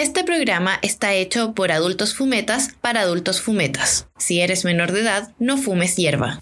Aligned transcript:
Este 0.00 0.24
programa 0.24 0.78
está 0.80 1.12
hecho 1.12 1.52
por 1.52 1.70
adultos 1.70 2.14
fumetas 2.14 2.70
para 2.80 3.02
adultos 3.02 3.42
fumetas. 3.42 4.06
Si 4.16 4.40
eres 4.40 4.64
menor 4.64 4.92
de 4.92 5.02
edad, 5.02 5.34
no 5.38 5.58
fumes 5.58 5.94
hierba. 5.96 6.40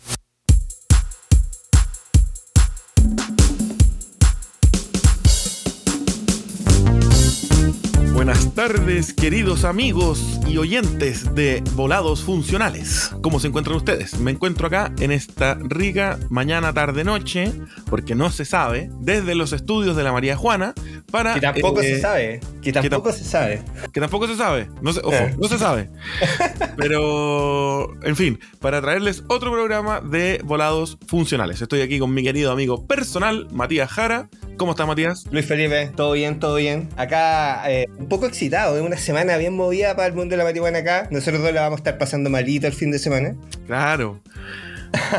Tardes, 8.58 9.14
queridos 9.14 9.62
amigos 9.62 10.40
y 10.48 10.58
oyentes 10.58 11.32
de 11.36 11.62
Volados 11.74 12.24
Funcionales. 12.24 13.08
¿Cómo 13.22 13.38
se 13.38 13.46
encuentran 13.46 13.76
ustedes? 13.76 14.18
Me 14.18 14.32
encuentro 14.32 14.66
acá 14.66 14.92
en 14.98 15.12
esta 15.12 15.56
rica 15.60 16.18
mañana, 16.28 16.72
tarde, 16.72 17.04
noche, 17.04 17.52
porque 17.88 18.16
no 18.16 18.30
se 18.30 18.44
sabe, 18.44 18.90
desde 18.98 19.36
los 19.36 19.52
estudios 19.52 19.94
de 19.94 20.02
la 20.02 20.10
María 20.10 20.36
Juana, 20.36 20.74
para... 21.12 21.34
Que 21.34 21.40
tampoco 21.40 21.82
eh, 21.82 21.94
se 21.94 22.00
sabe. 22.00 22.40
Que 22.60 22.72
tampoco 22.72 23.12
se 23.12 23.22
sabe. 23.22 23.62
Que 23.92 24.00
tampoco 24.00 24.26
se 24.26 24.34
sabe. 24.34 24.68
No 24.82 24.92
se, 24.92 24.98
ojo, 25.04 25.12
Eh. 25.12 25.36
no 25.38 25.46
se 25.46 25.56
sabe. 25.56 25.88
Pero, 26.76 27.94
en 28.02 28.16
fin, 28.16 28.40
para 28.60 28.80
traerles 28.80 29.22
otro 29.28 29.52
programa 29.52 30.00
de 30.00 30.40
Volados 30.44 30.98
Funcionales. 31.06 31.62
Estoy 31.62 31.80
aquí 31.82 32.00
con 32.00 32.12
mi 32.12 32.24
querido 32.24 32.50
amigo 32.50 32.88
personal, 32.88 33.46
Matías 33.52 33.88
Jara. 33.88 34.28
¿Cómo 34.56 34.72
estás, 34.72 34.88
Matías? 34.88 35.24
Luis 35.30 35.46
Felipe, 35.46 35.92
todo 35.94 36.12
bien, 36.12 36.40
todo 36.40 36.56
bien. 36.56 36.88
Acá 36.96 37.70
eh, 37.70 37.86
un 37.96 38.08
poco 38.08 38.26
es 38.48 38.82
una 38.82 38.96
semana 38.96 39.36
bien 39.36 39.54
movida 39.54 39.94
para 39.96 40.08
el 40.08 40.14
mundo 40.14 40.32
de 40.32 40.36
la 40.38 40.44
marihuana 40.44 40.78
acá. 40.78 41.08
Nosotros 41.10 41.42
dos 41.42 41.52
la 41.52 41.62
vamos 41.62 41.78
a 41.78 41.80
estar 41.80 41.98
pasando 41.98 42.30
malito 42.30 42.66
el 42.66 42.72
fin 42.72 42.90
de 42.90 42.98
semana. 42.98 43.34
Claro. 43.66 44.20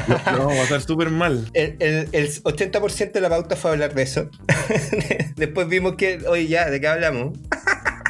Lo, 0.07 0.31
lo 0.31 0.37
vamos 0.45 0.57
a 0.57 0.61
pasar 0.63 0.81
súper 0.81 1.09
mal. 1.11 1.45
El, 1.53 1.75
el- 1.79 2.09
el 2.11 2.27
80% 2.43 3.11
de 3.11 3.21
la 3.21 3.29
pauta 3.29 3.55
fue 3.55 3.71
hablar 3.71 3.93
de 3.93 4.01
eso. 4.03 4.29
Después 5.35 5.67
vimos 5.67 5.95
que, 5.95 6.19
oye, 6.27 6.47
ya, 6.47 6.69
¿de 6.69 6.81
qué 6.81 6.87
hablamos? 6.87 7.37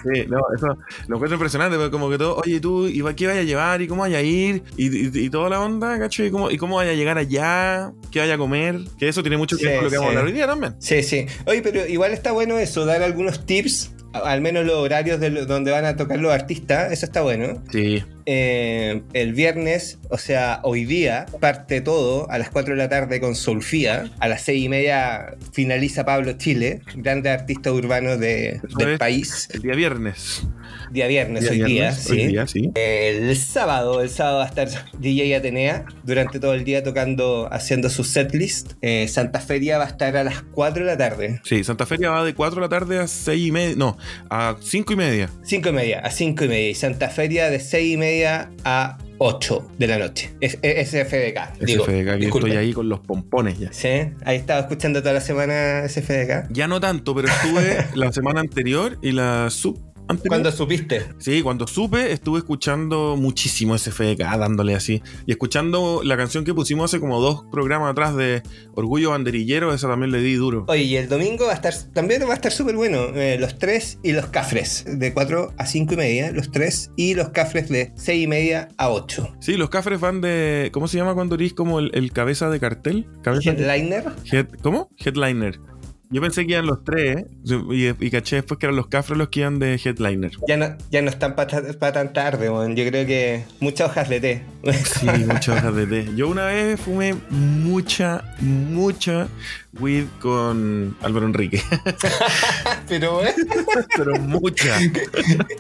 Sí, 0.02 0.26
no, 0.30 0.38
eso 0.56 0.68
lo 1.08 1.16
encuentro 1.18 1.36
impresionante, 1.36 1.76
porque 1.76 1.92
como 1.92 2.10
que 2.10 2.18
todo, 2.18 2.38
oye, 2.38 2.62
tú, 2.62 2.88
¿y 2.88 3.04
qué 3.16 3.28
vaya 3.28 3.42
a 3.42 3.44
llevar? 3.44 3.82
¿Y 3.82 3.88
cómo 3.90 4.04
vaya 4.04 4.20
a 4.20 4.22
ir? 4.22 4.64
Y, 4.78 4.88
y- 4.88 5.26
y 5.26 5.30
toda 5.30 5.50
la 5.50 5.60
onda, 5.60 6.00
¿cacho? 6.00 6.24
¿Y 6.24 6.32
cómo, 6.32 6.50
¿Y 6.50 6.58
cómo 6.58 6.78
vaya 6.78 6.92
a 6.92 6.96
llegar 6.96 7.18
allá? 7.18 7.92
¿Qué 8.10 8.20
vaya 8.22 8.36
a 8.36 8.38
comer? 8.38 8.80
Que 8.98 9.10
eso 9.10 9.22
tiene 9.22 9.36
mucho 9.36 9.58
que 9.58 9.66
ver 9.66 9.74
Sí, 9.74 9.76
con 9.80 9.84
lo 9.86 9.90
que 9.92 9.98
vamos 9.98 10.08
a 10.08 10.12
hablar 10.12 10.26
hoy 10.26 10.32
día 10.32 10.48
también. 10.48 10.76
Sí, 10.80 11.04
sí. 11.04 11.26
Oye, 11.46 11.62
pero 11.62 11.86
igual 11.86 12.14
está 12.14 12.32
bueno 12.32 12.58
eso, 12.58 12.86
dar 12.86 13.04
algunos 13.04 13.46
tips, 13.46 13.92
al 14.14 14.42
menos 14.42 14.66
los 14.66 14.76
horarios 14.76 15.20
de 15.20 15.30
donde 15.46 15.72
van 15.72 15.86
a 15.86 15.96
tocar 15.96 16.20
los 16.20 16.32
artistas, 16.32 16.92
eso 16.92 17.06
está 17.06 17.22
bueno. 17.22 17.62
Sí. 17.72 18.04
Eh, 18.26 19.02
el 19.14 19.34
viernes, 19.34 20.00
o 20.10 20.18
sea, 20.18 20.60
hoy 20.64 20.86
día, 20.86 21.26
parte 21.40 21.82
todo 21.82 22.30
a 22.30 22.38
las 22.38 22.50
4 22.50 22.74
de 22.76 22.78
la 22.78 22.90
tarde 22.90 23.20
con 23.20 23.36
Solfía. 23.36 24.10
A 24.20 24.28
las 24.28 24.42
6 24.44 24.64
y 24.66 24.70
media 24.70 25.36
finaliza 25.54 26.06
Pablo 26.06 26.34
Chile, 26.34 26.82
grande 26.96 27.30
artista 27.30 27.72
urbano 27.72 28.18
de- 28.18 28.60
del 28.78 28.90
es. 28.92 29.00
país. 29.00 29.48
El 29.54 29.62
día 29.62 29.76
viernes. 29.76 30.44
Día 30.92 31.08
viernes, 31.08 31.42
Día 31.44 31.52
hoy 31.52 31.58
día, 31.58 31.66
viernes, 31.68 31.98
sí. 32.04 32.12
Hoy 32.14 32.28
día, 32.28 32.48
sí. 32.48 32.72
El 32.76 33.36
sábado, 33.38 34.02
el 34.02 34.10
sábado 34.10 34.38
va 34.40 34.46
a 34.46 34.48
estar 34.48 34.68
DJ 35.00 35.36
Atenea 35.36 35.86
durante 36.04 36.40
todo 36.40 36.54
el 36.54 36.64
día 36.64 36.84
tocando, 36.84 37.48
haciendo 37.52 37.90
su 37.90 38.04
setlist. 38.04 38.74
Eh, 38.82 39.08
Santa 39.08 39.40
Feria 39.40 39.78
va 39.78 39.86
a 39.86 39.88
estar 39.88 40.16
a 40.18 40.24
las 40.24 40.42
4 40.52 40.84
de 40.84 40.92
la 40.92 40.98
tarde. 40.98 41.42
Sí, 41.44 41.64
Santa 41.64 41.86
Feria 41.86 42.10
va 42.10 42.24
de 42.24 42.34
4 42.34 42.56
de 42.56 42.62
la 42.62 42.70
tarde 42.70 43.00
a 43.00 43.08
6 43.08 43.48
y 43.48 43.52
media. 43.52 43.76
No, 43.78 43.98
a 44.30 44.58
5 44.62 44.94
y 44.94 44.96
media. 44.96 45.30
5 45.44 45.70
y 45.70 45.72
media, 45.74 46.00
a 46.00 46.12
5 46.12 46.46
y 46.46 46.48
media. 46.48 46.70
Y 46.70 46.76
Santa 46.76 47.10
Feria 47.10 47.50
de 47.50 47.60
6 47.60 47.94
y 47.94 47.98
media 47.98 48.19
a 48.26 48.98
8 49.20 49.72
de 49.78 49.88
la 49.88 49.98
noche. 50.00 50.32
Es, 50.40 50.58
es 50.62 50.90
SFDK. 50.90 51.60
digo, 51.66 51.86
SFDK, 51.86 52.20
que 52.20 52.26
estoy 52.28 52.52
ahí 52.52 52.74
con 52.74 52.90
los 52.90 53.00
pompones 53.02 53.60
ya. 53.60 53.72
Sí, 53.72 54.12
ahí 54.24 54.38
estaba 54.38 54.62
escuchando 54.62 55.02
toda 55.02 55.14
la 55.14 55.22
semana 55.22 55.88
SFDK. 55.88 56.52
Ya 56.52 56.68
no 56.68 56.80
tanto, 56.80 57.14
pero 57.14 57.28
estuve 57.28 57.86
la 57.96 58.12
semana 58.12 58.40
anterior 58.40 58.98
y 59.02 59.12
la 59.12 59.50
sub 59.50 59.89
¿Cuándo 60.28 60.52
supiste? 60.52 61.06
Sí, 61.20 61.42
cuando 61.42 61.68
supe, 61.68 62.12
estuve 62.12 62.40
escuchando 62.40 63.16
muchísimo 63.18 63.78
SFDK, 63.78 64.20
dándole 64.38 64.76
así. 64.76 65.02
Y 65.28 65.32
escuchando 65.32 66.02
la 66.04 66.18
canción 66.18 66.44
que 66.44 66.54
pusimos 66.54 66.86
hace 66.92 67.00
como 67.00 67.22
dos 67.22 67.44
programas 67.52 67.92
atrás 67.92 68.16
de 68.16 68.42
Orgullo 68.74 69.12
Banderillero, 69.12 69.74
esa 69.74 69.88
también 69.88 70.12
le 70.12 70.20
di 70.20 70.34
duro. 70.34 70.66
Oye, 70.68 70.84
y 70.84 70.96
el 70.98 71.08
domingo 71.10 71.46
va 71.46 71.52
a 71.52 71.56
estar, 71.56 71.74
también 71.94 72.22
va 72.24 72.32
a 72.32 72.36
estar 72.36 72.52
súper 72.52 72.76
bueno. 72.76 73.06
eh, 73.16 73.38
los 73.40 73.58
tres 73.60 74.00
y 74.04 74.12
los 74.14 74.28
cafres, 74.28 74.86
de 74.88 75.14
4 75.14 75.54
a 75.58 75.66
5 75.66 75.94
y 75.94 75.98
media, 75.98 76.32
los 76.32 76.52
tres 76.52 76.92
y 76.96 77.14
los 77.14 77.30
cafres 77.30 77.70
de 77.70 77.92
6 77.96 78.24
y 78.24 78.28
media 78.28 78.70
a 78.78 78.90
8. 78.90 79.36
Sí, 79.40 79.54
los 79.58 79.70
cafres 79.70 80.00
van 80.00 80.22
de. 80.22 80.70
¿Cómo 80.74 80.88
se 80.88 80.98
llama 80.98 81.14
cuando 81.14 81.36
eres 81.36 81.54
como 81.54 81.80
el, 81.80 81.92
el 81.94 82.12
cabeza 82.12 82.50
de 82.50 82.60
cartel? 82.60 83.08
¿Cabeza 83.22 83.54
de- 83.54 83.64
Headliner. 83.64 84.06
Head- 84.32 84.60
¿Cómo? 84.62 84.90
Headliner. 84.98 85.60
Yo 86.12 86.22
pensé 86.22 86.48
que 86.48 86.54
iban 86.54 86.66
los 86.66 86.84
tres, 86.84 87.18
¿eh? 87.18 87.26
Y, 87.46 88.06
y 88.06 88.10
caché 88.10 88.38
después 88.38 88.60
que 88.60 88.66
eran 88.66 88.76
los 88.76 88.88
cafres 88.88 89.16
los 89.16 89.30
que 89.30 89.42
iban 89.42 89.60
de 89.60 89.76
headliner. 89.76 90.32
Ya 90.48 90.58
no, 90.58 90.76
ya 90.90 91.04
no 91.04 91.10
están 91.12 91.36
para 91.36 91.94
tan 91.94 92.14
tarde, 92.14 92.50
weón. 92.50 92.76
Yo 92.76 92.84
creo 92.90 93.06
que 93.06 93.44
muchas 93.60 93.90
hojas 93.92 94.10
de 94.10 94.20
té. 94.20 94.44
Sí, 94.74 95.06
muchas 95.06 95.50
hojas 95.60 95.76
de 95.76 95.86
té. 95.86 96.08
Yo 96.16 96.28
una 96.28 96.46
vez 96.48 96.80
fumé 96.82 97.16
mucha, 97.30 98.24
mucha 98.40 99.28
weed 99.80 100.06
con 100.20 100.98
Álvaro 101.04 101.28
Enrique. 101.28 101.62
pero, 102.88 103.20
weón, 103.20 103.34
Pero 103.96 104.16
mucha. 104.20 104.78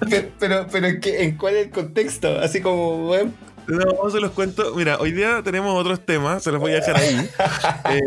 pero, 0.09 0.27
pero, 0.39 0.67
pero 0.71 0.87
¿en, 0.87 0.99
qué- 0.99 1.23
¿en 1.25 1.37
cuál 1.37 1.57
es 1.57 1.65
el 1.67 1.71
contexto? 1.71 2.39
Así 2.39 2.59
como, 2.59 3.07
weón. 3.09 3.35
No, 3.67 4.09
se 4.09 4.19
los 4.19 4.31
cuento. 4.31 4.73
Mira, 4.75 4.97
hoy 4.97 5.11
día 5.11 5.41
tenemos 5.43 5.79
otros 5.79 6.03
temas, 6.03 6.41
se 6.41 6.51
los 6.51 6.59
voy 6.59 6.71
a 6.71 6.75
dejar 6.77 6.95
ahí. 6.97 7.29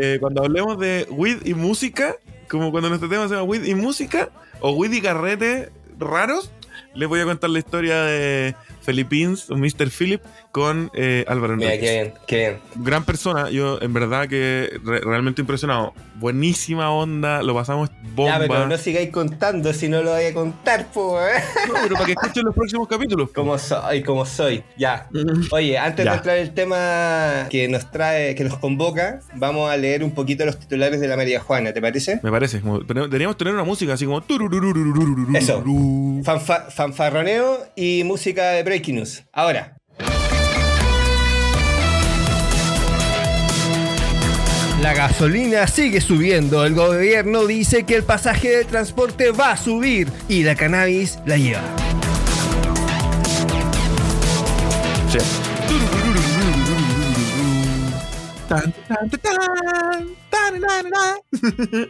Eh, 0.01 0.17
cuando 0.19 0.43
hablemos 0.43 0.77
de 0.77 1.07
weed 1.09 1.37
y 1.45 1.53
música, 1.53 2.17
como 2.53 2.71
cuando 2.71 2.89
nuestro 2.89 3.09
tema 3.09 3.27
se 3.27 3.33
llama 3.33 3.43
weed 3.43 3.63
y 3.65 3.73
música, 3.73 4.29
o 4.61 4.73
weed 4.73 4.91
y 4.91 5.01
carrete 5.01 5.71
raros, 5.97 6.51
les 6.93 7.09
voy 7.09 7.19
a 7.19 7.25
contar 7.25 7.49
la 7.49 7.57
historia 7.57 8.03
de 8.03 8.55
Philippines, 8.85 9.49
o 9.49 9.55
Mr. 9.55 9.89
Philip, 9.89 10.21
con 10.53 10.91
eh, 10.93 11.25
Álvaro 11.27 11.55
Enríquez. 11.55 11.81
Mira, 11.81 11.81
qué 11.81 11.91
bien, 11.91 12.13
qué 12.27 12.37
bien. 12.37 12.59
Gran 12.75 13.03
persona, 13.03 13.49
yo 13.49 13.81
en 13.81 13.91
verdad 13.91 14.27
que 14.27 14.79
re 14.83 14.99
realmente 14.99 15.41
impresionado. 15.41 15.95
Buenísima 16.19 16.91
onda, 16.91 17.41
lo 17.41 17.55
pasamos 17.55 17.89
bomba. 18.13 18.39
Ya, 18.39 18.47
pero 18.47 18.67
no 18.67 18.77
sigáis 18.77 19.09
contando 19.09 19.73
si 19.73 19.89
no 19.89 20.03
lo 20.03 20.11
voy 20.11 20.25
a 20.25 20.33
contar, 20.33 20.85
pues. 20.93 21.43
No, 21.67 21.73
pero 21.81 21.95
para 21.95 22.05
que 22.05 22.11
escuchen 22.11 22.45
los 22.45 22.53
próximos 22.53 22.87
capítulos. 22.87 23.31
Como 23.31 23.57
soy, 23.57 24.03
como 24.03 24.27
soy, 24.27 24.63
ya. 24.77 25.09
Oye, 25.49 25.75
antes 25.79 26.05
ya. 26.05 26.11
de 26.11 26.17
entrar 26.17 26.37
el 26.37 26.53
tema 26.53 27.47
que 27.49 27.67
nos 27.67 27.89
trae, 27.89 28.35
que 28.35 28.43
nos 28.43 28.59
convoca, 28.59 29.21
vamos 29.33 29.71
a 29.71 29.75
leer 29.75 30.03
un 30.03 30.11
poquito 30.11 30.45
los 30.45 30.59
titulares 30.59 30.99
de 30.99 31.07
la 31.07 31.17
María 31.17 31.39
Juana, 31.39 31.73
¿te 31.73 31.81
parece? 31.81 32.19
Me 32.21 32.29
parece, 32.29 32.61
como, 32.61 32.81
deberíamos 32.81 33.37
tener 33.37 33.55
una 33.55 33.63
música 33.63 33.93
así 33.93 34.05
como... 34.05 34.23
Eso, 35.33 35.63
fanfa 36.23 36.69
fanfarroneo 36.69 37.57
y 37.75 38.03
música 38.03 38.51
de 38.51 38.61
Breaking 38.61 38.97
News. 38.97 39.23
Ahora, 39.33 39.72
La 44.83 44.93
gasolina 44.93 45.65
sigue 45.65 46.01
subiendo. 46.01 46.65
El 46.65 46.73
gobierno 46.73 47.45
dice 47.45 47.85
que 47.85 47.95
el 47.95 48.03
pasaje 48.03 48.49
de 48.49 48.65
transporte 48.65 49.31
va 49.31 49.51
a 49.51 49.57
subir 49.57 50.09
y 50.27 50.43
la 50.43 50.55
cannabis 50.55 51.19
la 51.25 51.37
lleva. 51.37 51.61
Sí. 55.09 55.19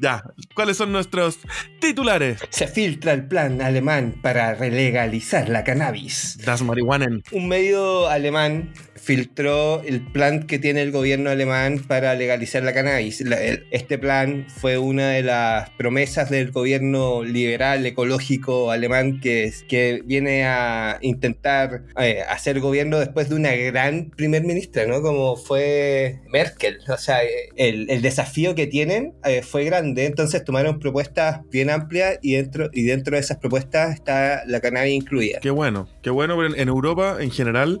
Ya, 0.00 0.22
¿cuáles 0.54 0.76
son 0.76 0.92
nuestros 0.92 1.38
titulares? 1.80 2.40
Se 2.50 2.66
filtra 2.66 3.12
el 3.12 3.26
plan 3.26 3.62
alemán 3.62 4.16
para 4.22 4.54
relegalizar 4.54 5.48
la 5.48 5.64
cannabis. 5.64 6.38
Das 6.44 6.62
Marihuanen. 6.62 7.22
Un 7.32 7.48
medio 7.48 8.08
alemán 8.08 8.72
filtró 9.04 9.82
el 9.82 10.00
plan 10.00 10.46
que 10.46 10.58
tiene 10.58 10.80
el 10.82 10.90
gobierno 10.90 11.30
alemán 11.30 11.84
para 11.86 12.14
legalizar 12.14 12.62
la 12.62 12.72
cannabis. 12.72 13.22
Este 13.70 13.98
plan 13.98 14.46
fue 14.48 14.78
una 14.78 15.10
de 15.10 15.22
las 15.22 15.70
promesas 15.70 16.30
del 16.30 16.50
gobierno 16.52 17.22
liberal 17.22 17.84
ecológico 17.84 18.70
alemán 18.70 19.20
que, 19.20 19.52
que 19.68 20.00
viene 20.04 20.44
a 20.44 20.98
intentar 21.02 21.82
eh, 22.00 22.22
hacer 22.28 22.60
gobierno 22.60 22.98
después 22.98 23.28
de 23.28 23.34
una 23.34 23.54
gran 23.54 24.10
primer 24.16 24.42
ministra, 24.44 24.86
¿no? 24.86 25.02
Como 25.02 25.36
fue 25.36 26.20
Merkel. 26.32 26.78
O 26.88 26.96
sea, 26.96 27.18
el, 27.56 27.90
el 27.90 28.00
desafío 28.00 28.54
que 28.54 28.66
tienen 28.66 29.12
eh, 29.24 29.42
fue 29.42 29.64
grande, 29.64 30.06
entonces 30.06 30.44
tomaron 30.44 30.78
propuestas 30.78 31.40
bien 31.50 31.68
amplias 31.68 32.18
y 32.22 32.34
dentro, 32.36 32.70
y 32.72 32.84
dentro 32.84 33.16
de 33.16 33.20
esas 33.20 33.36
propuestas 33.36 33.94
está 33.94 34.44
la 34.46 34.60
cannabis 34.60 34.94
incluida. 34.94 35.40
Qué 35.40 35.50
bueno, 35.50 35.88
qué 36.02 36.10
bueno, 36.10 36.42
en 36.44 36.68
Europa 36.68 37.18
en 37.20 37.30
general 37.30 37.80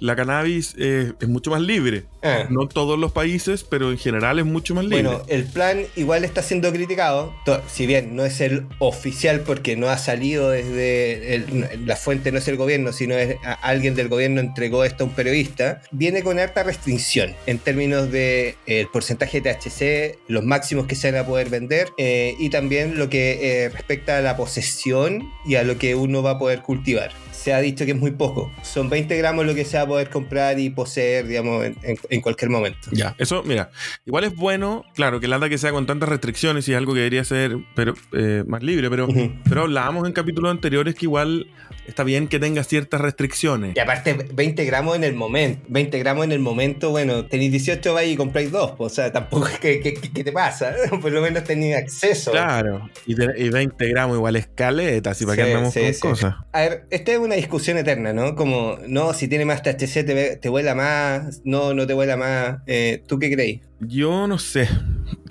la 0.00 0.16
cannabis 0.16 0.63
eh, 0.78 1.12
es 1.20 1.28
mucho 1.28 1.50
más 1.50 1.60
libre. 1.60 2.04
Ah. 2.22 2.46
No 2.48 2.66
todos 2.66 2.98
los 2.98 3.12
países, 3.12 3.64
pero 3.64 3.90
en 3.90 3.98
general 3.98 4.38
es 4.38 4.46
mucho 4.46 4.74
más 4.74 4.84
libre. 4.84 5.02
Bueno, 5.02 5.22
el 5.28 5.44
plan 5.44 5.82
igual 5.96 6.24
está 6.24 6.42
siendo 6.42 6.72
criticado, 6.72 7.34
si 7.68 7.86
bien 7.86 8.16
no 8.16 8.24
es 8.24 8.40
el 8.40 8.66
oficial 8.78 9.40
porque 9.40 9.76
no 9.76 9.88
ha 9.90 9.98
salido 9.98 10.50
desde 10.50 11.34
el- 11.34 11.86
la 11.86 11.96
fuente, 11.96 12.32
no 12.32 12.38
es 12.38 12.48
el 12.48 12.56
gobierno, 12.56 12.92
sino 12.92 13.14
es 13.16 13.36
alguien 13.62 13.94
del 13.94 14.08
gobierno 14.08 14.40
entregó 14.40 14.84
esto 14.84 15.04
a 15.04 15.06
un 15.08 15.12
periodista, 15.14 15.82
viene 15.90 16.22
con 16.22 16.38
harta 16.38 16.62
restricción 16.62 17.34
en 17.46 17.58
términos 17.58 18.10
de 18.10 18.56
eh, 18.66 18.80
el 18.80 18.88
porcentaje 18.88 19.40
de 19.40 19.52
THC, 19.54 20.18
los 20.28 20.44
máximos 20.44 20.86
que 20.86 20.94
se 20.94 21.10
van 21.10 21.20
a 21.20 21.26
poder 21.26 21.50
vender, 21.50 21.88
eh, 21.98 22.34
y 22.38 22.48
también 22.50 22.98
lo 22.98 23.08
que 23.10 23.64
eh, 23.64 23.68
respecta 23.68 24.18
a 24.18 24.20
la 24.22 24.36
posesión 24.36 25.28
y 25.46 25.56
a 25.56 25.62
lo 25.64 25.78
que 25.78 25.94
uno 25.94 26.22
va 26.22 26.32
a 26.32 26.38
poder 26.38 26.62
cultivar 26.62 27.12
se 27.34 27.52
ha 27.52 27.60
dicho 27.60 27.84
que 27.84 27.90
es 27.90 27.98
muy 27.98 28.12
poco. 28.12 28.50
Son 28.62 28.88
20 28.88 29.18
gramos 29.18 29.44
lo 29.44 29.54
que 29.54 29.66
se 29.66 29.76
va 29.76 29.82
a 29.82 29.86
poder 29.86 30.08
comprar 30.08 30.53
y 30.58 30.70
poseer, 30.70 31.26
digamos, 31.26 31.64
en, 31.64 31.76
en- 32.10 32.20
cualquier 32.20 32.50
momento. 32.50 32.88
Ya, 32.92 33.14
eso, 33.18 33.42
mira, 33.44 33.70
igual 34.06 34.24
es 34.24 34.34
bueno, 34.34 34.84
claro, 34.94 35.20
que 35.20 35.26
el 35.26 35.32
anda 35.32 35.48
que 35.48 35.58
sea 35.58 35.72
con 35.72 35.86
tantas 35.86 36.08
restricciones 36.08 36.66
y 36.68 36.72
es 36.72 36.78
algo 36.78 36.92
que 36.94 37.00
debería 37.00 37.24
ser 37.24 37.56
pero, 37.74 37.94
eh, 38.12 38.44
más 38.46 38.62
libre, 38.62 38.88
pero, 38.90 39.06
pero 39.48 39.62
hablábamos 39.62 40.06
en 40.06 40.12
capítulos 40.14 40.50
anteriores 40.50 40.94
que 40.94 41.06
igual 41.06 41.46
está 41.86 42.02
bien 42.02 42.28
que 42.28 42.38
tenga 42.38 42.64
ciertas 42.64 43.00
restricciones. 43.00 43.76
Y 43.76 43.80
aparte, 43.80 44.14
20 44.32 44.64
gramos 44.64 44.96
en 44.96 45.04
el 45.04 45.14
momento. 45.14 45.62
20 45.68 45.98
gramos 45.98 46.24
en 46.24 46.32
el 46.32 46.38
momento, 46.38 46.90
bueno, 46.90 47.26
tenéis 47.26 47.50
18, 47.52 47.92
vais 47.94 48.12
y 48.12 48.16
compráis 48.16 48.50
dos. 48.50 48.72
pues, 48.76 48.92
O 48.92 48.94
sea, 48.94 49.12
tampoco 49.12 49.48
es 49.48 49.58
que, 49.58 49.80
que- 49.80 49.94
que- 49.94 50.10
¿qué 50.12 50.24
te 50.24 50.32
pasa. 50.32 50.74
Por 51.02 51.12
lo 51.12 51.20
menos 51.20 51.44
tenéis 51.44 51.76
acceso. 51.76 52.30
Claro, 52.32 52.88
y, 53.06 53.14
te- 53.14 53.34
y 53.36 53.50
20 53.50 53.86
gramos 53.88 54.16
igual 54.16 54.36
escaleta, 54.36 55.10
así 55.10 55.24
para 55.26 55.36
Sí, 55.36 55.42
que 55.42 55.48
andamos 55.48 55.74
sí, 55.74 55.80
con 55.80 55.94
sí. 55.94 56.00
cosas. 56.00 56.34
A 56.52 56.60
ver, 56.60 56.86
esta 56.90 57.12
es 57.12 57.18
una 57.18 57.34
discusión 57.34 57.76
eterna, 57.76 58.12
¿no? 58.12 58.34
Como, 58.34 58.78
no, 58.86 59.12
si 59.12 59.28
tiene 59.28 59.44
más 59.44 59.62
THC 59.62 60.04
te, 60.04 60.36
te 60.44 60.50
vuela 60.50 60.74
más, 60.74 61.40
no, 61.46 61.72
no 61.72 61.86
te 61.86 61.94
vuela 61.94 62.18
más. 62.18 62.58
Eh, 62.66 63.02
¿Tú 63.06 63.18
qué 63.18 63.32
creéis? 63.32 63.62
Yo 63.80 64.26
no 64.26 64.38
sé, 64.38 64.68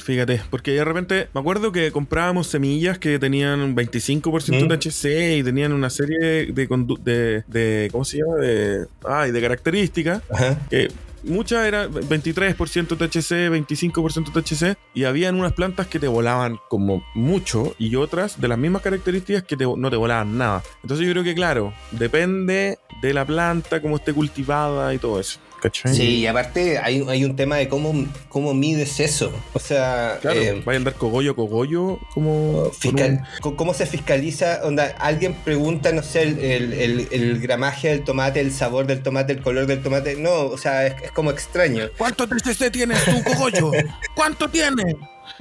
fíjate, 0.04 0.42
porque 0.50 0.72
de 0.72 0.84
repente 0.84 1.28
me 1.36 1.40
acuerdo 1.40 1.72
que 1.72 1.92
comprábamos 1.92 2.48
semillas 2.48 2.98
que 2.98 3.20
tenían 3.20 3.60
un 3.60 3.76
25% 3.76 4.46
de 4.46 4.64
¿Mm? 4.64 4.80
THC 4.80 5.38
y 5.38 5.44
tenían 5.44 5.72
una 5.72 5.92
serie 5.92 6.18
de, 6.52 6.68
de, 7.04 7.44
de 7.46 7.90
¿cómo 7.92 8.04
se 8.06 8.18
llama? 8.18 8.38
De, 8.38 8.88
ay, 9.08 9.30
de 9.32 9.40
características 9.40 10.24
Ajá. 10.32 10.60
que 10.68 10.88
muchas 11.24 11.66
eran 11.66 11.92
23% 11.92 12.98
THC, 12.98 13.50
25% 13.50 14.32
THC 14.32 14.78
y 14.94 15.06
habían 15.06 15.36
unas 15.36 15.54
plantas 15.54 15.88
que 15.88 16.00
te 16.00 16.08
volaban 16.08 16.60
como 16.70 17.04
mucho 17.16 17.76
y 17.80 17.96
otras 17.96 18.40
de 18.42 18.48
las 18.48 18.58
mismas 18.58 18.82
características 18.82 19.44
que 19.44 19.58
te- 19.58 19.66
no 19.66 19.90
te 19.90 19.96
volaban 19.96 20.38
nada. 20.38 20.62
Entonces 20.82 21.06
yo 21.06 21.12
creo 21.14 21.24
que 21.24 21.36
claro, 21.36 21.74
depende 21.92 22.78
de 23.02 23.14
la 23.14 23.26
planta, 23.26 23.82
cómo 23.82 23.96
esté 23.98 24.14
cultivada 24.14 24.94
y 24.94 24.98
todo 24.98 25.20
eso. 25.20 25.40
¿Cachai? 25.64 25.96
Sí, 25.96 26.04
y 26.20 26.28
aparte 26.28 26.78
hay, 26.78 27.06
hay 27.08 27.24
un 27.24 27.38
tema 27.38 27.56
de 27.56 27.70
cómo, 27.70 27.94
cómo 28.28 28.54
mides 28.54 29.00
eso. 29.00 29.32
O 29.54 29.60
sea, 29.60 30.18
Claro, 30.22 30.42
eh, 30.42 30.62
vaya 30.66 30.76
a 30.76 30.80
andar 30.80 30.94
cogollo, 30.96 31.36
cogollo, 31.38 32.00
como... 32.14 32.70
Fiscal- 32.78 33.12
un- 33.12 33.20
¿Cómo- 33.42 33.56
¿Cómo 33.56 33.74
se 33.74 33.86
fiscaliza? 33.86 34.60
Onda, 34.66 34.94
alguien 35.00 35.34
pregunta, 35.34 35.94
no 35.94 36.04
sé, 36.04 36.24
el, 36.24 36.40
el- 36.40 36.74
el- 36.74 37.08
el 37.12 37.40
gramaje 37.40 37.88
del 37.88 38.04
tomate, 38.04 38.42
el 38.42 38.52
sabor 38.52 38.88
del 38.88 39.02
tomate, 39.02 39.32
el 39.32 39.42
color 39.42 39.66
del 39.66 39.82
tomate. 39.82 40.18
No, 40.18 40.48
o 40.48 40.58
sea, 40.58 40.86
es, 40.86 40.96
es 41.02 41.12
como 41.12 41.32
extraño. 41.32 41.86
¿Cuánto 41.98 42.28
THC 42.28 42.70
tienes 42.70 43.02
tú, 43.06 43.24
cogollo? 43.24 43.72
¿Cuánto 44.16 44.50
tiene? 44.50 44.98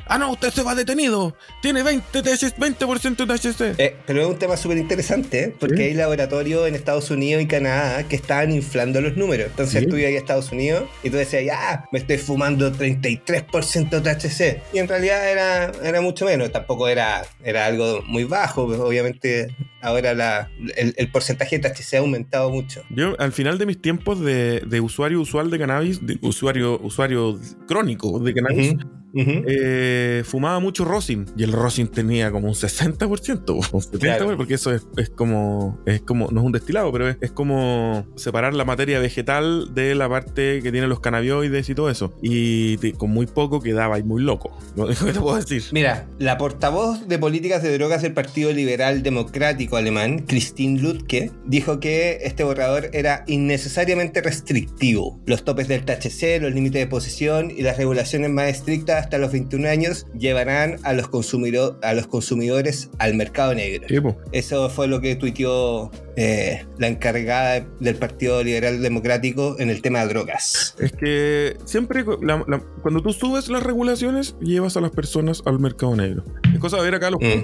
Ah, 0.06 0.18
no, 0.18 0.30
usted 0.32 0.50
se 0.50 0.62
va 0.62 0.74
detenido. 0.74 1.36
Tiene 1.60 1.82
20 1.82 2.22
THC, 2.22 2.56
20% 2.58 3.26
THC. 3.26 3.74
Eh, 3.78 3.96
pero 4.06 4.22
es 4.22 4.26
un 4.28 4.38
tema 4.38 4.56
súper 4.56 4.78
interesante, 4.78 5.44
¿eh? 5.44 5.54
porque 5.58 5.76
Sí. 5.76 5.82
hay 5.82 5.94
laboratorios 5.94 6.66
en 6.68 6.74
Estados 6.74 7.10
Unidos 7.10 7.42
y 7.42 7.46
Canadá 7.46 8.06
que 8.08 8.16
estaban 8.16 8.52
inflando 8.52 9.00
los 9.00 9.16
números. 9.16 9.46
Entonces 9.50 9.80
Sí. 9.82 9.86
tú 9.88 9.96
ibas 9.96 10.12
a 10.12 10.16
Estados 10.16 10.52
Unidos 10.52 10.84
y 11.02 11.10
tú 11.10 11.16
decías, 11.16 11.44
ya, 11.44 11.84
me 11.92 11.98
estoy 11.98 12.18
fumando 12.18 12.70
33% 12.72 14.00
THC. 14.02 14.62
Y 14.72 14.78
en 14.78 14.88
realidad 14.88 15.30
era, 15.30 15.72
era 15.82 16.00
mucho 16.00 16.24
menos. 16.26 16.50
Tampoco 16.52 16.88
era, 16.88 17.22
era 17.44 17.66
algo 17.66 18.02
muy 18.06 18.24
bajo. 18.24 18.62
obviamente 18.64 19.54
ahora 19.80 20.14
la, 20.14 20.48
el, 20.76 20.94
el 20.96 21.10
porcentaje 21.10 21.58
de 21.58 21.68
THC 21.68 21.94
ha 21.94 21.98
aumentado 21.98 22.50
mucho. 22.50 22.82
Yo, 22.90 23.14
al 23.18 23.32
final 23.32 23.58
de 23.58 23.66
mis 23.66 23.80
tiempos 23.80 24.20
de, 24.20 24.60
de 24.60 24.80
usuario 24.80 25.20
usual 25.20 25.50
de 25.50 25.58
cannabis, 25.58 26.04
de 26.06 26.18
usuario, 26.22 26.78
usuario 26.80 27.38
crónico 27.66 28.18
de 28.20 28.34
cannabis, 28.34 28.74
Eh, 29.14 30.22
fumaba 30.24 30.58
mucho 30.60 30.84
rosin. 30.84 31.26
Y 31.36 31.42
el 31.44 31.52
rosin 31.52 31.88
tenía 31.88 32.30
como 32.30 32.48
un 32.48 32.54
60%, 32.54 33.50
o 33.50 33.54
un 33.54 33.62
70%, 33.82 33.98
Claro. 33.98 34.36
porque 34.36 34.54
eso 34.54 34.72
es, 34.72 34.86
es 34.96 35.10
como, 35.10 35.78
es 35.86 36.00
como, 36.00 36.30
no 36.30 36.40
es 36.40 36.46
un 36.46 36.52
destilado, 36.52 36.90
pero 36.92 37.08
es, 37.08 37.16
es 37.20 37.32
como 37.32 38.06
separar 38.16 38.54
la 38.54 38.64
materia 38.64 38.98
vegetal 38.98 39.74
de 39.74 39.94
la 39.94 40.08
parte 40.08 40.60
que 40.62 40.72
tiene 40.72 40.86
los 40.86 41.00
cannabinoides 41.00 41.68
y 41.68 41.74
todo 41.74 41.90
eso. 41.90 42.12
Y 42.22 42.76
te- 42.78 42.92
con 42.92 43.10
muy 43.10 43.26
poco 43.26 43.60
quedaba 43.60 43.98
y 43.98 44.02
muy 44.02 44.22
loco. 44.22 44.56
¿Qué 44.76 45.12
te 45.12 45.20
puedo 45.20 45.36
decir? 45.36 45.62
Mira, 45.72 46.06
la 46.18 46.38
portavoz 46.38 47.06
de 47.08 47.18
políticas 47.18 47.62
de 47.62 47.76
drogas 47.76 48.02
del 48.02 48.12
Partido 48.14 48.52
Liberal 48.52 49.02
Democrático 49.02 49.76
Alemán, 49.76 50.20
Christine 50.26 50.80
Lutke, 50.80 51.30
dijo 51.46 51.80
que 51.80 52.18
este 52.22 52.44
borrador 52.44 52.90
era 52.92 53.24
innecesariamente 53.26 54.20
restrictivo. 54.20 55.20
Los 55.26 55.44
topes 55.44 55.68
del 55.68 55.84
THC, 55.84 56.40
los 56.40 56.52
límites 56.52 56.80
de 56.80 56.86
posesión 56.86 57.50
y 57.50 57.62
las 57.62 57.76
regulaciones 57.76 58.30
más 58.30 58.48
estrictas 58.48 59.01
hasta 59.02 59.18
los 59.18 59.32
21 59.32 59.68
años 59.68 60.06
llevarán 60.18 60.76
a 60.84 60.92
los, 60.92 61.08
consumidor- 61.08 61.78
a 61.82 61.92
los 61.94 62.06
consumidores 62.06 62.90
al 62.98 63.14
mercado 63.14 63.54
negro. 63.54 63.86
Tipo. 63.86 64.16
Eso 64.32 64.70
fue 64.70 64.88
lo 64.88 65.00
que 65.00 65.16
tuiteó 65.16 65.90
eh, 66.16 66.64
la 66.78 66.88
encargada 66.88 67.66
del 67.80 67.96
Partido 67.96 68.42
Liberal 68.42 68.80
Democrático 68.82 69.56
en 69.58 69.70
el 69.70 69.82
tema 69.82 70.00
de 70.00 70.08
drogas. 70.08 70.74
Es 70.78 70.92
que 70.92 71.56
siempre 71.64 72.04
la- 72.22 72.44
la- 72.48 72.62
cuando 72.82 73.02
tú 73.02 73.12
subes 73.12 73.48
las 73.48 73.62
regulaciones, 73.62 74.36
llevas 74.40 74.76
a 74.76 74.80
las 74.80 74.90
personas 74.90 75.42
al 75.46 75.58
mercado 75.58 75.94
negro. 75.96 76.24
Es 76.52 76.58
cosa 76.58 76.76
de 76.78 76.82
ver 76.82 76.94
acá 76.94 77.10
los 77.10 77.20
Mm. 77.20 77.42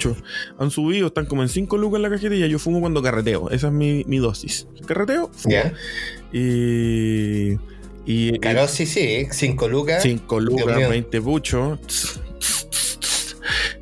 Han 0.59 0.71
subido, 0.71 1.09
están 1.09 1.27
como 1.27 1.43
en 1.43 1.49
5 1.49 1.77
lucas 1.77 1.99
en 1.99 2.03
la 2.03 2.11
cajetilla. 2.11 2.47
Yo 2.47 2.59
fumo 2.59 2.81
cuando 2.81 3.03
carreteo. 3.03 3.51
Esa 3.51 3.69
es 3.69 3.73
mi, 3.73 4.05
mi 4.07 4.19
dosis. 4.19 4.67
Carreteo, 4.87 5.31
fumo. 5.33 5.55
Y. 6.33 7.57
Y. 8.09 8.39
Caro, 8.39 8.67
sí, 8.69 8.87
sí, 8.87 9.29
5 9.31 9.69
lucas. 9.69 10.03
5 10.03 10.41
Dios 10.41 10.51
lucas, 10.51 10.77
mío. 10.79 10.89
20 10.89 11.21
puchos. 11.21 12.21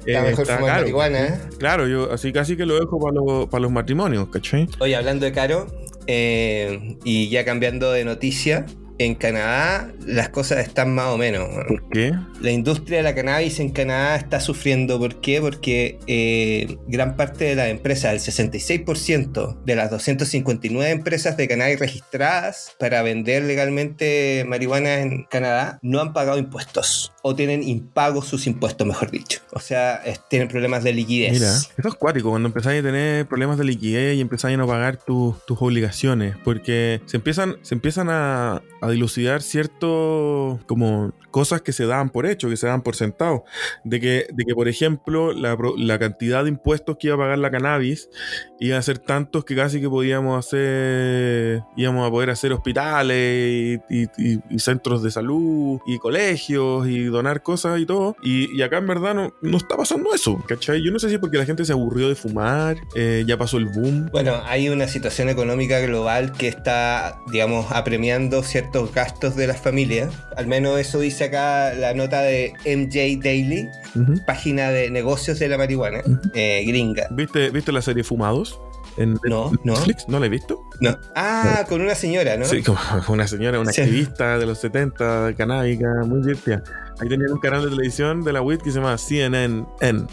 Eh, 0.05 0.21
mejor 0.21 0.43
está 0.43 0.57
fumar 0.57 0.71
caro. 0.71 0.81
marihuana, 0.83 1.27
¿eh? 1.27 1.41
Claro, 1.59 1.87
yo 1.87 2.13
así 2.13 2.33
casi 2.33 2.57
que 2.57 2.67
lo 2.67 2.75
dejo 2.79 3.01
para 3.01 3.15
los, 3.15 3.49
para 3.49 3.63
los 3.63 3.71
matrimonios, 3.71 4.29
¿cachai? 4.29 4.69
Oye, 4.81 4.97
hablando 4.97 5.27
de 5.27 5.33
caro, 5.33 5.69
eh, 6.09 6.97
y 7.05 7.29
ya 7.29 7.45
cambiando 7.45 7.93
de 7.93 8.05
noticia, 8.05 8.67
en 8.99 9.15
Canadá 9.15 9.93
las 10.07 10.29
cosas 10.31 10.59
están 10.67 10.95
más 10.95 11.07
o 11.09 11.19
menos. 11.19 11.49
¿Por 11.69 11.89
qué? 11.91 12.13
La 12.41 12.51
industria 12.51 12.99
de 12.99 13.03
la 13.05 13.15
cannabis 13.15 13.61
en 13.61 13.71
Canadá 13.71 14.17
está 14.17 14.41
sufriendo. 14.41 14.99
¿Por 14.99 15.21
qué? 15.21 15.41
Porque 15.41 15.99
eh, 16.07 16.77
gran 16.89 17.17
parte 17.17 17.45
de 17.45 17.55
las 17.57 17.69
empresas, 17.69 18.13
el 18.15 18.21
66% 18.85 19.63
de 19.65 19.77
las 19.77 19.91
259 19.91 20.91
empresas 20.91 21.37
de 21.37 21.49
cannabis 21.49 21.79
registradas 21.79 22.75
para 22.79 23.03
vender 23.03 23.43
legalmente 23.45 24.45
marihuana 24.47 25.01
en 25.01 25.25
Canadá, 25.25 25.79
no 25.83 26.01
han 26.01 26.13
pagado 26.13 26.39
impuestos. 26.39 27.13
O 27.23 27.35
tienen 27.35 27.63
impagos 27.63 28.27
sus 28.29 28.47
impuestos, 28.47 28.87
mejor 28.87 29.11
dicho. 29.11 29.41
O 29.53 29.61
sea, 29.61 29.97
es- 30.05 30.21
tienen 30.29 30.49
problemas 30.49 30.85
de 30.85 30.93
liquidez. 30.93 31.33
Mira, 31.33 31.51
eso 31.53 31.89
es 31.89 31.95
cuático 31.95 32.31
cuando 32.31 32.49
empezáis 32.49 32.81
a 32.81 32.83
tener 32.85 33.27
problemas 33.27 33.59
de 33.59 33.65
liquidez 33.65 34.17
y 34.17 34.21
empezáis 34.21 34.55
a 34.55 34.59
no 34.59 34.67
pagar 34.67 34.97
tus- 34.99 35.45
tus 35.45 35.59
obligaciones, 35.61 36.37
porque 36.45 37.01
se 37.07 37.17
empiezan, 37.17 37.57
se 37.63 37.75
empiezan 37.75 38.09
a, 38.11 38.63
a 38.81 38.86
dilucidar 38.91 39.43
ciertos 39.43 40.65
como 40.67 41.13
cosas 41.31 41.63
que 41.63 41.73
se 41.73 41.87
daban 41.87 42.11
por 42.11 42.27
hecho, 42.27 42.49
que 42.49 42.57
se 42.57 42.67
daban 42.67 42.83
por 42.83 42.97
sentado, 42.97 43.45
de 43.85 44.01
que, 44.01 44.27
de 44.33 44.45
que 44.45 44.55
por 44.55 44.69
ejemplo 44.69 45.33
la, 45.33 45.57
la 45.77 45.99
cantidad 45.99 46.45
de 46.45 46.51
impuestos 46.51 46.97
que 46.99 47.09
iba 47.09 47.17
a 47.17 47.19
pagar 47.19 47.39
la 47.39 47.51
cannabis 47.51 48.09
iba 48.61 48.79
a 48.79 48.83
ser 48.83 48.99
tantos 48.99 49.45
que 49.45 49.55
casi 49.55 49.81
que 49.81 49.89
podíamos 49.89 50.39
hacer, 50.39 51.63
íbamos 51.77 52.07
a 52.07 52.11
poder 52.11 52.31
hacer 52.31 52.53
hospitales 52.53 53.81
y, 53.91 54.03
y- 54.03 54.09
y- 54.19 54.39
y 54.51 54.59
centros 54.59 55.03
de 55.03 55.11
salud 55.11 55.79
y 55.87 55.99
colegios 55.99 56.87
y 56.89 57.05
donar 57.05 57.43
cosas 57.43 57.81
y 57.81 57.87
todo, 57.87 58.17
y, 58.23 58.55
y 58.57 58.63
acá 58.63 58.79
en 58.79 58.87
verdad 58.87 59.15
no, 59.15 59.33
no 59.43 59.57
está 59.59 59.77
pasando 59.77 60.15
eso, 60.15 60.43
¿cachai? 60.49 60.83
Yo 60.85 60.91
no 60.91 60.99
sé 60.99 61.09
si 61.09 61.15
es 61.15 61.21
porque 61.21 61.39
la 61.39 61.45
gente 61.45 61.65
se 61.65 61.73
aburrió 61.73 62.09
de 62.09 62.15
fumar, 62.15 62.77
eh, 62.95 63.25
ya 63.27 63.37
pasó 63.37 63.59
el 63.59 63.67
boom. 63.67 64.09
Bueno, 64.11 64.41
hay 64.47 64.69
una 64.69 64.89
situación 64.89 65.29
económica 65.29 65.79
global 65.81 66.33
que 66.33 66.49
está, 66.49 67.19
digamos, 67.31 67.67
apremiando 67.71 68.43
ciertos 68.43 68.93
gastos 68.93 69.37
de 69.37 69.47
las 69.47 69.61
familias. 69.61 70.13
Al 70.37 70.47
menos 70.47 70.79
eso 70.79 70.99
dice 71.01 71.25
acá 71.25 71.75
la 71.75 71.95
nota 71.95 72.23
de 72.23 72.53
MJ 72.65 73.21
Daily, 73.23 73.69
página 74.27 74.71
de 74.71 74.91
negocios 74.91 75.39
de 75.39 75.49
la 75.49 75.59
marihuana, 75.59 76.01
eh, 76.35 76.65
gringa. 76.67 77.09
¿Viste, 77.11 77.51
¿Viste 77.51 77.73
la 77.73 77.83
serie 77.83 78.05
Fumados? 78.05 78.56
En 78.97 79.19
No, 79.25 79.51
no. 79.65 79.75
Netflix, 79.75 80.09
¿no 80.09 80.19
la 80.19 80.27
he 80.27 80.29
visto? 80.29 80.63
No. 80.81 80.97
Ah, 81.15 81.65
con 81.69 81.81
una 81.83 81.95
señora, 81.95 82.37
¿no? 82.37 82.45
Sí, 82.47 82.63
como 82.63 82.79
una 83.09 83.27
señora, 83.29 83.61
una 83.61 83.73
Sí. 83.73 83.83
activista 83.83 84.39
de 84.39 84.47
los 84.47 84.59
70, 84.59 85.35
canábica, 85.37 85.87
muy 86.07 86.21
divertida. 86.21 86.63
Ahí 86.99 87.09
tenían 87.09 87.31
un 87.33 87.39
canal 87.39 87.63
de 87.65 87.71
televisión 87.71 88.23
de 88.25 88.33
la 88.33 88.41
WIT 88.43 88.63
que 88.63 88.71
se 88.71 88.79
llama 88.79 88.97
CNN. 88.97 89.67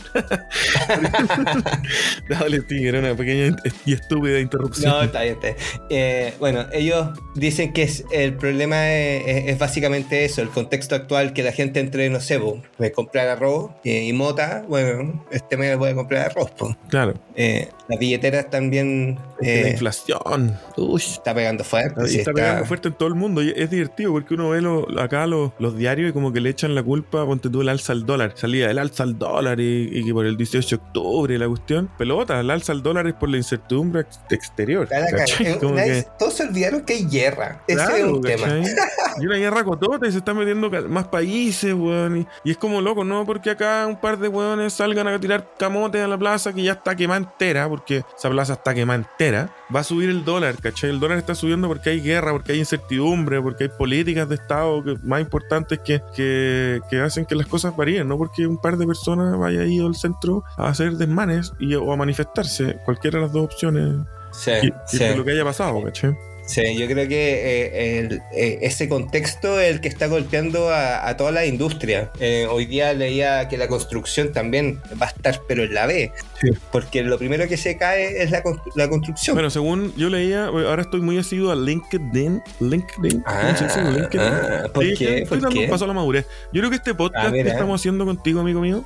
Dale, 2.29 2.61
sí, 2.67 2.85
era 2.87 2.99
una 2.99 3.15
pequeña 3.15 3.55
y 3.85 3.93
estúpida 3.93 4.39
interrupción. 4.39 4.91
No, 4.91 5.01
está 5.03 5.21
bien, 5.23 5.35
está 5.35 5.47
bien. 5.47 5.57
Eh, 5.89 6.33
bueno, 6.39 6.65
ellos 6.71 7.07
dicen 7.35 7.73
que 7.73 7.83
es, 7.83 8.03
el 8.11 8.35
problema 8.35 8.91
es, 8.91 9.23
es- 9.27 9.43
es 9.53 9.57
básicamente 9.59 10.25
eso, 10.25 10.41
el 10.41 10.49
contexto 10.49 10.95
actual, 10.95 11.33
que 11.33 11.43
la 11.43 11.51
gente 11.51 11.79
entre, 11.79 12.09
no 12.09 12.19
sé, 12.19 12.39
de 12.79 12.91
comprar 12.91 13.27
arroz 13.27 13.71
eh, 13.83 14.03
y 14.05 14.13
mota, 14.13 14.65
bueno, 14.67 15.23
este 15.31 15.55
mes 15.57 15.77
voy 15.77 15.91
a 15.91 15.95
comprar 15.95 16.25
arroz. 16.31 16.51
po. 16.51 16.75
Claro, 16.89 17.13
Eh, 17.35 17.69
las 17.87 17.99
billeteras 17.99 18.49
también 18.49 19.17
es 19.43 19.61
la 19.63 19.67
eh, 19.67 19.71
inflación. 19.71 20.57
Uy. 20.77 21.01
está 21.01 21.33
pegando 21.33 21.63
fuerte. 21.63 22.07
Sí, 22.07 22.19
está 22.19 22.31
está- 22.31 22.33
pegando 22.33 22.65
fuerte 22.65 22.87
en 22.89 22.93
todo 22.95 23.09
el 23.09 23.15
mundo 23.15 23.41
y 23.43 23.53
es 23.55 23.69
divertido 23.69 24.11
porque 24.11 24.33
uno 24.33 24.49
ve 24.49 24.61
lo- 24.61 24.87
acá 25.01 25.27
los, 25.27 25.51
los 25.59 25.77
diarios 25.77 26.09
y 26.09 26.13
como 26.13 26.31
que 26.33 26.39
le 26.41 26.49
echan 26.49 26.75
la 26.75 26.83
culpa, 26.83 27.25
ponte 27.25 27.49
tú 27.49 27.61
el 27.61 27.69
alza 27.69 27.93
al 27.93 28.05
dólar. 28.05 28.33
Salía 28.35 28.69
el 28.71 28.79
alza 28.79 29.03
al 29.03 29.17
dólar 29.17 29.59
y, 29.59 29.89
y 29.91 30.03
que 30.05 30.13
por 30.13 30.25
el 30.25 30.37
18 30.37 30.77
de 30.77 30.81
octubre 30.83 31.37
la 31.37 31.47
cuestión. 31.47 31.89
Pelota, 31.97 32.39
el 32.39 32.49
alza 32.49 32.71
al 32.71 32.81
dólar 32.83 33.07
es 33.07 33.13
por 33.13 33.29
la 33.29 33.37
incertidumbre 33.37 34.01
ex- 34.01 34.19
exterior. 34.29 34.87
Eh, 34.91 35.25
que- 35.59 36.05
Todos 36.17 36.33
se 36.33 36.43
olvidaron 36.43 36.81
que 36.85 36.93
hay 36.93 37.05
guerra. 37.07 37.61
Ese 37.67 37.81
es 37.81 37.87
Claro, 37.87 38.15
un 38.15 38.21
tema. 38.21 38.47
Y 39.19 39.27
una 39.27 39.35
guerra 39.37 39.63
cotota 39.63 40.07
y 40.07 40.11
se 40.11 40.17
están 40.17 40.35
metiendo 40.37 40.71
más 40.89 41.07
países, 41.07 41.71
weón. 41.73 42.17
Y, 42.21 42.27
y 42.45 42.51
es 42.51 42.57
como 42.57 42.81
loco, 42.81 43.03
¿no? 43.03 43.25
Porque 43.25 43.51
acá 43.51 43.85
un 43.87 43.95
par 43.95 44.17
de 44.17 44.27
weones 44.27 44.73
salgan 44.73 45.07
a 45.07 45.19
tirar 45.19 45.51
camotes 45.59 46.01
a 46.03 46.07
la 46.07 46.17
plaza 46.17 46.51
que 46.51 46.63
ya 46.63 46.71
está 46.73 46.95
quemada 46.95 47.19
entera, 47.19 47.69
porque 47.69 48.03
esa 48.17 48.29
plaza 48.31 48.53
está 48.53 48.73
quemada 48.73 48.99
entera. 48.99 49.32
Va 49.73 49.79
a 49.79 49.83
subir 49.83 50.09
el 50.09 50.23
dólar, 50.25 50.55
¿cachai? 50.61 50.89
El 50.89 50.99
dólar 50.99 51.17
está 51.17 51.35
subiendo 51.35 51.67
porque 51.67 51.89
hay 51.91 52.01
guerra, 52.01 52.31
porque 52.31 52.51
hay 52.53 52.59
incertidumbre, 52.59 53.41
porque 53.41 53.65
hay 53.65 53.69
políticas 53.69 54.29
de 54.29 54.35
Estado 54.35 54.83
que- 54.83 54.97
más 55.03 55.21
importantes 55.21 55.79
que, 55.79 56.01
que, 56.15 56.79
que 56.89 56.99
hacen 57.01 57.25
que 57.25 57.35
las 57.35 57.47
cosas 57.47 57.75
varíen, 57.75 58.07
¿no? 58.07 58.17
Porque 58.17 58.45
un 58.47 58.57
par 58.57 58.77
de 58.77 58.85
personas 58.85 59.37
vaya 59.37 59.61
ahí 59.61 59.79
al 59.79 59.95
centro 59.95 60.43
a 60.57 60.67
hacer 60.67 60.93
desmanes 60.93 61.53
y, 61.59 61.73
o 61.75 61.91
a 61.91 61.95
manifestarse, 61.97 62.77
cualquiera 62.85 63.17
de 63.19 63.25
las 63.25 63.33
dos 63.33 63.45
opciones. 63.45 64.05
Sí, 64.31 64.51
Y, 64.61 64.67
y 64.67 64.73
sí. 64.85 64.97
de 64.99 65.15
lo 65.15 65.23
que 65.23 65.31
haya 65.31 65.43
pasado, 65.43 65.81
¿cachai? 65.83 66.15
Sí, 66.45 66.75
yo 66.77 66.87
creo 66.87 67.07
que 67.07 67.15
eh, 67.15 67.99
el- 67.99 68.21
eh, 68.35 68.59
ese 68.63 68.89
contexto 68.89 69.59
es 69.61 69.71
el 69.75 69.81
que 69.81 69.87
está 69.87 70.07
golpeando 70.07 70.69
a, 70.69 71.07
a 71.07 71.15
toda 71.15 71.31
la 71.31 71.45
industria. 71.45 72.11
Eh, 72.19 72.47
hoy 72.49 72.65
día 72.65 72.93
leía 72.93 73.47
que 73.47 73.57
la 73.57 73.67
construcción 73.69 74.33
también 74.33 74.81
va 75.01 75.05
a 75.05 75.09
estar, 75.09 75.41
pero 75.47 75.63
en 75.63 75.73
la 75.73 75.85
B. 75.85 76.11
Sí. 76.41 76.49
Porque 76.71 77.01
lo 77.03 77.17
primero 77.17 77.47
que 77.47 77.55
se 77.55 77.77
cae 77.77 78.21
es 78.21 78.29
la, 78.31 78.43
constru- 78.43 78.71
la 78.75 78.89
construcción. 78.89 79.35
Bueno, 79.35 79.49
según 79.49 79.93
yo 79.95 80.09
leía, 80.09 80.45
ahora 80.47 80.81
estoy 80.81 80.99
muy 80.99 81.17
asiduo 81.17 81.51
a 81.51 81.55
LinkedIn. 81.55 82.41
LinkedIn. 82.59 83.21
¿Cómo 83.21 83.57
se 83.57 83.63
dice? 83.63 83.79
Ah, 83.79 83.89
LinkedIn. 83.91 84.19
ah, 84.33 84.63
¿por 84.73 84.83
Sí, 84.83 84.93
qué? 84.97 85.05
estoy 85.19 85.25
¿Por 85.29 85.41
dando 85.41 85.59
qué? 85.59 85.65
un 85.65 85.69
paso 85.71 85.85
a 85.85 85.87
la 85.87 85.93
madurez. 85.93 86.25
Yo 86.51 86.59
creo 86.59 86.69
que 86.69 86.75
este 86.75 86.93
podcast 86.93 87.27
Ah, 87.27 87.31
que 87.31 87.39
estamos 87.41 87.79
haciendo 87.79 88.05
contigo, 88.05 88.41
amigo 88.41 88.59
mío, 88.59 88.83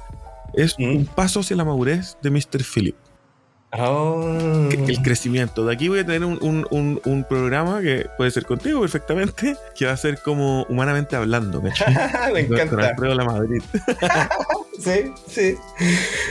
es 0.53 0.75
¿Mm? 0.77 0.83
un 0.83 1.05
paso 1.07 1.39
hacia 1.39 1.55
la 1.55 1.65
madurez 1.65 2.17
de 2.21 2.29
Mr. 2.29 2.63
Philip. 2.63 2.95
Oh. 3.73 4.69
El 4.71 5.01
crecimiento. 5.01 5.65
De 5.65 5.73
aquí 5.73 5.87
voy 5.89 5.99
a 5.99 6.05
tener 6.05 6.23
un, 6.23 6.37
un- 6.41 6.65
un- 6.71 7.01
un 7.03 7.23
programa 7.25 7.81
que 7.81 8.07
puede 8.17 8.31
ser 8.31 8.45
contigo 8.45 8.79
perfectamente, 8.81 9.55
que 9.75 9.85
va 9.85 9.91
a 9.91 9.97
ser 9.97 10.19
como 10.21 10.63
humanamente 10.69 11.15
hablando. 11.15 11.61
Me 11.61 11.71
Con- 11.71 12.29
Con 12.31 12.37
encanta. 12.59 12.87
Alfredo 12.89 13.15
La 13.15 13.25
Madrid. 13.25 13.61
Sí, 14.79 15.11
sí. 15.27 15.55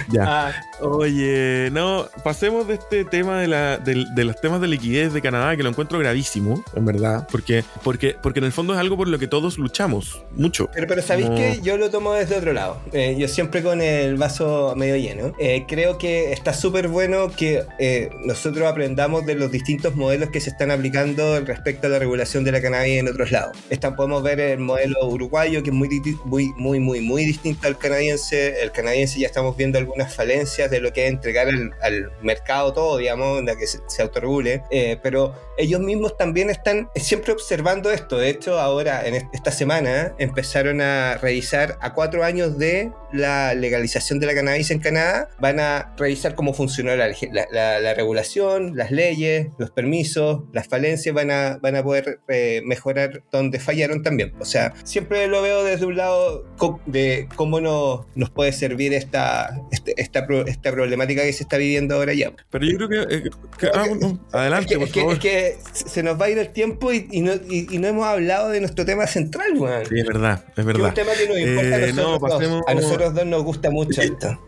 Ya. 0.09 0.23
Ah, 0.49 0.52
Oye, 0.81 1.69
no, 1.73 2.07
pasemos 2.23 2.69
de 2.69 2.75
este 2.75 3.05
tema 3.05 3.40
de, 3.40 3.49
la, 3.49 3.78
del- 3.78 4.14
de 4.14 4.23
los 4.23 4.40
temas 4.40 4.61
de 4.61 4.69
liquidez 4.69 5.12
de 5.12 5.21
Canadá, 5.21 5.57
que 5.57 5.64
lo 5.64 5.69
encuentro 5.69 5.99
gravísimo, 5.99 6.62
en 6.76 6.85
verdad, 6.85 7.26
porque, 7.33 7.64
porque, 7.83 8.14
porque 8.23 8.38
en 8.38 8.45
el 8.45 8.52
fondo 8.52 8.73
es 8.73 8.78
algo 8.78 8.97
por 8.97 9.09
lo 9.09 9.19
que 9.19 9.26
todos 9.26 9.59
luchamos, 9.59 10.23
mucho. 10.37 10.71
Pero, 10.73 10.87
pero 10.87 11.02
¿sabéis 11.02 11.28
No. 11.28 11.35
que 11.35 11.61
Yo 11.61 11.76
lo 11.76 11.90
tomo 11.90 12.12
desde 12.12 12.37
otro 12.37 12.52
lado. 12.52 12.78
Eh, 12.93 13.16
yo 13.19 13.26
siempre 13.26 13.64
con 13.64 13.81
el 13.81 14.14
vaso 14.16 14.75
medio 14.76 14.95
lleno. 14.97 15.33
Eh, 15.40 15.64
creo 15.66 15.99
que 15.99 16.33
está 16.33 16.52
súper 16.55 16.87
bueno 16.87 17.25
que 17.33 17.64
eh, 17.78 18.11
nosotros 18.25 18.66
aprendamos 18.66 19.26
de 19.26 19.35
los 19.35 19.50
distintos 19.50 19.97
modelos 19.97 20.30
que 20.30 20.40
se 20.40 20.50
están 20.50 20.71
aplicando 20.71 21.40
respecto 21.40 21.87
a 21.87 21.90
la 21.90 21.99
regulación 21.99 22.45
de 22.45 22.52
la 22.52 22.61
cannabis 22.61 22.99
en 22.99 23.09
otros 23.09 23.30
lados. 23.30 23.56
Esta, 23.71 23.97
podemos 23.97 24.23
ver 24.23 24.40
el 24.40 24.59
modelo 24.59 25.06
uruguayo, 25.06 25.62
que 25.62 25.71
es 25.71 25.76
muy, 25.76 25.88
muy, 26.25 26.52
muy, 26.56 26.80
muy, 26.80 27.00
muy 27.00 27.25
distinto 27.25 27.68
al 27.68 27.78
canadiense. 27.78 28.62
El 28.62 28.73
canadiense 28.73 29.21
ya 29.21 29.26
estamos 29.26 29.56
viendo 29.56 29.78
algunas 29.78 30.14
falencias 30.14 30.71
de 30.71 30.80
lo 30.80 30.92
que 30.92 31.06
es 31.06 31.12
entregar 31.12 31.49
al, 31.49 31.73
al 31.83 32.12
mercado 32.23 32.73
todo, 32.73 32.97
digamos, 32.99 33.45
de 33.45 33.56
que 33.56 33.66
se, 33.66 33.78
se 33.87 34.02
autorregule. 34.02 34.62
Eh, 34.71 34.99
pero 35.02 35.35
ellos 35.59 35.81
mismos 35.81 36.17
también 36.17 36.51
están 36.51 36.89
siempre 36.97 37.33
observando 37.33 37.91
esto. 37.91 38.19
De 38.19 38.29
hecho, 38.31 38.59
ahora, 38.61 39.07
en 39.07 39.15
est- 39.15 39.27
esta 39.33 39.51
semana, 39.51 40.15
empezaron 40.19 40.81
a 40.81 41.17
revisar 41.19 41.79
a 41.81 41.93
cuatro 41.95 42.25
años 42.25 42.59
de 42.59 42.91
la 43.13 43.55
legalización 43.55 44.21
de 44.21 44.27
la 44.27 44.35
cannabis 44.35 44.71
en 44.71 44.79
Canadá. 44.81 45.29
Van 45.39 45.61
a 45.61 45.95
revisar 45.97 46.35
cómo 46.35 46.53
funcionó 46.55 46.95
la, 46.97 47.09
la- 47.09 47.47
la- 47.51 47.81
la 47.81 47.95
regulación, 47.95 48.77
las 48.77 48.91
leyes, 48.91 49.49
los 49.59 49.71
permisos, 49.71 50.43
las 50.53 50.69
falencias. 50.69 51.15
Van 51.15 51.31
a, 51.31 51.59
van 51.63 51.77
a 51.77 51.83
poder 51.83 52.21
eh, 52.29 52.63
mejorar 52.65 53.23
donde 53.33 53.59
fallaron 53.61 54.03
también. 54.03 54.33
O 54.41 54.45
sea, 54.45 54.75
siempre 54.85 55.27
lo 55.29 55.43
veo 55.43 55.65
desde 55.65 55.87
un 55.87 55.97
lado 55.97 56.45
de 56.87 57.29
cómo 57.37 57.61
nos, 57.61 58.07
nos 58.15 58.31
puede 58.31 58.53
servir 58.53 58.93
esta, 58.93 59.61
este- 59.71 59.95
esta, 60.01 60.27
esta 60.47 60.73
problemática 60.73 61.23
que 61.23 61.33
se 61.33 61.43
está 61.45 61.57
viviendo 61.57 61.95
ahora 61.95 62.13
ya. 62.15 62.33
Pero 62.51 62.67
yo 62.67 62.77
creo 62.77 62.89
que... 63.07 63.15
eh, 63.17 63.23
que- 63.59 63.71
ah, 63.73 63.87
no, 64.01 64.21
adelante, 64.33 64.67
Es 64.67 64.71
que, 64.75 64.79
por 64.79 64.87
es 64.89 64.93
que- 64.93 65.01
favor. 65.01 65.15
es 65.15 65.21
que 65.53 65.88
se 65.88 66.03
nos 66.03 66.21
va 66.21 66.26
a 66.26 66.31
ir 66.31 66.38
el 66.38 66.49
tiempo 66.53 66.93
y, 66.93 67.07
y 67.11 67.21
no, 67.21 67.33
y- 67.35 67.67
y 67.71 67.79
no 67.79 67.88
hemos 67.88 68.07
hablado 68.07 68.49
de 68.50 68.61
nuestro 68.61 68.85
tema 68.85 69.07
central, 69.07 69.53
weón. 69.57 69.85
Sí, 69.87 69.99
es 69.99 70.07
verdad, 70.07 70.45
es 70.49 70.55
Que 70.55 70.61
es 70.61 70.67
verdad. 70.67 70.88
un 70.88 70.95
tema 70.95 71.12
que 71.12 71.29
nos 71.29 71.38
importa 71.38 71.79
Eh, 71.79 71.91
a 71.91 71.93
no, 71.93 72.03
nosotros 72.03 72.31
pasemos- 72.33 72.61
dos. 72.61 72.69
A 72.69 72.75
nosotros 72.75 73.15
dos 73.15 73.26
nos 73.26 73.43
gusta 73.45 73.71
mucho 73.71 74.03
Sí. 74.03 74.09
esto. 74.09 74.43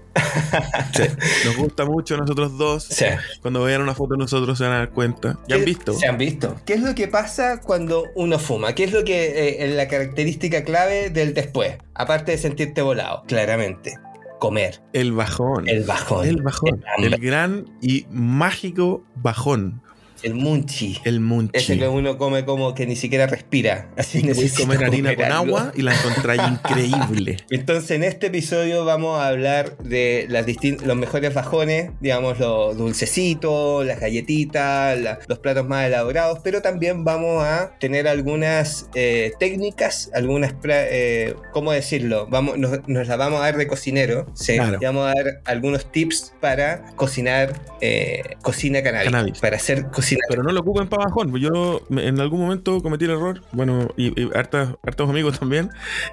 Sí, 0.97 1.03
Nos 1.45 1.57
gusta 1.57 1.85
mucho 1.85 2.15
a 2.15 2.19
nosotros 2.19 2.59
dos. 2.59 2.85
Sí. 2.85 3.05
Cuando 3.41 3.63
vean 3.63 3.83
una 3.83 3.95
foto 3.95 4.15
de 4.15 4.19
nosotros 4.19 4.59
se 4.59 4.65
van 4.65 4.73
a 4.73 4.79
dar 4.79 4.91
cuenta. 4.91 5.39
¿Ya 5.47 5.55
han 5.57 5.61
¿Qué- 5.61 5.67
visto? 5.67 5.93
Se 5.95 6.07
han 6.09 6.19
visto. 6.19 6.57
¿Qué 6.65 6.75
es 6.75 6.81
lo 6.81 6.95
que 6.95 7.07
pasa 7.07 7.61
cuando 7.61 8.05
uno 8.17 8.39
fuma? 8.41 8.75
¿Qué 8.75 8.85
es 8.85 8.93
lo 8.93 9.05
que 9.05 9.27
eh, 9.49 9.65
es 9.67 9.75
la 9.77 9.87
característica 9.87 10.65
clave 10.65 11.11
del 11.11 11.35
después? 11.35 11.77
Aparte 11.95 12.33
de 12.33 12.39
sentirte 12.39 12.83
volado, 12.83 13.23
claramente. 13.29 13.95
Comer. 14.41 14.81
El 14.93 15.13
bajón. 15.13 15.69
El 15.69 15.85
bajón. 15.85 16.27
El 16.27 16.43
bajón. 16.43 16.85
El 16.99 17.17
gran 17.19 17.67
y 17.81 18.07
mágico 18.11 19.05
bajón. 19.17 19.83
El 20.23 20.35
munchi. 20.35 20.99
El 21.05 21.21
munchi. 21.21 21.57
Ese 21.59 21.79
que 21.79 21.89
uno 21.89 22.19
come 22.19 22.45
como 22.45 22.75
que 22.75 22.87
ni 22.87 22.97
siquiera 22.97 23.27
respira. 23.27 23.91
Así 23.97 24.21
Puedes 24.23 24.55
comer 24.59 24.85
harina 24.85 25.15
comer 25.15 25.29
con 25.29 25.33
agua 25.37 25.73
y 25.77 25.83
la 25.83 25.95
encontráis 25.95 26.43
increíble. 26.51 27.37
Entonces, 27.51 27.91
en 27.93 28.05
este 28.05 28.29
episodio 28.29 28.85
vamos 28.85 29.21
a 29.21 29.29
hablar 29.29 29.77
de 29.79 30.27
las 30.29 30.47
los 30.85 30.97
mejores 30.97 31.35
bajones, 31.35 31.91
digamos, 32.01 32.39
los 32.39 32.77
dulcecitos, 32.77 33.85
las 33.87 34.01
galletitas, 34.01 34.99
la- 34.99 35.19
los 35.29 35.39
platos 35.39 35.67
más 35.67 35.87
elaborados, 35.87 36.41
pero 36.43 36.63
también 36.63 37.05
vamos 37.05 37.45
a 37.45 37.73
tener 37.79 38.09
algunas 38.09 38.89
eh, 38.95 39.33
técnicas, 39.39 40.11
algunas, 40.15 40.53
pra- 40.55 40.87
eh, 40.91 41.35
¿cómo 41.53 41.71
decirlo? 41.73 42.27
Vamos, 42.29 42.59
nos, 42.59 42.87
nos 42.89 43.07
las 43.07 43.19
vamos 43.19 43.41
a 43.41 43.45
dar 43.45 43.57
de 43.57 43.67
cocinero, 43.67 44.27
¿sí? 44.35 44.55
Claro. 44.57 44.79
Y 44.81 44.85
vamos 44.85 45.05
a 45.07 45.15
dar 45.15 45.41
algunos 45.45 45.93
tips 45.93 46.33
para 46.41 46.87
cocinar 46.97 47.61
eh, 47.81 48.23
cocina 48.43 48.83
cannabis, 48.83 49.11
Cannabis. 49.11 49.39
para 49.39 49.57
hacer 49.57 49.87
cocina. 49.87 50.08
Pero 50.29 50.43
no 50.43 50.53
lo 50.53 50.61
ocupen 50.61 50.89
para 50.89 51.05
bajón. 51.05 51.35
Yo 51.39 51.83
en 51.91 52.21
algún 52.21 52.41
momento 52.41 52.81
cometí 52.83 53.05
el 53.05 53.13
error, 53.13 53.43
bueno, 53.53 53.89
y, 53.97 54.09
y 54.21 54.27
hartas- 54.35 54.77
hartos 54.83 55.09
amigos 55.11 55.39
también, 55.41 55.71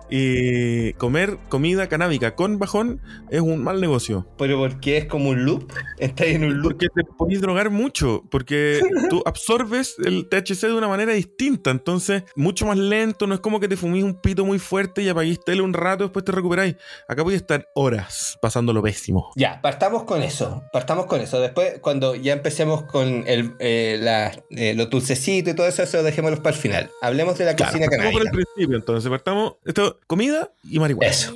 y 0.09 0.93
comer 0.93 1.37
comida 1.49 1.87
canábica 1.87 2.35
con 2.35 2.59
bajón 2.59 3.01
es 3.29 3.41
un 3.41 3.63
mal 3.63 3.81
negocio. 3.81 4.25
Pero 4.37 4.57
porque 4.57 4.97
es 4.97 5.05
como 5.05 5.29
un 5.29 5.45
loop, 5.45 5.71
está 5.99 6.25
en 6.25 6.43
un 6.45 6.53
loop. 6.61 6.63
Porque 6.73 6.87
te 6.93 7.03
podés 7.03 7.41
drogar 7.41 7.69
mucho, 7.69 8.23
porque 8.29 8.79
tú 9.09 9.21
absorbes 9.25 9.95
el 10.03 10.27
THC 10.29 10.67
de 10.67 10.73
una 10.73 10.87
manera 10.87 11.13
distinta, 11.13 11.71
entonces 11.71 12.23
mucho 12.35 12.65
más 12.65 12.77
lento, 12.77 13.27
no 13.27 13.33
es 13.35 13.39
como 13.39 13.59
que 13.59 13.67
te 13.67 13.77
fumís 13.77 14.03
un 14.03 14.19
pito 14.21 14.45
muy 14.45 14.59
fuerte 14.59 15.01
y 15.03 15.09
apaguís 15.09 15.39
tele 15.43 15.61
un 15.61 15.73
rato, 15.73 16.03
después 16.05 16.23
te 16.25 16.31
recuperáis. 16.31 16.75
Acá 17.07 17.23
voy 17.23 17.33
a 17.33 17.37
estar 17.37 17.67
horas 17.75 18.37
pasándolo 18.41 18.81
pésimo. 18.81 19.31
Ya, 19.35 19.61
partamos 19.61 20.03
con 20.03 20.21
eso. 20.23 20.63
Partamos 20.71 21.05
con 21.05 21.21
eso. 21.21 21.39
Después, 21.39 21.79
cuando 21.81 22.15
ya 22.15 22.33
empecemos 22.33 22.83
con 22.83 23.23
el, 23.27 23.53
eh, 23.59 23.84
la- 23.99 24.31
eh, 24.51 24.73
los 24.75 24.89
dulcecitos 24.89 25.53
y 25.53 25.55
todo 25.55 25.67
eso, 25.67 25.83
eso 25.83 26.03
dejémoslo 26.03 26.41
para 26.43 26.55
el 26.55 26.61
final. 26.61 26.91
Hablemos 27.01 27.37
de 27.37 27.45
la 27.45 27.55
Claro, 27.55 27.71
cocina 27.71 27.87
partamos 27.87 28.11
por 28.13 28.21
el 28.21 28.27
canábica. 28.29 28.49
principio, 28.53 28.77
entonces 28.77 29.09
partamos 29.09 29.53
esto, 29.65 29.99
comida 30.07 30.51
y 30.69 30.79
marihuana. 30.79 31.11
Eso. 31.11 31.33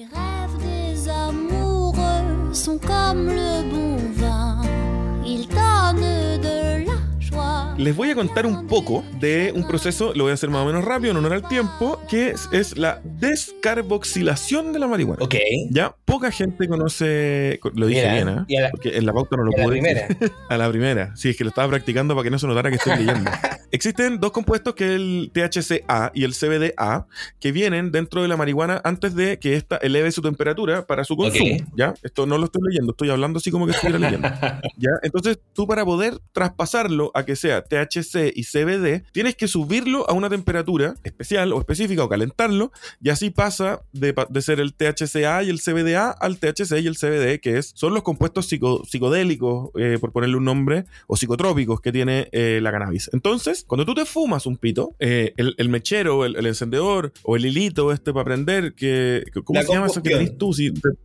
Les 7.77 7.95
voy 7.95 8.09
a 8.11 8.15
contar 8.15 8.45
un 8.45 8.67
poco 8.67 9.05
de 9.21 9.53
un 9.55 9.65
proceso, 9.65 10.13
lo 10.13 10.25
voy 10.25 10.31
a 10.31 10.33
hacer 10.33 10.49
más 10.49 10.63
o 10.63 10.65
menos 10.65 10.83
rápido, 10.83 11.11
en 11.11 11.17
honor 11.17 11.31
al 11.33 11.47
tiempo, 11.47 11.97
que 12.09 12.31
es, 12.31 12.49
es 12.51 12.77
la 12.77 12.99
descarboxilación 13.05 14.73
de 14.73 14.79
la 14.79 14.87
marihuana. 14.87 15.23
Ok. 15.23 15.35
Ya 15.71 15.95
poca 16.09 16.31
gente 16.31 16.67
conoce, 16.67 17.59
lo 17.75 17.85
dije 17.87 18.01
Mira, 18.01 18.13
bien, 18.13 18.29
¿eh? 18.29 18.45
y 18.47 18.55
a 18.57 18.61
la- 18.61 18.71
Porque 18.71 18.97
en 18.97 19.05
la 19.05 19.13
pauta 19.13 19.37
no 19.37 19.43
lo 19.43 19.51
a 19.53 19.57
la 19.57 19.63
pude 19.63 19.73
primera. 19.79 20.07
A 20.49 20.57
la 20.57 20.69
primera. 20.69 21.15
Sí, 21.15 21.29
es 21.29 21.37
que 21.37 21.43
lo 21.43 21.49
estaba 21.49 21.67
practicando 21.69 22.15
para 22.15 22.23
que 22.23 22.31
no 22.31 22.39
se 22.39 22.47
notara 22.47 22.69
que 22.69 22.77
estoy 22.77 22.97
leyendo. 22.97 23.29
Existen 23.71 24.19
dos 24.19 24.31
compuestos 24.31 24.73
que 24.73 24.85
es 24.85 24.91
el 24.93 25.31
THCA 25.31 26.11
y 26.15 26.23
el 26.23 26.33
CBDA 26.33 27.05
que 27.39 27.51
vienen 27.51 27.91
dentro 27.91 28.23
de 28.23 28.27
la 28.27 28.35
marihuana 28.35 28.81
antes 28.83 29.13
de 29.13 29.37
que 29.37 29.55
ésta 29.55 29.77
eleve 29.77 30.11
su 30.11 30.23
temperatura 30.23 30.87
para 30.87 31.03
su 31.03 31.15
consumo. 31.15 31.57
¿Ya? 31.75 31.93
Esto 32.01 32.25
no 32.25 32.37
lo 32.39 32.45
estoy 32.45 32.63
leyendo, 32.67 32.91
estoy 32.93 33.11
hablando 33.11 33.37
así 33.37 33.51
como 33.51 33.65
que 33.67 33.73
estuviera 33.73 33.99
leyendo. 33.99 34.27
¿Ya? 34.77 34.89
Entonces, 35.03 35.37
tú 35.53 35.67
para 35.67 35.85
poder 35.85 36.17
traspasarlo 36.31 37.11
a 37.13 37.23
que 37.25 37.35
sea 37.35 37.61
THC 37.61 38.31
y 38.33 38.43
CBD, 38.43 39.03
tienes 39.11 39.35
que 39.35 39.47
subirlo 39.47 40.09
a 40.09 40.13
una 40.13 40.29
temperatura 40.29 40.95
especial 41.03 41.53
o 41.53 41.59
específica 41.59 42.03
o 42.03 42.09
calentarlo, 42.09 42.71
y 43.01 43.09
así 43.09 43.29
pasa 43.29 43.81
de, 43.91 44.15
de 44.29 44.41
ser 44.41 44.59
el 44.59 44.73
THCA 44.73 45.43
y 45.43 45.49
el 45.51 45.59
CBDA 45.61 45.98
al 46.07 46.37
THC 46.39 46.79
y 46.81 46.87
el 46.87 46.95
CBD, 46.97 47.39
que 47.41 47.57
es, 47.57 47.71
son 47.75 47.93
los 47.93 48.03
compuestos 48.03 48.47
psico- 48.49 48.85
psicodélicos, 48.87 49.71
eh, 49.77 49.97
por 49.99 50.11
ponerle 50.13 50.37
un 50.37 50.45
nombre, 50.45 50.85
o 51.07 51.17
psicotrópicos 51.17 51.81
que 51.81 51.91
tiene 51.91 52.29
eh, 52.31 52.59
la 52.61 52.71
cannabis. 52.71 53.09
Entonces, 53.11 53.65
cuando 53.67 53.85
tú 53.85 53.93
te 53.95 54.05
fumas 54.05 54.45
un 54.45 54.57
pito, 54.57 54.95
eh, 54.99 55.33
el, 55.37 55.55
el 55.57 55.69
mechero, 55.69 56.25
el, 56.25 56.35
el 56.37 56.45
encendedor 56.45 57.11
o 57.23 57.35
el 57.35 57.45
hilito 57.45 57.91
este 57.91 58.13
para 58.13 58.25
prender, 58.25 58.73
que, 58.73 59.23
que- 59.33 59.41
¿cómo 59.43 59.59
La 59.59 59.65
se 59.65 59.73
llama 59.73 59.87
eso 59.87 60.01
que 60.03 60.09
tenés 60.11 60.37
tú? 60.37 60.53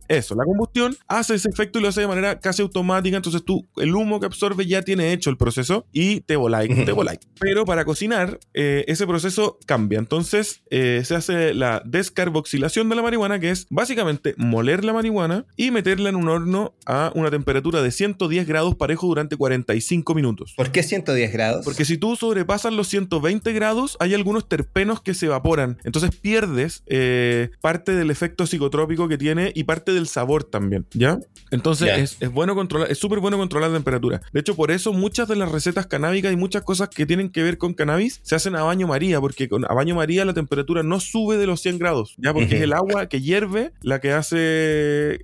Te- 0.07 0.17
eso, 0.17 0.35
la 0.35 0.45
combustión 0.45 0.95
hace 1.07 1.35
ese 1.35 1.49
efecto 1.49 1.79
y 1.79 1.81
lo 1.81 1.87
hace 1.89 2.01
de 2.01 2.07
manera 2.07 2.39
casi 2.39 2.61
automática. 2.61 3.17
Entonces 3.17 3.43
tú, 3.43 3.67
el 3.77 3.93
humo 3.95 4.19
que 4.19 4.27
absorbe 4.27 4.65
ya 4.65 4.81
tiene 4.83 5.11
hecho 5.13 5.29
el 5.29 5.37
proceso 5.37 5.85
y 5.91 6.21
te 6.21 6.35
voláis, 6.35 6.69
te 6.85 6.91
voláis. 6.91 7.19
Pero 7.39 7.65
para 7.65 7.83
cocinar, 7.85 8.39
eh, 8.53 8.85
ese 8.87 9.05
proceso 9.07 9.57
cambia. 9.65 9.99
Entonces 9.99 10.61
eh, 10.69 11.01
se 11.03 11.15
hace 11.15 11.53
la 11.53 11.81
descarboxilación 11.85 12.87
de 12.89 12.95
la 12.95 13.01
marihuana, 13.01 13.39
que 13.39 13.49
es 13.51 13.67
básicamente 13.69 14.33
moler 14.37 14.84
la 14.85 14.93
marihuana 14.93 15.45
y 15.55 15.71
meterla 15.71 16.09
en 16.09 16.15
un 16.15 16.29
horno 16.29 16.73
a 16.85 17.11
una 17.15 17.31
temperatura 17.31 17.81
de 17.81 17.91
110 17.91 18.47
grados 18.47 18.75
parejo 18.75 19.07
durante 19.07 19.37
45 19.37 20.13
minutos. 20.15 20.53
¿Por 20.55 20.71
qué 20.71 20.83
110 20.83 21.31
grados? 21.31 21.65
Porque 21.65 21.85
si 21.85 21.97
tú 21.97 22.15
sobrepasas 22.15 22.73
los 22.73 22.87
120 22.87 23.53
grados, 23.53 23.97
hay 23.99 24.13
algunos 24.13 24.47
terpenos 24.47 25.01
que 25.01 25.13
se 25.13 25.27
evaporan. 25.27 25.77
Entonces 25.83 26.11
pierdes 26.15 26.83
eh, 26.87 27.49
parte 27.61 27.93
del 27.95 28.11
efecto 28.11 28.45
psicotrópico 28.45 29.07
que 29.07 29.17
tiene 29.17 29.51
y 29.55 29.63
parte 29.63 29.93
del 29.93 30.07
sabor 30.07 30.43
también, 30.43 30.85
¿ya? 30.93 31.19
Entonces 31.51 31.89
es, 31.97 32.17
es 32.19 32.31
bueno 32.31 32.55
controlar, 32.55 32.91
es 32.91 32.97
súper 32.97 33.19
bueno 33.19 33.37
controlar 33.37 33.69
la 33.69 33.77
temperatura. 33.77 34.21
De 34.33 34.39
hecho, 34.39 34.55
por 34.55 34.71
eso 34.71 34.93
muchas 34.93 35.27
de 35.27 35.35
las 35.35 35.51
recetas 35.51 35.87
canábicas 35.87 36.33
y 36.33 36.35
muchas 36.35 36.63
cosas 36.63 36.89
que 36.89 37.05
tienen 37.05 37.29
que 37.29 37.43
ver 37.43 37.57
con 37.57 37.73
cannabis 37.73 38.19
se 38.23 38.35
hacen 38.35 38.55
a 38.55 38.63
baño 38.63 38.87
María, 38.87 39.19
porque 39.21 39.47
con, 39.47 39.65
a 39.65 39.73
baño 39.73 39.95
María 39.95 40.25
la 40.25 40.33
temperatura 40.33 40.83
no 40.83 40.99
sube 40.99 41.37
de 41.37 41.47
los 41.47 41.61
100 41.61 41.79
grados, 41.79 42.15
¿ya? 42.17 42.33
Porque 42.33 42.55
es 42.55 42.61
el 42.61 42.73
agua 42.73 43.07
que 43.07 43.21
hierve 43.21 43.71
la 43.81 43.99
que 43.99 44.11
hace 44.11 44.74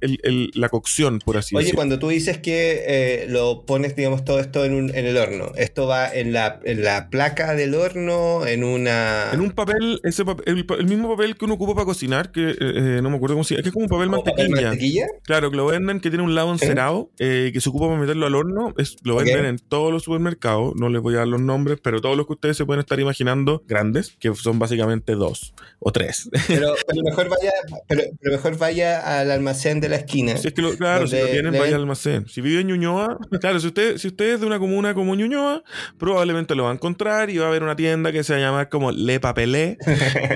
el- 0.01 0.19
el- 0.23 0.51
la 0.53 0.69
cocción, 0.69 1.19
por 1.19 1.37
así 1.37 1.55
Oye, 1.55 1.65
decirlo. 1.65 1.77
cuando 1.77 1.99
tú 1.99 2.09
dices 2.09 2.37
que 2.37 2.83
eh, 2.87 3.25
lo 3.29 3.65
pones, 3.65 3.95
digamos, 3.95 4.23
todo 4.25 4.39
esto 4.39 4.65
en, 4.65 4.73
un- 4.73 4.95
en 4.95 5.05
el 5.05 5.17
horno, 5.17 5.51
¿esto 5.55 5.87
va 5.87 6.07
en 6.13 6.33
la, 6.33 6.59
en 6.63 6.83
la 6.83 7.09
placa 7.09 7.53
del 7.55 7.75
horno, 7.75 8.45
en 8.45 8.63
una... 8.63 9.29
En 9.33 9.41
un 9.41 9.51
papel, 9.51 9.99
ese 10.03 10.23
papel- 10.25 10.43
el, 10.47 10.85
mismo 10.85 11.09
papel 11.15 11.35
que 11.35 11.45
uno 11.45 11.55
ocupa 11.55 11.73
para 11.73 11.85
cocinar, 11.85 12.31
que 12.31 12.49
eh, 12.51 12.55
eh, 12.59 12.99
no 13.01 13.09
me 13.09 13.17
acuerdo 13.17 13.35
cómo 13.35 13.43
se 13.43 13.55
llama, 13.55 13.63
que 13.63 13.69
es 13.69 13.73
como 13.73 13.85
un 13.85 13.89
papel 13.89 14.09
¿como 14.09 14.23
papel 14.23 14.49
mantequilla. 14.49 14.67
mantequilla? 14.69 15.05
Claro, 15.23 15.51
que 15.51 15.57
lo 15.57 15.65
venden, 15.65 15.99
que 15.99 16.09
tiene 16.09 16.23
un 16.23 16.35
lado 16.35 16.51
encerado, 16.51 17.09
eh, 17.19 17.51
que 17.53 17.61
se 17.61 17.69
ocupa 17.69 17.87
para 17.87 17.99
meterlo 17.99 18.25
al 18.25 18.35
horno. 18.35 18.73
Es, 18.77 18.95
lo 19.03 19.15
venden 19.15 19.45
en 19.45 19.57
todos 19.59 19.91
los 19.91 20.03
supermercados, 20.03 20.73
no 20.75 20.89
les 20.89 21.01
voy 21.01 21.15
a 21.15 21.19
dar 21.19 21.27
los 21.27 21.41
nombres, 21.41 21.79
pero 21.81 22.01
todos 22.01 22.17
los 22.17 22.27
que 22.27 22.33
ustedes 22.33 22.57
se 22.57 22.65
pueden 22.65 22.79
estar 22.81 22.99
imaginando, 22.99 23.63
grandes, 23.67 24.15
que 24.19 24.33
son 24.35 24.59
básicamente 24.59 25.13
dos 25.13 25.53
o 25.79 25.91
tres. 25.91 26.29
Pero, 26.47 26.73
pero 26.87 27.01
mejor 27.03 27.29
vaya, 27.29 27.51
pero, 27.87 28.03
pero 28.21 28.35
mejor 28.35 28.57
vaya 28.57 29.19
al 29.19 29.31
almacén 29.41 29.79
de 29.81 29.89
la 29.89 29.97
esquina. 29.97 30.37
Si 30.37 30.47
es 30.47 30.53
que 30.53 30.61
lo, 30.61 30.75
claro, 30.77 31.07
si 31.07 31.17
lo 31.19 31.25
tienen, 31.27 31.51
vaya 31.53 31.75
al 31.75 31.81
almacén. 31.81 32.27
Si 32.27 32.41
vive 32.41 32.61
en 32.61 32.67
Ñuñoa, 32.67 33.17
claro, 33.39 33.59
si 33.59 33.67
usted, 33.67 33.97
si 33.97 34.07
usted 34.07 34.35
es 34.35 34.39
de 34.39 34.45
una 34.45 34.59
comuna 34.59 34.93
como 34.93 35.15
Ñuñoa, 35.15 35.63
probablemente 35.97 36.55
lo 36.55 36.63
va 36.65 36.71
a 36.71 36.73
encontrar 36.73 37.29
y 37.29 37.37
va 37.37 37.45
a 37.45 37.49
haber 37.49 37.63
una 37.63 37.75
tienda 37.75 38.11
que 38.11 38.23
se 38.23 38.33
va 38.33 38.39
a 38.39 38.41
llamar 38.41 38.69
como 38.69 38.91
Le 38.91 39.19
Papelé 39.19 39.77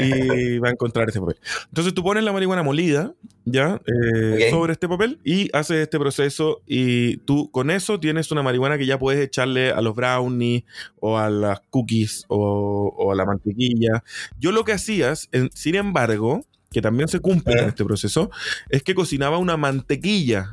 y 0.02 0.58
va 0.60 0.70
a 0.70 0.72
encontrar 0.72 1.10
ese 1.10 1.20
papel. 1.20 1.38
Entonces 1.68 1.94
tú 1.94 2.04
pones 2.04 2.24
la 2.24 2.34
marihuana 2.34 2.64
molida, 2.64 3.14
¿ya? 3.46 3.80
Eh. 3.86 4.48
Sobre 4.50 4.74
este 4.74 4.88
papel 4.90 5.20
y 5.24 5.50
haces 5.56 5.78
este 5.78 6.00
proceso 6.00 6.62
y 6.66 7.18
tú 7.18 7.52
con 7.52 7.70
eso 7.72 8.00
tienes 8.00 8.32
una 8.32 8.42
marihuana 8.44 8.78
que 8.78 8.86
ya 8.86 8.98
puedes 9.00 9.24
echarle 9.24 9.72
a 9.72 9.82
los 9.82 9.96
brownies 9.96 10.64
o 11.00 11.18
a 11.18 11.30
las 11.30 11.60
cookies 11.70 12.26
o, 12.28 12.94
o 12.98 13.12
a 13.12 13.16
la 13.16 13.26
mantequilla. 13.26 14.04
Yo 14.40 14.52
lo 14.52 14.64
que 14.64 14.74
hacías, 14.74 15.30
en- 15.32 15.50
sin 15.54 15.76
embargo, 15.76 16.44
que 16.75 16.82
también 16.82 17.08
se 17.08 17.20
cumple 17.22 17.53
Ah. 17.55 17.60
con 17.62 17.70
este 17.70 17.86
proceso, 17.86 18.29
es 18.70 18.84
que 18.84 18.94
cocinaba 18.94 19.38
una 19.38 19.55
mantequilla, 19.55 20.51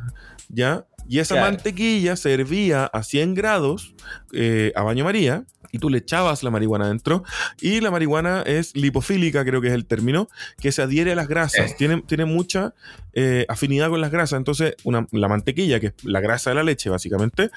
¿ya? 0.49 0.87
Y 1.09 1.19
esa 1.19 1.35
Claro. 1.35 1.51
mantequilla 1.51 2.15
se 2.15 2.33
hervía 2.33 2.87
a 2.87 3.03
100 3.03 3.35
grados 3.35 3.93
eh, 4.33 4.73
a 4.77 4.83
baño 4.85 5.05
María 5.05 5.45
y 5.73 5.79
tú 5.79 5.91
le 5.91 5.99
echabas 5.99 6.43
la 6.45 6.51
marihuana 6.51 6.85
adentro 6.85 7.25
y 7.61 7.81
la 7.81 7.91
marihuana 7.91 8.43
es 8.47 8.77
lipofílica, 8.77 9.45
creo 9.45 9.61
que 9.61 9.67
es 9.69 9.75
el 9.75 9.85
término, 9.87 10.29
que 10.61 10.71
se 10.71 10.81
adhiere 10.83 11.11
a 11.13 11.15
las 11.17 11.27
grasas, 11.29 11.73
Eh. 11.73 11.75
tiene, 11.77 12.03
tiene 12.03 12.25
mucha 12.25 12.73
eh, 13.15 13.45
afinidad 13.49 13.89
con 13.91 14.01
las 14.01 14.11
grasas, 14.11 14.39
entonces 14.39 14.75
una, 14.85 15.07
la 15.11 15.29
mantequilla, 15.29 15.81
que 15.81 15.89
es 15.89 15.95
la 16.05 16.21
grasa 16.21 16.51
de 16.51 16.57
la 16.57 16.63
leche 16.63 16.89
básicamente, 16.89 17.51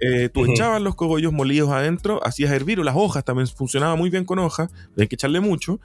eh, 0.00 0.28
tú 0.28 0.44
echabas 0.52 0.82
los 0.82 0.96
cogollos 0.96 1.32
molidos 1.32 1.70
adentro, 1.70 2.20
hacías 2.26 2.50
hervir 2.52 2.80
o 2.80 2.84
las 2.84 2.96
hojas, 2.96 3.24
también 3.24 3.46
funcionaba 3.46 3.94
muy 3.96 4.10
bien 4.10 4.24
con 4.24 4.38
hojas, 4.40 4.70
hay 4.98 5.06
que 5.08 5.14
echarle 5.14 5.40
mucho 5.40 5.78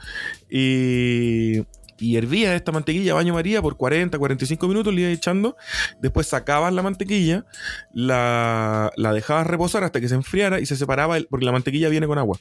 y... 0.50 1.62
Y 2.00 2.16
hervías 2.18 2.56
esta 2.56 2.72
mantequilla 2.72 3.12
a 3.14 3.16
baño 3.16 3.34
María 3.34 3.62
por 3.62 3.76
40, 3.78 4.18
45 4.18 4.68
minutos, 4.68 4.94
le 4.94 5.02
ibas 5.02 5.14
echando. 5.14 5.56
Después 6.02 6.28
sacabas 6.28 6.72
la 6.74 6.82
mantequilla, 6.84 7.46
la, 7.94 8.92
la 8.96 9.14
dejabas 9.14 9.48
reposar 9.48 9.84
hasta 9.84 10.00
que 10.00 10.08
se 10.08 10.16
enfriara 10.16 10.60
y 10.60 10.66
se 10.66 10.76
separaba, 10.76 11.18
el- 11.18 11.28
porque 11.28 11.46
la 11.46 11.52
mantequilla 11.52 11.90
viene 11.90 12.08
con 12.08 12.18
agua. 12.18 12.38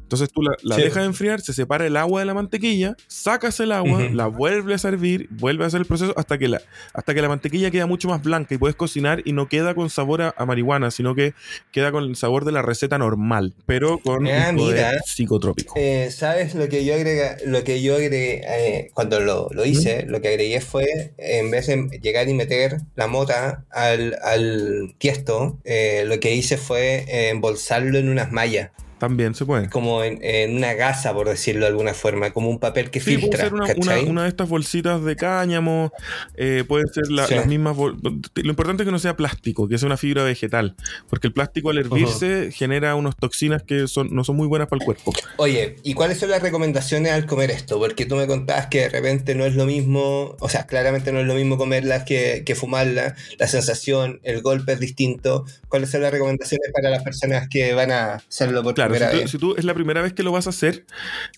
Entonces 0.00 0.30
tú 0.32 0.42
la, 0.42 0.52
la 0.62 0.76
Sí. 0.76 0.82
dejas 0.82 1.04
enfriar, 1.04 1.40
se 1.40 1.52
separa 1.52 1.86
el 1.86 1.96
agua 1.96 2.20
de 2.20 2.26
la 2.26 2.34
mantequilla, 2.34 2.96
sacas 3.08 3.58
el 3.60 3.72
agua, 3.72 4.00
la 4.12 4.26
vuelves 4.26 4.84
a 4.84 4.88
hervir, 4.88 5.26
vuelves 5.30 5.64
a 5.64 5.68
hacer 5.68 5.80
el 5.80 5.86
proceso 5.86 6.14
hasta 6.16 6.38
que, 6.38 6.48
la, 6.48 6.60
hasta 6.94 7.14
que 7.14 7.22
la 7.22 7.28
mantequilla 7.28 7.70
queda 7.70 7.86
mucho 7.86 8.08
más 8.08 8.22
blanca 8.22 8.54
y 8.54 8.58
puedes 8.58 8.76
cocinar 8.76 9.22
y 9.24 9.32
no 9.32 9.48
queda 9.48 9.74
con 9.74 9.90
sabor 9.90 10.22
a, 10.22 10.34
a 10.36 10.46
marihuana, 10.46 10.90
sino 10.90 11.14
que 11.14 11.34
queda 11.72 11.90
con 11.92 12.04
el 12.04 12.16
sabor 12.16 12.44
de 12.44 12.52
la 12.52 12.62
receta 12.62 12.98
normal, 12.98 13.54
pero 13.66 13.98
con 13.98 14.26
Ah, 14.28 14.48
un 14.50 14.56
poder 14.56 14.76
mira. 14.76 15.00
psicotrópico. 15.04 15.74
Eh, 15.76 16.10
¿Sabes 16.10 16.54
lo 16.54 16.68
que 16.68 16.84
yo 16.84 16.94
agregué? 16.94 17.36
Lo 17.46 17.64
que 17.64 17.82
yo 17.82 17.94
agregué 17.94 18.42
eh, 18.46 18.90
cuando 18.94 19.20
lo, 19.20 19.48
lo 19.52 19.64
hice, 19.64 20.04
lo 20.06 20.20
que 20.20 20.28
agregué 20.28 20.60
fue, 20.60 21.12
en 21.18 21.50
vez 21.50 21.66
de 21.66 21.98
llegar 22.02 22.28
y 22.28 22.34
meter 22.34 22.78
la 22.94 23.06
mota 23.06 23.64
al, 23.70 24.18
al 24.22 24.94
tiesto, 24.98 25.58
eh, 25.64 26.04
lo 26.06 26.20
que 26.20 26.34
hice 26.34 26.56
fue 26.56 27.04
eh, 27.08 27.30
embolsarlo 27.30 27.98
en 27.98 28.08
unas 28.08 28.32
mallas, 28.32 28.70
También 29.02 29.34
se 29.34 29.44
puede. 29.44 29.68
como 29.68 30.04
en, 30.04 30.20
en 30.22 30.54
una 30.56 30.74
gasa, 30.74 31.12
por 31.12 31.28
decirlo 31.28 31.62
de 31.62 31.66
alguna 31.72 31.92
forma, 31.92 32.30
como 32.30 32.48
un 32.48 32.60
papel 32.60 32.88
que 32.92 33.00
Sí, 33.00 33.16
puede 33.16 33.22
filtra, 33.22 33.40
ser 33.42 33.54
una, 33.54 33.64
una- 33.64 33.74
¿cachai? 33.74 34.08
una 34.08 34.22
de 34.22 34.28
estas 34.28 34.48
bolsitas 34.48 35.02
de 35.02 35.16
cáñamo, 35.16 35.90
eh, 36.36 36.62
puede 36.68 36.84
ser 36.92 37.10
la- 37.10 37.26
Sí. 37.26 37.34
las 37.34 37.46
mismas. 37.48 37.76
Lo 37.76 38.48
importante 38.50 38.84
es 38.84 38.86
que 38.86 38.92
no 38.92 39.00
sea 39.00 39.16
plástico, 39.16 39.66
que 39.66 39.76
sea 39.76 39.86
una 39.86 39.96
fibra 39.96 40.22
vegetal, 40.22 40.76
porque 41.10 41.26
el 41.26 41.32
plástico 41.32 41.70
al 41.70 41.78
hervirse 41.78 42.52
genera 42.52 42.94
unas 42.94 43.16
toxinas 43.16 43.64
que 43.64 43.88
son, 43.88 44.14
no 44.14 44.22
son 44.22 44.36
muy 44.36 44.46
buenas 44.46 44.68
para 44.68 44.78
el 44.80 44.84
cuerpo. 44.84 45.12
Oye, 45.36 45.76
¿y 45.82 45.94
cuáles 45.94 46.18
son 46.18 46.30
las 46.30 46.40
recomendaciones 46.40 47.10
al 47.10 47.26
comer 47.26 47.50
esto? 47.50 47.80
Porque 47.80 48.06
tú 48.06 48.14
me 48.14 48.28
contabas 48.28 48.68
que 48.68 48.82
de 48.82 48.88
repente 48.88 49.34
no 49.34 49.44
es 49.44 49.56
lo 49.56 49.66
mismo, 49.66 50.36
o 50.38 50.48
sea, 50.48 50.66
claramente 50.68 51.10
no 51.10 51.18
es 51.18 51.26
lo 51.26 51.34
mismo 51.34 51.56
comerlas 51.58 52.04
que, 52.04 52.44
que 52.46 52.54
fumarlas, 52.54 53.14
la 53.36 53.48
sensación, 53.48 54.20
el 54.22 54.42
golpe 54.42 54.74
es 54.74 54.78
distinto. 54.78 55.44
¿Cuáles 55.68 55.90
son 55.90 56.02
las 56.02 56.12
recomendaciones 56.12 56.70
para 56.72 56.88
las 56.88 57.02
personas 57.02 57.48
que 57.48 57.74
van 57.74 57.90
a 57.90 58.14
hacerlo 58.14 58.62
por 58.62 58.74
Claro, 58.74 58.91
si 58.98 59.10
tú, 59.10 59.16
vez? 59.16 59.30
si 59.30 59.38
tú 59.38 59.54
es 59.56 59.64
la 59.64 59.74
primera 59.74 60.02
vez 60.02 60.12
que 60.12 60.22
lo 60.22 60.32
vas 60.32 60.46
a 60.46 60.50
hacer, 60.50 60.86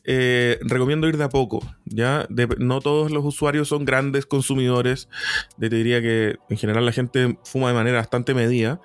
eh, 0.04 0.58
recomiendo 0.62 1.08
ir 1.08 1.16
de 1.16 1.24
a 1.24 1.28
poco. 1.28 1.60
¿ya? 1.84 2.26
De- 2.28 2.48
no 2.58 2.80
todos 2.80 3.10
los 3.10 3.24
usuarios 3.24 3.68
son 3.68 3.84
grandes 3.84 4.26
consumidores. 4.26 5.08
De- 5.56 5.70
te 5.70 5.76
diría 5.76 6.00
que 6.02 6.36
en 6.50 6.56
general 6.56 6.84
la 6.86 6.92
gente 6.92 7.38
fuma 7.44 7.68
de 7.68 7.74
manera 7.74 7.98
bastante 7.98 8.34
medida. 8.34 8.80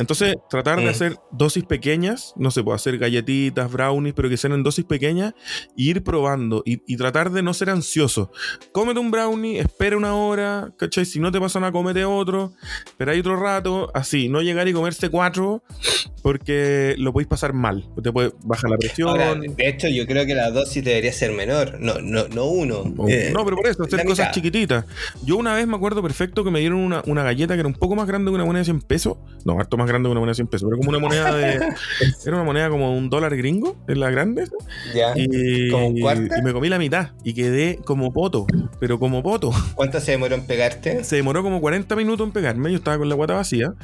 Entonces, 0.00 0.34
tratar 0.48 0.78
de 0.80 0.86
Mm. 0.86 0.88
hacer 0.88 1.16
dosis 1.30 1.64
pequeñas, 1.64 2.32
no 2.36 2.50
sé, 2.50 2.62
puede 2.64 2.76
hacer 2.76 2.98
galletitas, 2.98 3.70
brownies, 3.70 4.14
pero 4.14 4.28
que 4.28 4.36
sean 4.36 4.52
en 4.54 4.62
dosis 4.62 4.84
pequeñas, 4.84 5.34
y 5.76 5.90
ir 5.90 6.02
probando 6.02 6.62
y, 6.66 6.82
y 6.86 6.96
tratar 6.96 7.30
de 7.30 7.42
no 7.42 7.54
ser 7.54 7.70
ansioso. 7.70 8.32
Cómete 8.72 8.98
un 8.98 9.10
brownie, 9.10 9.58
espera 9.60 9.96
una 9.96 10.14
hora, 10.14 10.72
¿cachai? 10.78 11.04
Si 11.04 11.20
no 11.20 11.30
te 11.30 11.38
pasa 11.40 11.60
nada, 11.60 11.70
cómete 11.72 12.04
otro, 12.04 12.52
pero 12.96 13.12
hay 13.12 13.20
otro 13.20 13.36
rato, 13.36 13.90
así, 13.94 14.28
no 14.28 14.42
llegar 14.42 14.66
y 14.68 14.72
comerse 14.72 15.08
cuatro, 15.10 15.62
porque 16.22 16.94
lo 16.98 17.12
podéis 17.12 17.28
pasar 17.28 17.52
mal. 17.52 17.88
Te 18.02 18.12
puede 18.12 18.32
bajar 18.44 18.70
la 18.70 18.76
presión. 18.78 19.08
Ahora, 19.08 19.34
de 19.34 19.68
hecho, 19.68 19.88
yo 19.88 20.06
creo 20.06 20.26
que 20.26 20.34
la 20.34 20.50
dosis 20.50 20.82
debería 20.84 21.12
ser 21.12 21.32
menor, 21.32 21.78
no, 21.80 22.00
no, 22.00 22.28
no 22.28 22.44
uno. 22.46 22.84
Eh, 23.08 23.30
no, 23.34 23.44
pero 23.44 23.56
por 23.56 23.66
eso, 23.66 23.82
hacer 23.84 24.04
cosas 24.04 24.26
mitad. 24.26 24.32
chiquititas. 24.34 24.84
Yo 25.24 25.36
una 25.36 25.54
vez 25.54 25.66
me 25.66 25.76
acuerdo 25.76 26.02
perfecto 26.02 26.44
que 26.44 26.50
me 26.50 26.60
dieron 26.60 26.78
una, 26.78 27.02
una 27.06 27.22
galleta 27.22 27.54
que 27.54 27.60
era 27.60 27.68
un 27.68 27.74
poco 27.74 27.96
más 27.96 28.06
grande 28.06 28.30
que 28.30 28.34
una 28.34 28.44
moneda 28.44 28.60
de 28.60 28.64
100 28.66 28.80
pesos. 28.82 29.16
No, 29.44 29.58
harto 29.58 29.76
más 29.76 29.86
grande 29.90 30.08
que 30.08 30.12
una 30.12 30.20
moneda 30.20 30.32
de 30.32 30.36
100 30.36 30.48
pesos, 30.48 30.68
pero 30.68 30.78
como 30.78 30.90
una 30.90 30.98
moneda 30.98 31.34
de. 31.34 31.54
era 32.26 32.36
una 32.36 32.44
moneda 32.44 32.70
como 32.70 32.96
un 32.96 33.10
dólar 33.10 33.36
gringo, 33.36 33.76
es 33.86 33.96
la 33.96 34.10
grande. 34.10 34.44
¿Ya? 34.94 35.12
Y, 35.16 35.70
¿Como 35.70 35.88
un 35.88 36.00
cuarto? 36.00 36.34
y 36.38 36.42
me 36.42 36.52
comí 36.52 36.68
la 36.68 36.78
mitad 36.78 37.10
y 37.24 37.34
quedé 37.34 37.78
como 37.84 38.12
poto, 38.12 38.46
pero 38.78 38.98
como 38.98 39.22
poto. 39.22 39.52
¿Cuánto 39.74 40.00
se 40.00 40.12
demoró 40.12 40.34
en 40.34 40.46
pegarte? 40.46 41.04
Se 41.04 41.16
demoró 41.16 41.42
como 41.42 41.60
40 41.60 41.94
minutos 41.96 42.26
en 42.26 42.32
pegarme, 42.32 42.70
yo 42.70 42.78
estaba 42.78 42.98
con 42.98 43.08
la 43.08 43.14
guata 43.14 43.34
vacía, 43.34 43.74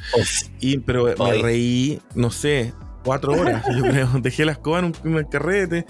y, 0.59 0.79
pero 0.79 1.13
me 1.17 1.33
reí, 1.41 1.99
no 2.15 2.31
sé, 2.31 2.73
cuatro 3.07 3.31
horas, 3.33 3.63
yo 3.75 3.81
creo. 3.83 4.07
Dejé 4.21 4.43
la 4.45 4.51
escoba 4.51 4.79
en 4.79 4.85
un, 4.85 5.23
carrete. 5.23 5.85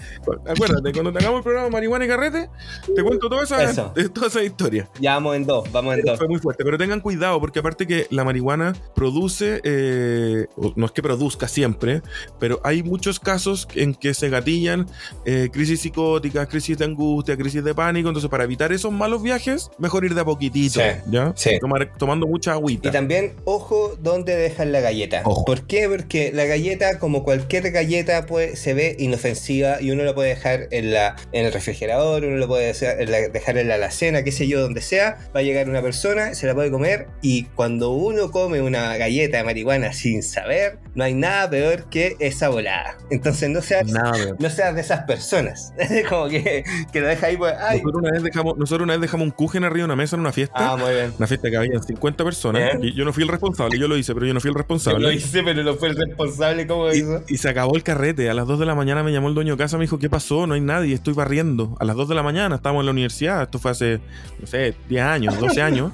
Acuérdate, 0.46 0.92
cuando 0.92 1.12
te 1.12 1.18
hagamos 1.18 1.38
el 1.38 1.42
programa 1.42 1.68
Marihuana 1.68 2.04
y 2.04 2.08
Carrete, 2.08 2.48
te 2.94 3.02
cuento 3.02 3.28
toda 3.28 3.42
esa, 3.42 3.62
Eso. 3.64 3.92
toda 4.14 4.28
esa 4.28 4.42
historia. 4.42 4.88
Ya 5.00 5.14
vamos 5.14 5.34
en 5.36 5.44
dos, 5.46 5.70
vamos 5.72 5.94
en 5.96 6.02
dos. 6.04 6.18
Fue 6.18 6.28
muy 6.28 6.38
fuerte, 6.38 6.64
pero 6.64 6.78
tengan 6.78 7.00
cuidado 7.00 7.40
porque 7.40 7.58
aparte 7.58 7.86
que 7.86 8.06
la 8.10 8.24
marihuana 8.24 8.74
produce, 8.94 9.60
eh, 9.64 10.46
no 10.76 10.86
es 10.86 10.92
que 10.92 11.02
produzca 11.02 11.48
siempre, 11.48 12.02
pero 12.38 12.60
hay 12.62 12.82
muchos 12.82 13.18
casos 13.18 13.66
en 13.74 13.94
que 13.94 14.14
se 14.14 14.28
gatillan 14.28 14.86
eh, 15.24 15.48
crisis 15.52 15.80
psicóticas, 15.80 16.46
crisis 16.48 16.78
de 16.78 16.84
angustia, 16.84 17.36
crisis 17.36 17.64
de 17.64 17.74
pánico, 17.74 18.08
entonces 18.08 18.30
para 18.30 18.44
evitar 18.44 18.70
esos 18.72 18.92
malos 18.92 19.22
viajes, 19.22 19.70
mejor 19.78 20.04
ir 20.04 20.14
de 20.14 20.20
a 20.20 20.24
poquitito, 20.24 20.80
Sí, 20.80 20.86
¿ya? 21.10 21.32
sí. 21.34 21.58
Tomar- 21.60 21.96
tomando 21.98 22.26
mucha 22.26 22.50
Y 22.50 22.54
agüita. 22.54 22.90
también, 22.90 23.34
ojo, 23.44 23.96
dónde 24.00 24.36
dejan 24.36 24.70
la 24.72 24.80
galleta. 24.80 25.22
Ojo. 25.24 25.44
¿Por 25.44 25.62
qué? 25.66 25.88
Porque 25.88 26.30
la 26.32 26.44
galleta, 26.44 26.98
como 26.98 27.07
cualquier 27.24 27.70
galleta 27.70 28.26
pues, 28.26 28.58
se 28.58 28.74
ve 28.74 28.96
inofensiva 28.98 29.80
y 29.80 29.90
uno 29.90 30.04
la 30.04 30.14
puede 30.14 30.30
dejar 30.30 30.68
en, 30.70 30.92
la, 30.92 31.16
en 31.32 31.46
el 31.46 31.52
refrigerador, 31.52 32.24
uno 32.24 32.36
lo 32.36 32.46
puede 32.48 32.72
la- 33.06 33.28
dejar 33.28 33.58
en 33.58 33.68
la 33.68 33.74
alacena, 33.74 34.22
qué 34.22 34.32
sé 34.32 34.46
yo, 34.48 34.60
donde 34.60 34.80
sea. 34.80 35.18
Va 35.34 35.40
a 35.40 35.42
llegar 35.42 35.68
una 35.68 35.82
persona, 35.82 36.34
se 36.34 36.46
la 36.46 36.54
puede 36.54 36.70
comer 36.70 37.06
y 37.22 37.44
cuando 37.44 37.90
uno 37.90 38.30
come 38.30 38.60
una 38.60 38.96
galleta 38.96 39.38
de 39.38 39.44
marihuana 39.44 39.92
sin 39.92 40.22
saber, 40.22 40.78
no 40.94 41.04
hay 41.04 41.14
nada 41.14 41.48
peor 41.50 41.88
que 41.90 42.16
esa 42.20 42.48
volada. 42.48 42.96
Entonces 43.10 43.48
no 43.50 43.62
seas, 43.62 43.86
Nada, 43.90 44.12
weón. 44.12 44.36
no 44.38 44.50
seas 44.50 44.74
de 44.74 44.80
esas 44.80 45.04
personas. 45.04 45.72
como 46.08 46.28
que, 46.28 46.64
que 46.92 47.00
lo 47.00 47.06
deja 47.08 47.26
ahí 47.26 47.36
pues, 47.36 47.54
ay, 47.58 47.78
Nosotros 47.78 48.02
una, 48.02 48.10
vez 48.12 48.22
dejamos, 48.22 48.56
nosotros 48.58 48.84
una 48.84 48.94
vez 48.94 49.00
dejamos 49.02 49.24
un 49.26 49.30
kuchen 49.30 49.64
arriba 49.64 49.78
de 49.80 49.84
una 49.86 49.96
mesa 49.96 50.16
en 50.16 50.20
una 50.20 50.32
fiesta. 50.32 50.54
ah, 50.56 50.76
muy 50.76 50.92
bien. 50.92 51.12
Una 51.18 51.26
fiesta 51.26 51.50
que 51.50 51.56
había 51.56 51.80
50 51.80 52.24
personas. 52.24 52.72
Y 52.82 52.94
yo 52.94 53.04
no 53.04 53.12
fui 53.12 53.22
el 53.22 53.28
responsable, 53.28 53.78
yo 53.78 53.88
lo 53.88 53.96
hice, 53.96 54.14
pero 54.14 54.26
yo 54.26 54.34
no 54.34 54.40
fui 54.40 54.48
el 54.48 54.54
Yo 54.54 54.58
responsable. 54.58 55.00
lo 55.00 55.12
hice, 55.12 55.42
pero 55.42 55.62
no 55.62 55.74
fue 55.74 55.88
el 55.88 55.96
responsable 55.96 56.66
como 56.66 56.86
hizo. 56.98 57.22
y 57.28 57.38
se 57.38 57.48
acabó 57.48 57.76
el 57.76 57.82
carrete. 57.82 58.28
A 58.30 58.34
las 58.34 58.46
2 58.46 58.58
de 58.58 58.66
la 58.66 58.74
mañana 58.74 59.02
me 59.02 59.12
llamó 59.12 59.28
el 59.28 59.34
dueño 59.34 59.54
de 59.54 59.58
casa, 59.58 59.76
me 59.76 59.84
dijo, 59.84 59.98
¿qué 59.98 60.10
pasó? 60.10 60.46
No 60.46 60.54
hay 60.54 60.60
nadie, 60.60 60.94
estoy 60.94 61.14
barriendo. 61.14 61.76
A 61.80 61.84
las 61.84 61.96
2 61.96 62.08
de 62.08 62.14
la 62.14 62.22
mañana 62.22 62.56
estábamos 62.56 62.82
en 62.82 62.86
la 62.86 62.92
universidad. 62.92 63.42
Esto 63.42 63.58
fue 63.58 63.70
hace, 63.70 64.00
no 64.40 64.46
sé, 64.46 64.74
10 64.88 65.02
años, 65.04 65.38
12 65.38 65.62
años. 65.62 65.92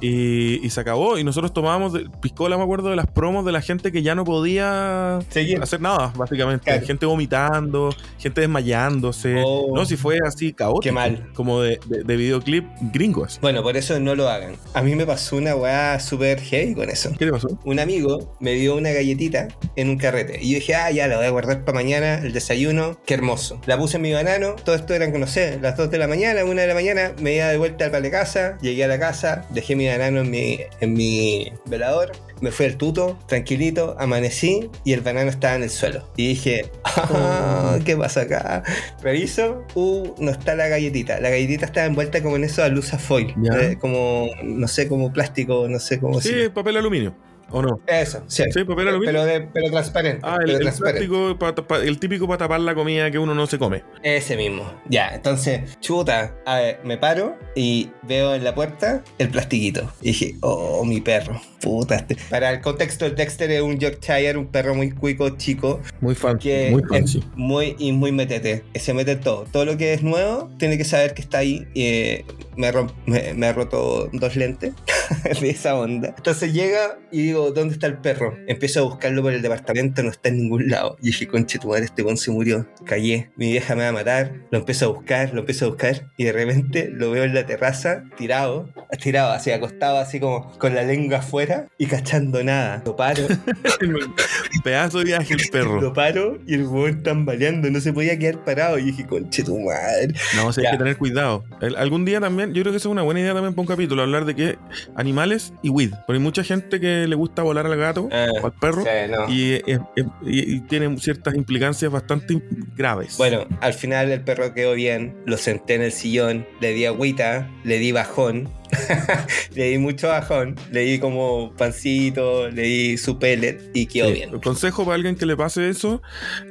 Y, 0.00 0.64
y 0.64 0.70
se 0.70 0.80
acabó. 0.80 1.18
Y 1.18 1.24
nosotros 1.24 1.52
tomábamos 1.52 1.92
piscola, 2.20 2.56
me 2.56 2.62
acuerdo, 2.62 2.90
de 2.90 2.96
las 2.96 3.06
promos 3.06 3.44
de 3.44 3.52
la 3.52 3.60
gente 3.62 3.90
que 3.92 4.02
ya 4.02 4.14
no 4.14 4.24
podía 4.24 5.18
Seguir. 5.30 5.60
hacer 5.62 5.80
nada, 5.80 6.12
básicamente. 6.16 6.64
Claro. 6.64 6.86
Gente 6.86 7.06
vomitando, 7.06 7.90
gente 8.18 8.40
desmayándose. 8.40 9.42
Oh. 9.44 9.72
No, 9.74 9.84
si 9.84 9.96
fue 9.96 10.18
así 10.26 10.52
caótico. 10.52 10.80
Qué 10.82 10.92
mal. 10.92 11.28
Como 11.34 11.60
de, 11.60 11.80
de- 11.86 12.04
de 12.04 12.16
videoclip 12.16 12.64
gringo 12.92 13.24
así. 13.24 13.38
Bueno, 13.40 13.62
por 13.62 13.76
eso 13.76 13.98
no 14.00 14.14
lo 14.14 14.28
hagan. 14.28 14.54
A 14.74 14.82
mí 14.82 14.94
me 14.94 15.06
pasó 15.06 15.36
una 15.36 15.54
weá 15.54 15.98
súper 16.00 16.40
heavy 16.40 16.74
con 16.74 16.88
eso. 16.90 17.10
¿Qué 17.18 17.26
te 17.26 17.32
pasó? 17.32 17.48
Un 17.64 17.78
amigo 17.80 18.36
me 18.40 18.52
dio 18.54 18.76
una 18.76 18.90
galletita 18.92 19.48
en 19.76 19.88
un 19.90 19.98
carrete. 19.98 20.38
Y 20.42 20.50
yo 20.52 20.54
dije, 20.56 20.74
ah, 20.74 20.90
ya 20.90 21.06
la 21.08 21.16
voy 21.16 21.26
a 21.26 21.30
guardar 21.30 21.64
para 21.64 21.74
mañana, 21.76 22.14
el 22.18 22.32
desayuno. 22.32 22.98
Qué 23.06 23.14
hermoso. 23.14 23.60
La 23.66 23.76
puse 23.78 23.96
en 23.96 24.02
mi 24.02 24.12
banano. 24.12 24.54
Todo 24.64 24.74
esto 24.76 24.94
eran, 24.94 25.18
no 25.18 25.26
sé, 25.26 25.58
las 25.60 25.76
2 25.76 25.90
de 25.90 25.98
la 25.98 26.06
mañana, 26.08 26.44
1 26.44 26.60
de 26.60 26.66
la 26.66 26.74
mañana. 26.74 27.12
Me 27.20 27.34
iba 27.36 27.46
de 27.48 27.58
vuelta 27.58 27.86
al 27.86 28.02
de 28.02 28.10
casa. 28.10 28.58
Llegué 28.60 28.84
a 28.84 28.88
la 28.88 28.98
casa, 28.98 29.46
dejé 29.50 29.74
mi 29.76 29.87
banano 29.90 30.20
en 30.20 30.30
mi, 30.30 30.58
en 30.80 30.92
mi 30.92 31.52
velador. 31.66 32.12
Me 32.40 32.52
fui 32.52 32.66
al 32.66 32.76
tuto, 32.76 33.18
tranquilito, 33.26 33.96
amanecí 33.98 34.70
y 34.84 34.92
el 34.92 35.00
banano 35.00 35.28
estaba 35.28 35.56
en 35.56 35.64
el 35.64 35.70
suelo. 35.70 36.08
Y 36.16 36.28
dije, 36.28 36.70
ah, 36.84 37.78
¿qué 37.84 37.96
pasa 37.96 38.22
acá? 38.22 38.62
Reviso, 39.02 39.64
uh, 39.74 40.14
no 40.18 40.30
está 40.30 40.54
la 40.54 40.68
galletita. 40.68 41.20
La 41.20 41.30
galletita 41.30 41.66
estaba 41.66 41.86
envuelta 41.86 42.22
como 42.22 42.36
en 42.36 42.44
eso 42.44 42.62
de 42.62 42.70
luz 42.70 42.90
foil. 42.90 43.34
Ya. 43.42 43.60
eh, 43.60 43.78
como, 43.78 44.28
no 44.44 44.68
sé, 44.68 44.88
como 44.88 45.12
plástico, 45.12 45.66
no 45.68 45.80
sé 45.80 45.98
cómo 45.98 46.20
Sí, 46.20 46.48
papel 46.54 46.76
aluminio. 46.76 47.14
¿O 47.50 47.62
no? 47.62 47.80
Eso, 47.86 48.22
sí. 48.26 48.44
Sí, 48.52 48.64
papel 48.64 48.88
aluminio. 48.88 49.12
Pero, 49.12 49.24
de, 49.24 49.40
pero 49.40 49.70
transparente. 49.70 50.20
Ah, 50.22 50.38
el, 50.44 50.58
transparente. 50.58 51.06
plástico, 51.06 51.38
pa- 51.38 51.54
pa- 51.54 51.78
el 51.82 51.98
típico 51.98 52.26
para 52.26 52.38
tapar 52.38 52.60
la 52.60 52.74
comida 52.74 53.10
que 53.10 53.18
uno 53.18 53.34
no 53.34 53.46
se 53.46 53.58
come. 53.58 53.84
Ese 54.02 54.36
mismo. 54.36 54.70
Ya, 54.88 55.08
entonces, 55.14 55.78
chuta, 55.80 56.34
a 56.44 56.56
ver, 56.56 56.80
me 56.84 56.98
paro 56.98 57.38
y 57.54 57.90
veo 58.02 58.34
en 58.34 58.44
la 58.44 58.54
puerta 58.54 59.02
el 59.18 59.30
plastiquito. 59.30 59.90
Y 60.02 60.08
dije, 60.08 60.34
oh, 60.42 60.84
mi 60.84 61.00
perro. 61.00 61.40
Puta. 61.60 61.96
este- 61.96 62.16
Para 62.30 62.50
el 62.50 62.60
contexto, 62.60 63.06
el 63.06 63.14
Dexter 63.14 63.50
es 63.50 63.60
un 63.62 63.78
Yorkshire, 63.78 64.36
un 64.36 64.46
perro 64.46 64.74
muy 64.74 64.90
cuico, 64.92 65.30
chico, 65.36 65.80
Muy 66.00 66.14
fancy. 66.14 66.48
que 66.48 66.70
muy 66.70 66.82
fancy. 66.84 67.22
muy 67.34 67.74
y 67.78 67.92
muy 67.92 68.12
metete. 68.12 68.64
Se 68.74 68.94
mete 68.94 69.16
todo. 69.16 69.44
Todo 69.50 69.64
lo 69.64 69.76
que 69.76 69.92
es 69.92 70.02
nuevo, 70.02 70.50
tiene 70.58 70.78
que 70.78 70.84
saber 70.84 71.14
que 71.14 71.22
está 71.22 71.38
ahí. 71.38 71.66
Y, 71.74 71.82
eh, 71.84 72.24
me, 72.56 72.72
me, 73.06 73.34
me 73.34 73.46
ha 73.46 73.52
roto 73.52 74.08
dos 74.12 74.34
lentes 74.36 74.72
de 75.40 75.50
esa 75.50 75.76
onda. 75.76 76.14
Entonces 76.16 76.52
llega 76.52 76.98
y 77.12 77.22
digo, 77.22 77.52
¿dónde 77.52 77.74
está 77.74 77.86
el 77.86 77.98
perro? 77.98 78.36
Empiezo 78.48 78.80
a 78.80 78.82
buscarlo 78.82 79.22
por 79.22 79.32
el 79.32 79.42
departamento, 79.42 80.02
no 80.02 80.10
está 80.10 80.28
en 80.28 80.38
ningún 80.38 80.68
lado. 80.68 80.96
Y 81.02 81.06
dije, 81.06 81.26
conche 81.28 81.58
tu 81.58 81.68
madre, 81.68 81.84
este 81.84 82.02
con 82.04 82.16
se 82.16 82.30
murió. 82.30 82.66
Callé, 82.84 83.30
mi 83.36 83.50
vieja 83.50 83.74
me 83.74 83.82
va 83.82 83.88
a 83.88 83.92
matar. 83.92 84.32
Lo 84.50 84.58
empiezo 84.58 84.86
a 84.86 84.88
buscar, 84.88 85.32
lo 85.34 85.40
empiezo 85.40 85.66
a 85.66 85.68
buscar. 85.68 86.10
Y 86.16 86.24
de 86.24 86.32
repente 86.32 86.88
lo 86.92 87.10
veo 87.10 87.24
en 87.24 87.34
la 87.34 87.46
terraza, 87.46 88.04
tirado, 88.16 88.68
tirado, 89.02 89.32
así 89.32 89.50
acostado, 89.52 89.98
así 89.98 90.18
como 90.20 90.50
con 90.58 90.74
la 90.74 90.82
lengua 90.82 91.18
afuera 91.18 91.47
y 91.78 91.86
cachando 91.86 92.42
nada. 92.42 92.82
Lo 92.84 92.96
paro. 92.96 93.22
Pedazo 94.64 94.98
de 94.98 95.04
viaje 95.04 95.34
el 95.34 95.40
perro. 95.50 95.80
Lo 95.80 95.92
paro 95.92 96.38
y 96.46 96.54
el 96.54 96.62
huevón 96.66 97.02
tambaleando, 97.02 97.70
no 97.70 97.80
se 97.80 97.92
podía 97.92 98.18
quedar 98.18 98.44
parado. 98.44 98.78
Y 98.78 98.84
dije, 98.84 99.06
conche 99.06 99.42
tu 99.42 99.58
madre. 99.60 100.12
No, 100.36 100.46
o 100.48 100.52
sea, 100.52 100.64
hay 100.64 100.72
que 100.72 100.78
tener 100.78 100.96
cuidado. 100.96 101.44
El- 101.60 101.76
algún 101.76 102.04
día 102.04 102.20
también, 102.20 102.52
yo 102.54 102.62
creo 102.62 102.72
que 102.72 102.78
eso 102.78 102.88
es 102.88 102.92
una 102.92 103.02
buena 103.02 103.20
idea 103.20 103.34
también 103.34 103.54
para 103.54 103.62
un 103.62 103.66
capítulo, 103.68 104.02
hablar 104.02 104.24
de 104.24 104.34
que 104.34 104.58
animales 104.96 105.52
y 105.62 105.68
weed. 105.70 105.90
Porque 106.06 106.14
hay 106.14 106.18
mucha 106.18 106.42
gente 106.44 106.80
que 106.80 107.06
le 107.06 107.14
gusta 107.14 107.42
volar 107.42 107.66
al 107.66 107.76
gato 107.76 108.08
Ah, 108.12 108.26
o 108.42 108.46
al 108.46 108.52
perro 108.52 108.82
Sí, 108.82 108.88
no. 109.10 109.28
y, 109.32 109.52
eh, 109.54 109.62
eh, 109.96 110.04
y- 110.24 110.54
y 110.56 110.60
tiene 110.62 110.96
ciertas 110.98 111.34
implicancias 111.34 111.90
bastante 111.90 112.42
graves. 112.76 113.16
Bueno, 113.18 113.46
al 113.60 113.74
final 113.74 114.10
el 114.10 114.22
perro 114.22 114.54
quedó 114.54 114.74
bien, 114.74 115.16
lo 115.26 115.36
senté 115.36 115.74
en 115.74 115.82
el 115.82 115.92
sillón, 115.92 116.46
le 116.60 116.72
di 116.72 116.84
agüita, 116.86 117.48
le 117.64 117.78
di 117.78 117.92
bajón, 117.92 118.48
le 119.54 119.70
di 119.70 119.78
mucho 119.78 120.08
bajón, 120.08 120.56
le 120.72 120.80
di 120.82 120.98
como 120.98 121.52
pancito, 121.56 122.48
le 122.50 122.62
di 122.62 122.96
su 122.98 123.18
pellet 123.18 123.60
y 123.74 123.86
quedó 123.86 124.06
Sí, 124.08 124.12
bien. 124.14 124.30
el 124.34 124.40
consejo 124.40 124.84
para 124.84 124.96
alguien 124.96 125.16
que 125.16 125.26
le 125.26 125.36
pase 125.36 125.68
eso, 125.68 126.02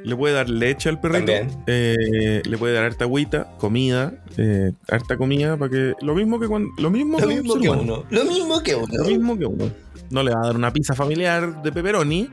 le 0.04 0.14
puede 0.16 0.34
dar 0.34 0.48
leche 0.48 0.88
al 0.88 1.00
perrito, 1.00 1.32
eh, 1.66 2.42
le 2.44 2.58
puede 2.58 2.74
dar 2.74 2.84
harta 2.84 3.04
agüita, 3.04 3.48
comida, 3.58 4.12
eh, 4.36 4.72
harta 4.88 5.16
comida 5.16 5.56
para 5.56 5.70
que 5.70 5.94
lo 6.02 6.14
mismo 6.14 6.38
que 6.38 6.46
cuando 6.48 6.68
lo 6.78 6.90
mismo, 6.90 7.18
Lo 7.18 7.28
que 7.28 7.34
mismo 7.34 7.54
uno, 7.54 8.04
lo 8.10 8.24
mismo 8.24 8.62
que 8.62 8.74
uno. 8.74 8.86
Lo 8.92 9.04
mismo 9.04 9.38
que 9.38 9.46
uno. 9.46 9.70
No 10.10 10.22
le 10.22 10.32
va 10.32 10.40
a 10.42 10.46
dar 10.46 10.56
una 10.56 10.72
pizza 10.72 10.94
familiar 10.94 11.62
de 11.62 11.72
pepperoni, 11.72 12.30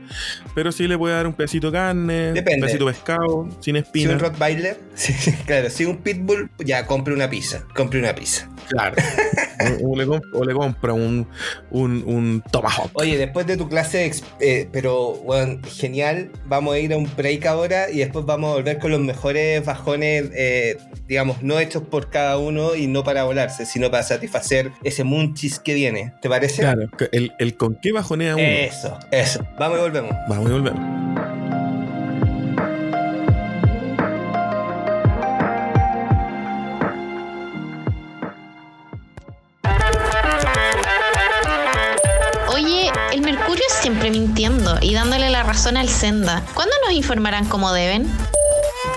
pero 0.54 0.72
sí 0.72 0.86
le 0.88 0.96
puede 0.96 1.14
dar 1.14 1.26
un 1.26 1.34
pedacito 1.34 1.70
de 1.70 1.72
carne, 1.78 2.14
Depende. 2.32 2.54
un 2.54 2.60
pedacito 2.60 2.86
de 2.86 2.92
pescado, 2.92 3.48
sin 3.60 3.84
Si 3.92 4.06
un. 4.06 4.18
Rottweiler, 4.18 4.78
sí, 4.94 5.12
claro, 5.44 5.70
si 5.70 5.84
un 5.84 5.98
Pitbull, 5.98 6.50
ya 6.64 6.86
compre 6.86 7.14
una 7.14 7.28
pizza, 7.28 7.64
compre 7.74 7.98
una 7.98 8.14
pizza. 8.14 8.48
Claro. 8.68 8.96
o, 9.82 9.92
o 9.92 9.96
le, 9.96 10.04
o 10.04 10.44
le 10.44 10.54
compra 10.54 10.92
un, 10.92 11.26
un, 11.70 12.02
un 12.06 12.42
tomahawk. 12.50 12.90
Oye, 12.94 13.16
después 13.16 13.46
de 13.46 13.56
tu 13.56 13.68
clase, 13.68 14.10
eh, 14.40 14.68
pero 14.72 15.14
bueno, 15.24 15.60
genial, 15.68 16.30
vamos 16.46 16.74
a 16.74 16.78
ir 16.78 16.92
a 16.92 16.96
un 16.96 17.08
break 17.16 17.46
ahora 17.46 17.90
y 17.90 17.98
después 17.98 18.24
vamos 18.24 18.50
a 18.52 18.54
volver 18.56 18.78
con 18.78 18.90
los 18.90 19.00
mejores 19.00 19.64
bajones, 19.64 20.30
eh, 20.34 20.78
digamos, 21.06 21.42
no 21.42 21.58
hechos 21.58 21.82
por 21.82 22.10
cada 22.10 22.38
uno 22.38 22.74
y 22.74 22.86
no 22.86 23.04
para 23.04 23.24
volarse, 23.24 23.66
sino 23.66 23.90
para 23.90 24.02
satisfacer 24.02 24.72
ese 24.84 25.04
munchis 25.04 25.58
que 25.58 25.74
viene. 25.74 26.14
¿Te 26.20 26.28
parece? 26.28 26.62
Claro, 26.62 26.88
el, 27.12 27.32
el 27.38 27.56
con 27.66 27.74
qué 27.82 27.90
bajonea 27.90 28.36
uno. 28.36 28.44
Eso, 28.44 28.96
eso. 29.10 29.44
Vamos 29.58 29.78
y 29.78 29.80
volvemos. 29.80 30.14
Vamos 30.28 30.48
y 30.48 30.52
volvemos. 30.52 30.80
Oye, 42.54 42.92
el 43.12 43.22
Mercurio 43.22 43.64
siempre 43.68 44.12
mintiendo 44.12 44.78
y 44.80 44.94
dándole 44.94 45.28
la 45.30 45.42
razón 45.42 45.76
al 45.76 45.88
Senda. 45.88 46.44
¿Cuándo 46.54 46.72
nos 46.84 46.94
informarán 46.94 47.46
como 47.46 47.72
deben? 47.72 48.06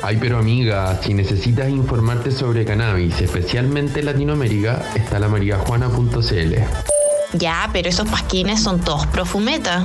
Ay, 0.03 0.17
pero 0.21 0.37
amiga, 0.37 0.95
si 1.01 1.15
necesitas 1.15 1.69
informarte 1.69 2.29
sobre 2.29 2.65
cannabis, 2.65 3.19
especialmente 3.19 4.01
en 4.01 4.05
Latinoamérica, 4.05 4.83
está 4.95 5.17
la 5.17 5.27
mariajuana.cl. 5.27 6.88
Ya, 7.33 7.69
pero 7.71 7.89
esos 7.89 8.07
pasquines 8.07 8.61
son 8.61 8.79
todos 8.79 9.05
profumeta. 9.07 9.83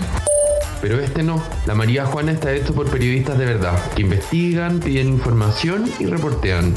Pero 0.81 1.01
este 1.01 1.23
no. 1.23 1.43
La 1.67 1.75
María 1.75 2.07
Juana 2.07 2.33
está 2.33 2.53
hecho 2.53 2.75
por 2.75 2.91
periodistas 2.91 3.39
de 3.39 3.47
verdad, 3.47 3.79
que 3.95 4.03
investigan, 4.03 4.81
piden 4.81 5.09
información 5.09 5.91
y 5.99 6.07
reportean. 6.07 6.75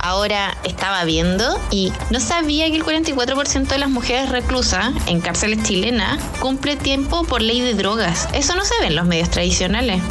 Ahora 0.00 0.56
estaba 0.64 1.04
viendo 1.04 1.44
y 1.70 1.92
no 2.10 2.18
sabía 2.18 2.66
que 2.66 2.76
el 2.76 2.84
44% 2.84 3.68
de 3.68 3.78
las 3.78 3.88
mujeres 3.88 4.30
reclusas 4.30 4.92
en 5.06 5.20
cárceles 5.20 5.62
chilenas 5.62 6.20
cumple 6.40 6.74
tiempo 6.74 7.22
por 7.24 7.40
ley 7.40 7.60
de 7.60 7.74
drogas. 7.74 8.28
Eso 8.32 8.56
no 8.56 8.64
se 8.64 8.74
ve 8.80 8.88
en 8.88 8.96
los 8.96 9.06
medios 9.06 9.30
tradicionales. 9.30 10.02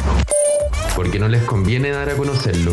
Porque 0.96 1.18
no 1.18 1.28
les 1.28 1.42
conviene 1.42 1.90
dar 1.90 2.08
a 2.08 2.16
conocerlo. 2.16 2.72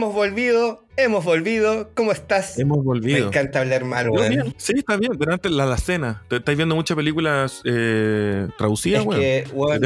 Hemos 0.00 0.14
volvido, 0.14 0.82
hemos 1.04 1.24
volvido. 1.24 1.90
¿Cómo 1.94 2.12
estás? 2.12 2.58
Hemos 2.58 2.78
Me 2.78 2.84
volvido. 2.84 3.26
encanta 3.28 3.60
hablar 3.60 3.84
mal, 3.84 4.10
weón. 4.10 4.28
bien. 4.30 4.54
Sí, 4.56 4.72
está 4.76 4.96
bien, 4.96 5.12
pero 5.18 5.32
antes 5.32 5.50
la 5.52 5.64
alacena. 5.64 6.22
¿Te- 6.28 6.36
¿Estáis 6.36 6.56
viendo 6.56 6.74
muchas 6.74 6.96
películas 6.96 7.62
eh, 7.64 8.46
traducidas, 8.58 9.00
Es 9.02 9.06
weón? 9.06 9.20
que, 9.20 9.44
weón, 9.52 9.80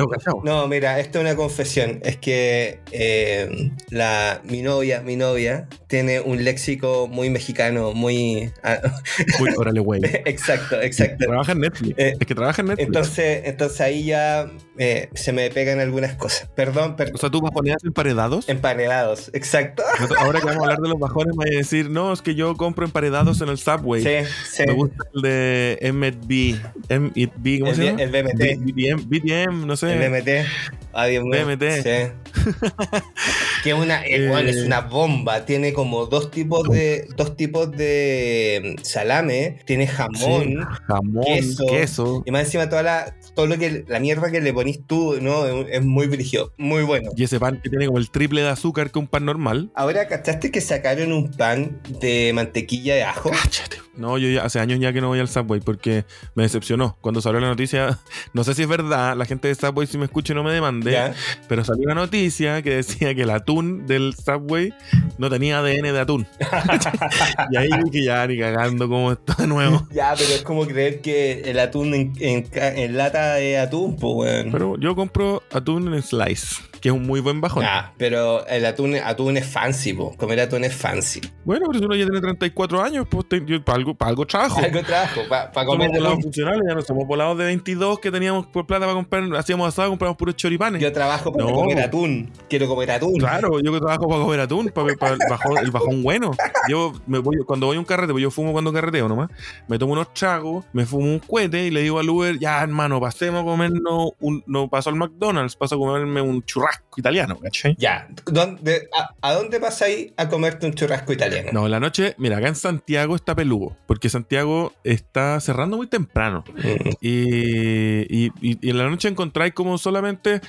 no, 0.44 0.68
mira, 0.68 0.98
esto 1.00 1.18
es 1.18 1.24
una 1.24 1.36
confesión. 1.36 2.00
Es 2.02 2.16
que 2.16 2.80
eh, 2.92 3.70
la, 3.90 4.40
mi 4.44 4.62
novia, 4.62 5.00
mi 5.02 5.16
novia, 5.16 5.68
tiene 5.86 6.20
un 6.20 6.44
léxico 6.44 7.08
muy 7.08 7.30
mexicano, 7.30 7.92
muy... 7.92 8.50
ah, 8.62 8.78
Uy, 9.40 9.50
órale, 9.56 9.80
güey. 9.80 10.00
exacto, 10.24 10.80
exacto. 10.80 11.24
Trabaja 11.26 11.52
en 11.52 11.60
Netflix. 11.60 11.98
Eh, 11.98 12.14
es 12.20 12.26
que 12.26 12.34
trabaja 12.34 12.62
en 12.62 12.68
Netflix. 12.68 12.86
Entonces, 12.86 13.42
entonces 13.44 13.80
ahí 13.80 14.04
ya 14.04 14.50
eh, 14.78 15.08
se 15.14 15.32
me 15.32 15.50
pegan 15.50 15.80
algunas 15.80 16.14
cosas. 16.14 16.48
Perdón, 16.54 16.92
o 16.92 16.96
perdón. 16.96 17.18
sea, 17.18 17.30
tú 17.30 17.40
bajoneas 17.40 17.82
emparedados. 17.84 18.48
Emparedados, 18.48 19.30
exacto. 19.34 19.82
Ahora 20.18 20.40
que 20.40 20.46
vamos 20.46 20.60
a 20.62 20.64
hablar 20.64 20.78
de 20.80 20.88
los 20.88 20.98
bajones 21.08 21.36
me 21.36 21.44
a 21.44 21.58
decir, 21.58 21.90
no, 21.90 22.12
es 22.12 22.22
que 22.22 22.34
yo 22.34 22.56
compro 22.56 22.84
emparedados 22.84 23.40
en 23.40 23.48
el 23.48 23.58
Subway. 23.58 24.02
Sí, 24.02 24.30
sí. 24.50 24.64
Me 24.66 24.72
gusta 24.72 25.04
el 25.14 25.22
de 25.22 25.78
M&B. 25.80 26.56
M&B, 26.88 27.58
¿cómo 27.58 27.70
El 27.70 27.76
se 27.76 27.84
llama? 27.84 28.02
el 28.02 28.10
BMT. 28.10 28.58
BDM, 28.58 29.08
BDM, 29.08 29.66
no 29.66 29.76
sé. 29.76 29.92
El 29.92 30.10
BMT. 30.10 30.46
Ah. 30.92 31.06
BMT. 31.06 31.62
Sí. 31.82 32.33
que 33.64 33.74
una, 33.74 34.04
eh, 34.04 34.24
Eh. 34.24 34.28
bueno, 34.28 34.48
es 34.48 34.62
una 34.62 34.80
bomba. 34.80 35.44
Tiene 35.44 35.72
como 35.72 36.06
dos 36.06 36.30
tipos 36.30 36.68
de 36.68 37.08
dos 37.16 37.36
tipos 37.36 37.70
de 37.70 38.76
mm, 38.78 38.82
salame. 38.82 39.58
Tiene 39.64 39.86
jamón. 39.86 40.44
Sí, 40.44 40.56
jamón, 40.86 41.24
queso. 41.24 41.66
queso. 41.66 42.22
Y 42.26 42.30
más 42.30 42.44
encima 42.44 42.68
toda 42.68 42.82
la, 42.82 43.16
todo 43.34 43.46
lo 43.46 43.58
que 43.58 43.84
la 43.88 44.00
mierda 44.00 44.30
que 44.30 44.40
le 44.40 44.52
ponís 44.52 44.86
tú, 44.86 45.18
¿no? 45.20 45.46
Es, 45.46 45.84
muy 45.84 46.06
brillo, 46.06 46.52
muy 46.56 46.82
bueno. 46.82 47.10
Y 47.16 47.24
ese 47.24 47.38
pan 47.38 47.60
que 47.62 47.70
tiene 47.70 47.86
como 47.86 47.98
el 47.98 48.10
triple 48.10 48.42
de 48.42 48.48
azúcar 48.48 48.90
que 48.90 48.98
un 48.98 49.06
pan 49.06 49.24
normal. 49.24 49.70
Ahora, 49.74 50.08
¿cachaste 50.08 50.50
que 50.50 50.60
sacaron 50.60 51.12
un 51.12 51.30
pan 51.30 51.80
de 52.00 52.32
mantequilla 52.34 52.94
de 52.94 53.04
ajo? 53.04 53.30
Cáchate. 53.30 53.84
No, 53.96 54.18
yo 54.18 54.28
ya 54.28 54.44
hace 54.44 54.58
años 54.58 54.80
ya 54.80 54.92
que 54.92 55.00
no 55.00 55.08
voy 55.08 55.20
al 55.20 55.28
Subway 55.28 55.60
porque 55.60 56.04
me 56.34 56.42
decepcionó. 56.42 56.96
Cuando 57.00 57.20
salió 57.20 57.38
la 57.40 57.48
noticia, 57.48 57.98
no 58.32 58.42
sé 58.44 58.54
si 58.54 58.62
es 58.62 58.68
verdad, 58.68 59.16
la 59.16 59.24
gente 59.24 59.48
de 59.48 59.54
Subway 59.54 59.86
si 59.86 59.98
me 59.98 60.06
escucha 60.06 60.34
no 60.34 60.42
me 60.42 60.52
demande, 60.52 60.92
¿Ya? 60.92 61.14
pero 61.48 61.64
salió 61.64 61.84
una 61.84 61.94
noticia 61.94 62.33
que 62.36 62.70
decía 62.70 63.14
que 63.14 63.22
el 63.22 63.30
atún 63.30 63.86
del 63.86 64.14
Subway 64.14 64.72
no 65.18 65.30
tenía 65.30 65.58
ADN 65.58 65.82
de 65.82 66.00
atún. 66.00 66.26
y 67.50 67.56
ahí 67.56 67.70
que 67.92 68.04
ya 68.04 68.26
ni 68.26 68.38
cagando 68.38 68.88
como 68.88 69.12
está 69.12 69.34
de 69.34 69.46
nuevo. 69.46 69.86
Ya, 69.92 70.14
pero 70.16 70.30
es 70.30 70.42
como 70.42 70.66
creer 70.66 71.00
que 71.00 71.42
el 71.44 71.58
atún 71.58 71.94
en, 71.94 72.12
en 72.18 72.96
lata 72.96 73.34
de 73.34 73.58
atún, 73.58 73.96
pues, 73.96 74.14
weón. 74.14 74.50
Pero 74.50 74.78
yo 74.78 74.96
compro 74.96 75.42
atún 75.52 75.92
en 75.94 76.02
slice, 76.02 76.56
que 76.84 76.90
es 76.90 76.94
un 76.94 77.06
muy 77.06 77.20
buen 77.20 77.40
bajón. 77.40 77.64
Ah, 77.66 77.94
pero 77.96 78.46
el 78.46 78.66
atún, 78.66 78.94
atún 79.02 79.38
es 79.38 79.46
fancy, 79.46 79.94
po. 79.94 80.14
Comer 80.18 80.40
atún 80.40 80.64
es 80.64 80.76
fancy. 80.76 81.18
Bueno, 81.42 81.64
pero 81.68 81.78
si 81.78 81.84
uno 81.86 81.94
ya 81.96 82.04
tiene 82.04 82.20
34 82.20 82.82
años, 82.82 83.06
pues 83.10 83.26
te- 83.26 83.42
yo 83.42 83.64
para 83.64 83.76
algo, 83.78 83.94
para 83.94 84.10
algo 84.10 84.26
trabajo. 84.26 84.60
Algo 84.60 84.82
trabajo, 84.82 85.22
para 85.30 85.50
Somos 85.54 85.66
comer 85.66 85.88
volados 85.88 86.08
atún. 86.10 86.22
funcionales, 86.24 86.60
ya 86.68 86.74
no 86.74 86.82
somos 86.82 87.06
volados 87.06 87.38
de 87.38 87.46
22 87.46 88.00
que 88.00 88.10
teníamos 88.10 88.44
por 88.48 88.66
plata 88.66 88.84
para 88.84 88.92
comprar, 88.96 89.24
hacíamos 89.34 89.66
asado, 89.66 89.88
compramos 89.88 90.18
puros 90.18 90.36
choripanes. 90.36 90.82
Yo 90.82 90.92
trabajo 90.92 91.32
para 91.32 91.46
No. 91.46 91.54
comer 91.54 91.80
atún. 91.80 92.30
Quiero 92.50 92.68
comer 92.68 92.90
atún. 92.90 93.14
Claro, 93.18 93.58
yo 93.60 93.78
trabajo 93.78 94.06
para 94.06 94.20
comer 94.22 94.40
atún, 94.40 94.68
para, 94.68 94.94
para 94.96 95.12
el, 95.14 95.20
bajón, 95.30 95.56
el 95.56 95.70
bajón 95.70 96.02
bueno. 96.02 96.32
Yo 96.68 96.92
me 97.06 97.18
voy, 97.18 97.38
cuando 97.46 97.64
voy 97.66 97.76
a 97.76 97.78
un 97.78 97.86
carrete, 97.86 98.12
pues 98.12 98.20
yo 98.22 98.30
fumo 98.30 98.52
cuando 98.52 98.74
carreteo 98.74 99.08
nomás, 99.08 99.30
me 99.68 99.78
tomo 99.78 99.94
unos 99.94 100.12
tragos, 100.12 100.66
me 100.74 100.84
fumo 100.84 101.06
un 101.06 101.18
cohete 101.18 101.64
y 101.64 101.70
le 101.70 101.80
digo 101.80 101.98
al 101.98 102.10
Uber, 102.10 102.38
ya 102.38 102.60
hermano, 102.62 103.00
pasemos 103.00 103.40
a 103.40 103.44
comernos 103.46 104.10
un, 104.20 104.44
no 104.46 104.68
paso 104.68 104.90
al 104.90 104.96
McDonald's, 104.96 105.56
paso 105.56 105.76
a 105.76 105.78
comerme 105.78 106.20
un 106.20 106.42
churrasco 106.44 106.73
italiano, 106.96 107.38
¿cachai? 107.40 107.74
Ya, 107.78 108.08
¿dónde, 108.26 108.88
a, 108.96 109.10
a 109.28 109.32
dónde 109.34 109.58
pasáis 109.60 110.12
a 110.16 110.28
comerte 110.28 110.66
un 110.66 110.74
churrasco 110.74 111.12
italiano? 111.12 111.50
No, 111.52 111.64
en 111.66 111.70
la 111.72 111.80
noche, 111.80 112.14
mira, 112.18 112.38
acá 112.38 112.48
en 112.48 112.54
Santiago 112.54 113.16
está 113.16 113.34
peludo, 113.34 113.76
porque 113.86 114.08
Santiago 114.08 114.72
está 114.84 115.40
cerrando 115.40 115.76
muy 115.76 115.86
temprano. 115.86 116.44
Mm, 116.54 116.90
Y, 117.00 118.26
y- 118.26 118.32
y- 118.40 118.58
y 118.60 118.70
en 118.70 118.78
la 118.78 118.88
noche 118.88 119.08
encontráis 119.08 119.52
como 119.54 119.76
solamente 119.78 120.40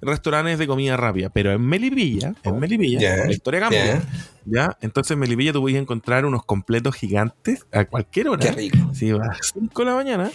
restaurantes 0.00 0.58
de 0.58 0.66
comida 0.66 0.96
rápida. 0.96 1.28
Pero 1.30 1.52
en 1.52 1.62
Melipilla, 1.62 2.34
en 2.42 2.58
Melipilla, 2.58 3.00
Ya, 3.00 3.16
la 3.24 3.32
historia 3.32 3.60
cambia. 3.60 4.02
¿Ya? 4.46 4.76
Entonces 4.80 5.10
en 5.12 5.18
Melipilla 5.20 5.52
tú 5.52 5.60
puedes 5.60 5.78
encontrar 5.80 6.24
unos 6.24 6.44
completos 6.44 6.94
gigantes 6.94 7.66
a 7.72 7.84
cualquier 7.84 8.28
hora. 8.28 8.40
Qué 8.44 8.52
rico. 8.52 8.78
Si 8.94 9.10
vas 9.12 9.22
a 9.28 9.32
las 9.32 9.52
5 9.54 9.82
de 9.82 9.84
la 9.90 9.94
mañana, 9.96 10.30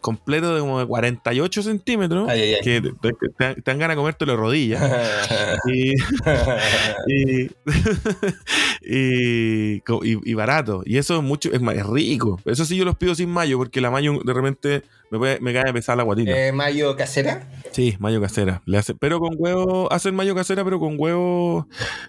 completo 0.00 0.54
de 0.54 0.60
como 0.60 0.78
de 0.80 0.86
48 0.86 1.62
centímetros, 1.62 2.28
Ay, 2.28 2.40
ay, 2.40 2.54
ay. 2.54 2.60
que 2.62 2.80
te, 2.80 3.12
te- 3.38 3.54
te 3.56 3.62
dan 3.70 3.78
ganas 3.78 3.96
de 3.96 4.00
comértelo 4.00 4.32
de 4.32 4.38
rodillas. 4.38 4.82
y, 5.66 5.92
y, 7.06 7.50
y, 8.82 9.82
y- 10.30 10.34
barato. 10.34 10.82
Y 10.84 10.98
eso 10.98 11.16
es 11.16 11.22
mucho, 11.22 11.50
es, 11.52 11.60
ma- 11.60 11.74
es 11.74 11.86
rico. 11.86 12.40
Eso 12.44 12.64
sí 12.64 12.76
yo 12.76 12.84
los 12.84 12.96
pido 12.96 13.14
sin 13.14 13.30
mayo, 13.30 13.58
porque 13.58 13.80
la 13.80 13.90
mayo 13.90 14.20
de 14.24 14.32
repente 14.32 14.82
me, 15.10 15.18
puede- 15.18 15.40
me 15.40 15.52
cae 15.52 15.72
pesada 15.72 15.96
la 15.96 16.02
guatita. 16.02 16.30
Eh, 16.36 16.52
¿Mayo 16.52 16.96
casera? 16.96 17.48
Sí, 17.72 17.96
mayo 17.98 18.20
casera. 18.20 18.62
Le 18.66 18.78
hace, 18.78 18.94
pero 18.94 19.20
con 19.20 19.34
huevo, 19.38 19.92
hacen 19.92 20.14
mayo 20.14 20.34
casera, 20.34 20.64
pero 20.64 20.78
con 20.80 20.96
huevos 20.98 21.66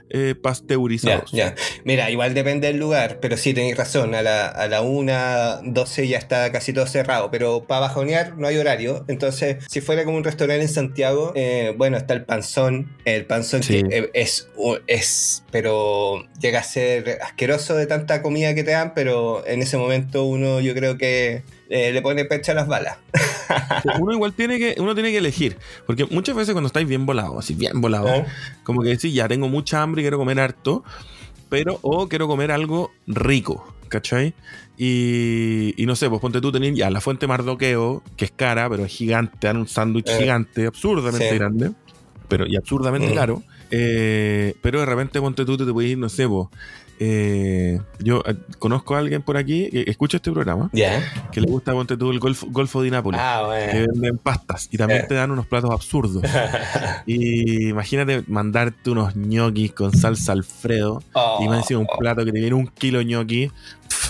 eh, 0.10 0.36
pasteurizados. 0.42 1.32
ya. 1.32 1.56
Mira, 1.84 2.10
igual 2.10 2.34
depende 2.34 2.68
del 2.68 2.78
lugar, 2.78 3.20
pero 3.22 3.38
sí 3.38 3.54
tenéis 3.54 3.78
razón. 3.78 4.16
A 4.16 4.22
la, 4.22 4.48
a 4.48 4.68
la 4.68 4.82
1, 4.82 5.62
12 5.64 6.08
ya 6.08 6.18
está 6.18 6.52
casi 6.52 6.74
todo 6.74 6.88
cerrado, 6.88 7.30
pero 7.32 7.66
para 7.68 7.82
bajonear 7.82 8.38
no 8.38 8.48
hay 8.48 8.58
horario. 8.58 9.06
Entonces, 9.08 9.58
si 9.70 9.82
fuera 9.82 10.04
como 10.06 10.18
un 10.18 10.24
restaurante 10.24 10.64
en 10.64 10.70
Santiago, 10.70 11.32
eh, 11.36 11.74
bueno, 11.78 11.98
está 11.98 12.14
el 12.14 12.26
panzón. 12.26 12.96
El 13.06 13.26
panzón 13.26 13.64
Sí. 13.64 13.84
que 13.84 13.98
eh, 13.98 14.10
es, 14.14 14.50
es, 14.88 15.44
pero 15.52 16.24
llega 16.40 16.60
a 16.60 16.64
ser 16.64 17.20
asqueroso 17.22 17.76
de 17.76 17.88
tanta 17.88 18.22
comida 18.22 18.54
que 18.56 18.64
te 18.64 18.72
dan, 18.72 18.94
pero 18.94 19.46
en 19.48 19.62
ese 19.62 19.78
momento 19.78 20.24
uno 20.26 20.60
yo 20.62 20.74
creo 20.74 20.98
que 20.98 21.44
eh, 21.70 21.92
le 21.92 22.02
pone 22.02 22.26
pecho 22.26 22.52
a 22.52 22.56
las 22.56 22.68
balas. 22.68 22.98
Uno 24.00 24.12
igual 24.14 24.34
tiene 24.34 24.58
que, 24.58 24.76
uno 24.80 24.94
tiene 24.94 25.12
que 25.12 25.18
elegir. 25.20 25.58
Porque 25.86 26.06
muchas 26.06 26.36
veces 26.36 26.54
cuando 26.54 26.68
estáis 26.68 26.88
bien 26.88 27.06
volados, 27.06 27.38
así 27.40 27.54
bien 27.54 27.82
volados, 27.82 28.10
¿Eh? 28.12 28.26
como 28.64 28.82
que 28.82 28.98
sí, 28.98 29.12
ya 29.14 29.28
tengo 29.28 29.48
mucha 29.50 29.82
hambre 29.82 30.02
y 30.02 30.04
quiero 30.04 30.18
comer 30.18 30.40
harto, 30.40 30.84
pero 31.50 31.80
o 31.82 32.08
quiero 32.08 32.28
comer 32.28 32.52
algo 32.52 32.92
rico, 33.08 33.74
¿cachai? 33.90 34.34
Y, 34.78 35.74
y 35.82 35.86
no 35.86 35.96
sé, 35.96 36.10
pues 36.10 36.20
ponte 36.22 36.42
tú 36.42 36.52
tenés 36.52 36.76
ya 36.76 36.90
la 36.90 37.02
fuente 37.02 37.28
Mardoqueo, 37.28 38.04
que 38.18 38.26
es 38.26 38.32
cara, 38.32 38.70
pero 38.70 38.86
es 38.86 38.92
gigante, 38.92 39.48
dan 39.48 39.58
un 39.58 39.68
sándwich 39.68 40.10
Eh, 40.10 40.18
gigante, 40.20 40.66
absurdamente 40.68 41.30
sí. 41.30 41.36
grande, 41.36 41.72
pero 42.28 42.46
y 42.48 42.56
absurdamente 42.58 43.12
Mm. 43.12 43.16
caro. 43.16 43.44
Eh, 43.72 44.54
pero 44.62 44.80
de 44.80 44.86
repente 44.86 45.20
ponte 45.20 45.46
tú 45.46 45.58
te, 45.58 45.66
te 45.66 45.72
puedes 45.74 45.92
ir, 45.92 45.98
no 45.98 46.10
sé, 46.10 46.28
pues, 46.28 46.48
eh, 47.00 47.80
yo 48.00 48.24
eh, 48.26 48.36
conozco 48.60 48.96
a 48.96 49.00
alguien 49.00 49.22
por 49.22 49.38
aquí 49.38 49.70
que 49.70 49.84
escucha 49.88 50.18
este 50.18 50.32
programa 50.32 50.70
que 50.72 51.42
le 51.42 51.48
gusta 51.48 51.72
ponte 51.74 51.98
tú 51.98 52.12
el 52.12 52.20
Golfo, 52.20 52.48
Golfo 52.50 52.82
de 52.82 52.92
Nápoles 52.92 53.20
Ah, 53.24 53.42
que 53.72 53.78
bueno. 53.80 53.94
venden 53.94 54.18
pastas 54.18 54.68
y 54.72 54.78
también 54.78 55.02
Eh. 55.02 55.06
te 55.08 55.16
dan 55.16 55.32
unos 55.32 55.46
platos 55.46 55.72
absurdos. 55.72 56.24
y 57.06 57.70
imagínate 57.70 58.24
mandarte 58.28 58.90
unos 58.92 59.16
ñoquis 59.16 59.74
con 59.74 59.96
salsa 59.96 60.32
Alfredo 60.32 61.02
Oh. 61.14 61.40
y 61.44 61.48
me 61.50 61.58
encima 61.58 61.80
un 61.80 61.88
plato 62.00 62.24
que 62.26 62.32
te 62.32 62.40
viene 62.40 62.56
un 62.56 62.68
kilo 62.68 63.02
ñoqui. 63.02 63.52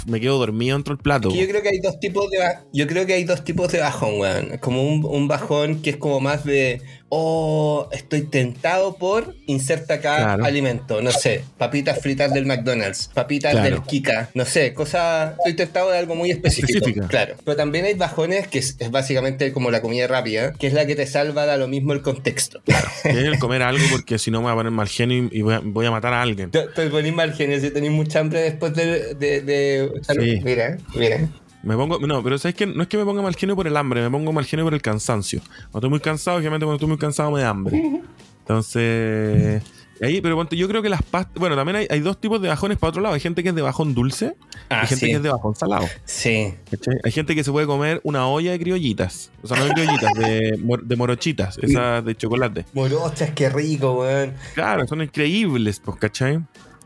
Me 0.07 0.19
quedo 0.19 0.37
dormido 0.37 0.75
dentro 0.77 0.95
del 0.95 1.01
plato. 1.01 1.29
Que 1.29 1.37
yo 1.41 1.47
creo 1.47 1.61
que 1.63 1.69
hay 1.69 1.79
dos 1.79 1.99
tipos 1.99 2.29
de 2.29 2.37
yo 2.73 2.87
creo 2.87 3.05
que 3.07 3.13
hay 3.13 3.23
dos 3.23 3.43
tipos 3.43 3.71
de 3.71 3.79
bajón, 3.79 4.19
weón. 4.19 4.57
Como 4.59 4.83
un, 4.87 5.03
un 5.03 5.27
bajón 5.27 5.81
que 5.81 5.91
es 5.91 5.97
como 5.97 6.19
más 6.19 6.43
de 6.45 6.81
oh, 7.09 7.87
estoy 7.91 8.23
tentado 8.23 8.95
por 8.97 9.35
inserta 9.45 9.95
acá 9.95 10.17
Claro. 10.17 10.45
alimento, 10.45 11.01
no 11.01 11.11
sé, 11.11 11.43
papitas 11.57 11.99
fritas 12.01 12.33
del 12.33 12.45
McDonald's, 12.45 13.09
papitas 13.13 13.51
Claro. 13.53 13.69
del 13.69 13.81
Kika, 13.83 14.29
no 14.33 14.43
sé, 14.45 14.73
cosa, 14.73 15.35
estoy 15.37 15.53
tentado 15.53 15.91
de 15.91 15.97
algo 15.97 16.15
muy 16.15 16.31
específico. 16.31 16.77
Específica. 16.79 17.07
Claro. 17.07 17.35
Pero 17.45 17.55
también 17.57 17.85
hay 17.85 17.93
bajones 17.93 18.47
que 18.47 18.59
es, 18.59 18.75
es 18.79 18.91
básicamente 18.91 19.51
como 19.53 19.71
la 19.71 19.81
comida 19.81 20.07
rápida, 20.07 20.53
que 20.53 20.67
es 20.67 20.73
la 20.73 20.85
que 20.85 20.95
te 20.95 21.05
salva 21.05 21.45
da 21.45 21.57
lo 21.57 21.67
mismo 21.67 21.93
el 21.93 22.01
contexto. 22.01 22.61
Que 22.65 22.73
es 23.09 23.15
el 23.17 23.39
comer 23.39 23.61
algo 23.61 23.83
porque 23.91 24.17
si 24.17 24.31
no 24.31 24.39
me 24.39 24.45
voy 24.45 24.53
a 24.53 24.55
poner 24.55 24.71
mal 24.71 24.87
genio 24.87 25.29
y 25.31 25.39
y 25.39 25.41
voy 25.41 25.53
a, 25.53 25.61
voy 25.63 25.85
a 25.85 25.91
matar 25.91 26.13
a 26.13 26.21
alguien. 26.21 26.49
Te, 26.51 26.63
te 26.67 26.87
ponís 26.89 27.13
mal 27.13 27.33
genio 27.33 27.59
si 27.59 27.69
tenés 27.69 27.91
mucha 27.91 28.19
hambre 28.19 28.41
después 28.41 28.73
de. 28.73 29.13
de, 29.15 29.41
de- 29.41 29.91
Sí. 30.07 30.41
Mira, 30.43 30.77
mira. 30.95 31.19
Me 31.65 31.75
pongo, 31.75 31.99
no, 31.99 32.23
pero 32.23 32.37
sabes 32.37 32.55
que 32.55 32.65
no 32.67 32.83
es 32.83 32.87
que 32.87 32.97
me 32.97 33.03
ponga 33.03 33.21
mal 33.21 33.35
genio 33.35 33.55
por 33.55 33.65
el 33.67 33.75
hambre, 33.75 34.01
me 34.01 34.09
pongo 34.09 34.31
mal 34.31 34.45
genio 34.45 34.63
por 34.65 34.73
el 34.73 34.81
cansancio. 34.81 35.41
Cuando 35.71 35.79
estoy 35.79 35.89
muy 35.89 35.99
cansado, 35.99 36.37
obviamente 36.37 36.63
cuando 36.65 36.75
estoy 36.75 36.87
muy 36.89 36.97
cansado 36.97 37.31
me 37.31 37.41
da 37.41 37.49
hambre. 37.49 38.01
Entonces, 38.39 39.63
ahí, 40.01 40.21
pero 40.21 40.35
ponte, 40.35 40.55
yo 40.55 40.67
creo 40.67 40.81
que 40.81 40.89
las 40.89 41.01
pastas, 41.03 41.35
bueno, 41.39 41.55
también 41.55 41.75
hay, 41.77 41.87
hay 41.89 41.99
dos 41.99 42.19
tipos 42.21 42.41
de 42.41 42.47
bajones 42.47 42.77
para 42.77 42.89
otro 42.89 43.01
lado. 43.01 43.15
Hay 43.15 43.19
gente 43.21 43.41
que 43.43 43.49
es 43.49 43.55
de 43.55 43.61
bajón 43.61 43.93
dulce 43.93 44.35
Ah, 44.69 44.81
y 44.83 44.87
gente 44.87 45.05
sí. 45.05 45.11
que 45.11 45.17
es 45.17 45.23
de 45.23 45.29
bajón 45.29 45.55
salado. 45.55 45.85
Sí. 46.05 46.53
¿cachai? 46.69 46.95
Hay 47.03 47.11
gente 47.11 47.35
que 47.35 47.43
se 47.43 47.51
puede 47.51 47.65
comer 47.67 47.99
una 48.03 48.27
olla 48.27 48.51
de 48.51 48.59
criollitas. 48.59 49.31
O 49.41 49.47
sea, 49.47 49.57
no 49.57 49.65
de 49.65 49.71
criollitas, 49.73 50.11
de, 50.13 50.57
mor- 50.63 50.83
de 50.83 50.95
morochitas, 50.95 51.57
esas 51.61 52.05
de 52.05 52.15
chocolate. 52.15 52.65
Morochas, 52.73 53.31
qué 53.31 53.49
rico, 53.49 54.01
weón. 54.01 54.33
Claro, 54.53 54.87
son 54.87 55.01
increíbles, 55.01 55.79
pues, 55.83 55.97
¿cachai? 55.97 56.39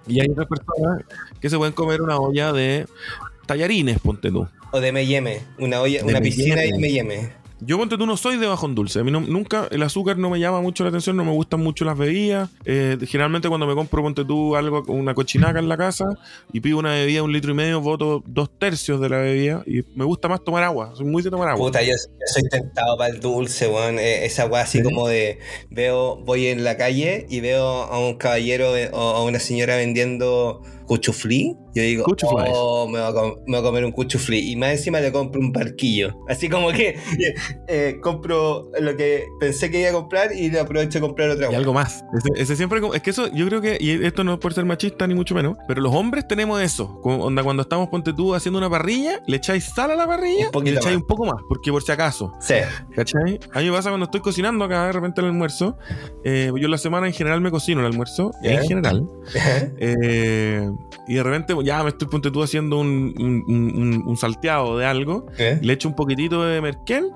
Y 0.08 0.22
hay 0.22 0.30
otras 0.30 0.48
personas 0.48 1.04
que 1.42 1.50
se 1.50 1.58
pueden 1.58 1.74
comer 1.74 2.02
una 2.02 2.18
olla 2.18 2.52
de 2.54 2.88
tallarines, 3.46 4.00
ponte 4.00 4.32
tú. 4.32 4.48
O 4.72 4.80
de 4.80 4.90
M&M, 4.90 5.40
una 5.60 5.82
olla, 5.82 6.00
De 6.04 6.06
una 6.06 6.22
piscina 6.22 6.56
de 6.62 6.70
M&M. 6.70 7.00
M&M. 7.00 7.40
Yo, 7.62 7.78
ponte 7.78 7.98
tú, 7.98 8.06
no 8.06 8.16
soy 8.16 8.38
de 8.38 8.48
bajón 8.48 8.74
dulce. 8.74 9.00
A 9.00 9.04
mí 9.04 9.12
no- 9.12 9.20
nunca 9.20 9.68
el 9.70 9.84
azúcar 9.84 10.18
no 10.18 10.30
me 10.30 10.40
llama 10.40 10.62
mucho 10.62 10.84
la 10.86 10.90
atención, 10.92 11.18
no 11.18 11.26
me 11.26 11.34
gustan 11.34 11.60
mucho 11.60 11.84
las 11.84 11.98
bebidas. 11.98 12.50
Eh, 12.64 12.98
generalmente 13.06 13.50
cuando 13.50 13.68
me 13.68 13.76
compro, 13.76 14.02
ponte 14.02 14.24
tú, 14.24 14.56
algo, 14.56 14.82
una 14.88 15.14
cochinaca 15.14 15.60
en 15.60 15.68
la 15.68 15.76
casa 15.76 16.06
y 16.54 16.62
pido 16.62 16.78
una 16.78 16.94
bebida 16.94 17.22
un 17.22 17.34
litro 17.34 17.52
y 17.52 17.56
medio, 17.56 17.82
voto 17.82 18.24
dos 18.26 18.50
tercios 18.58 19.02
de 19.02 19.10
la 19.10 19.18
bebida 19.18 19.62
y 19.68 19.82
me 19.94 20.06
gusta 20.06 20.30
más 20.30 20.42
tomar 20.42 20.64
agua. 20.64 20.94
Soy 20.96 21.06
muy 21.06 21.22
de 21.22 21.32
tomar 21.32 21.50
agua. 21.50 21.66
Puta, 21.68 21.82
yo, 21.82 21.90
yo 21.90 22.26
soy 22.34 22.44
tentado 22.44 22.96
para 22.98 23.14
el 23.14 23.20
dulce, 23.20 23.68
weón. 23.68 24.00
Eh, 24.00 24.24
Esa 24.24 24.46
weá 24.46 24.62
así 24.62 24.78
¿Sí? 24.78 24.84
como 24.86 25.10
de 25.10 25.40
veo, 25.70 26.16
voy 26.16 26.48
en 26.48 26.64
la 26.64 26.78
calle 26.78 27.26
y 27.30 27.42
veo 27.42 27.66
a 27.66 28.00
un 28.00 28.14
caballero 28.16 28.78
eh, 28.78 28.90
o 28.94 29.00
a 29.02 29.24
una 29.26 29.40
señora 29.40 29.76
vendiendo 29.76 30.62
cuchuflí, 30.90 31.56
yo 31.76 31.84
digo, 31.84 32.04
oh, 32.24 32.88
me 32.88 33.00
voy, 33.00 33.08
a 33.10 33.14
com- 33.14 33.36
me 33.46 33.52
voy 33.58 33.60
a 33.60 33.62
comer 33.70 33.86
un 33.86 33.92
cuchuflí. 33.92 34.52
Y 34.52 34.56
más 34.56 34.72
encima 34.72 35.00
le 35.00 35.12
compro 35.12 35.40
un 35.40 35.52
barquillo. 35.54 36.16
Así 36.28 36.50
como 36.50 36.72
que 36.72 36.98
eh, 37.68 37.98
compro 38.02 38.72
lo 38.80 38.98
que 38.98 39.26
pensé 39.40 39.70
que 39.70 39.80
iba 39.82 39.90
a 39.90 39.94
comprar 39.94 40.34
y 40.36 40.50
le 40.50 40.60
aprovecho 40.60 40.98
de 41.00 41.02
comprar 41.02 41.30
otra 41.30 41.44
Y 41.44 41.48
cosa. 41.48 41.58
algo 41.60 41.74
más. 41.74 42.04
Ese, 42.18 42.42
ese 42.42 42.56
siempre. 42.56 42.82
Es 42.96 43.02
que 43.04 43.12
eso, 43.12 43.28
yo 43.32 43.46
creo 43.46 43.62
que. 43.62 43.78
Y 43.80 44.04
esto 44.04 44.24
no 44.24 44.34
es 44.34 44.40
por 44.40 44.52
ser 44.54 44.66
machista 44.66 45.06
ni 45.06 45.14
mucho 45.14 45.36
menos. 45.36 45.58
Pero 45.68 45.80
los 45.82 45.94
hombres 45.94 46.28
tenemos 46.28 46.60
eso. 46.60 47.00
Onda, 47.04 47.44
cuando 47.44 47.62
estamos, 47.62 47.88
ponte 47.90 48.12
tú, 48.14 48.34
haciendo 48.34 48.58
una 48.58 48.70
parrilla, 48.70 49.22
le 49.28 49.38
echáis 49.38 49.66
sal 49.66 49.92
a 49.92 49.96
la 49.96 50.08
parrilla 50.08 50.50
y 50.64 50.72
le 50.72 50.78
echáis 50.78 50.98
un 50.98 51.06
poco 51.06 51.26
más. 51.26 51.36
Porque 51.48 51.72
por 51.72 51.84
si 51.84 51.92
acaso. 51.92 52.34
Sí. 52.42 52.56
¿Cachai? 52.96 53.40
A 53.54 53.60
mí 53.60 53.66
me 53.70 53.72
pasa 53.74 53.90
cuando 53.90 54.06
estoy 54.06 54.22
cocinando 54.22 54.66
acá 54.66 54.88
de 54.88 54.94
repente 54.94 55.22
el 55.22 55.28
almuerzo. 55.28 55.78
eh, 56.26 56.52
yo 56.56 56.66
en 56.66 56.72
la 56.72 56.78
semana 56.80 57.06
en 57.06 57.14
general 57.14 57.42
me 57.42 57.52
cocino 57.52 57.80
el 57.82 57.86
almuerzo. 57.86 58.32
En 58.42 58.64
general. 58.68 59.08
eh, 59.78 60.68
y 61.08 61.16
de 61.16 61.24
repente 61.24 61.54
ya 61.64 61.84
me 61.84 61.90
estoy, 61.90 62.08
ponte 62.08 62.30
tú, 62.32 62.42
haciendo 62.44 62.78
un, 62.80 63.14
un- 63.18 63.44
un- 63.48 64.04
un 64.08 64.18
salteado 64.18 64.78
de 64.78 64.86
algo. 64.86 65.26
¿Eh? 65.38 65.60
Le 65.62 65.74
echo 65.74 65.88
un 65.90 65.96
poquitito 65.96 66.44
de 66.44 66.62
merquel. 66.62 67.12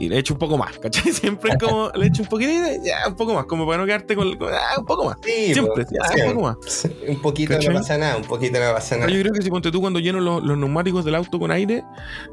Y 0.00 0.08
le 0.08 0.18
echo 0.18 0.32
un 0.34 0.38
poco 0.38 0.56
más, 0.58 0.78
¿cachai? 0.78 1.12
Siempre 1.12 1.52
es 1.52 1.58
como 1.58 1.90
le 1.94 2.06
echo 2.06 2.22
un 2.22 2.28
poquitito, 2.28 2.64
ya, 2.82 3.06
un 3.06 3.14
poco 3.16 3.34
más, 3.34 3.44
como 3.44 3.66
para 3.66 3.78
no 3.78 3.86
quedarte 3.86 4.16
con, 4.16 4.34
con- 4.36 4.52
ah, 4.52 4.78
un 4.78 4.86
poco 4.86 5.04
más. 5.04 5.18
Sí, 5.24 5.52
Siempre, 5.52 5.84
pues, 5.84 5.88
ya, 5.92 6.08
sí. 6.08 6.20
un 6.22 6.32
poco 6.34 6.40
más. 6.46 6.88
Un 7.06 7.20
poquito 7.22 7.52
¿Cachai? 7.54 7.74
no 7.74 7.80
pasa 7.80 7.98
nada, 7.98 8.16
un 8.16 8.24
poquito 8.24 8.58
no 8.58 8.72
pasa 8.72 8.96
nada. 8.96 9.10
yo 9.10 9.20
creo 9.20 9.32
que 9.32 9.42
si 9.42 9.50
ponte 9.50 9.70
tú 9.70 9.80
cuando 9.80 10.00
lleno 10.00 10.18
los, 10.20 10.42
los 10.42 10.56
neumáticos 10.58 11.04
del 11.04 11.14
auto 11.14 11.38
con 11.38 11.50
aire, 11.52 11.84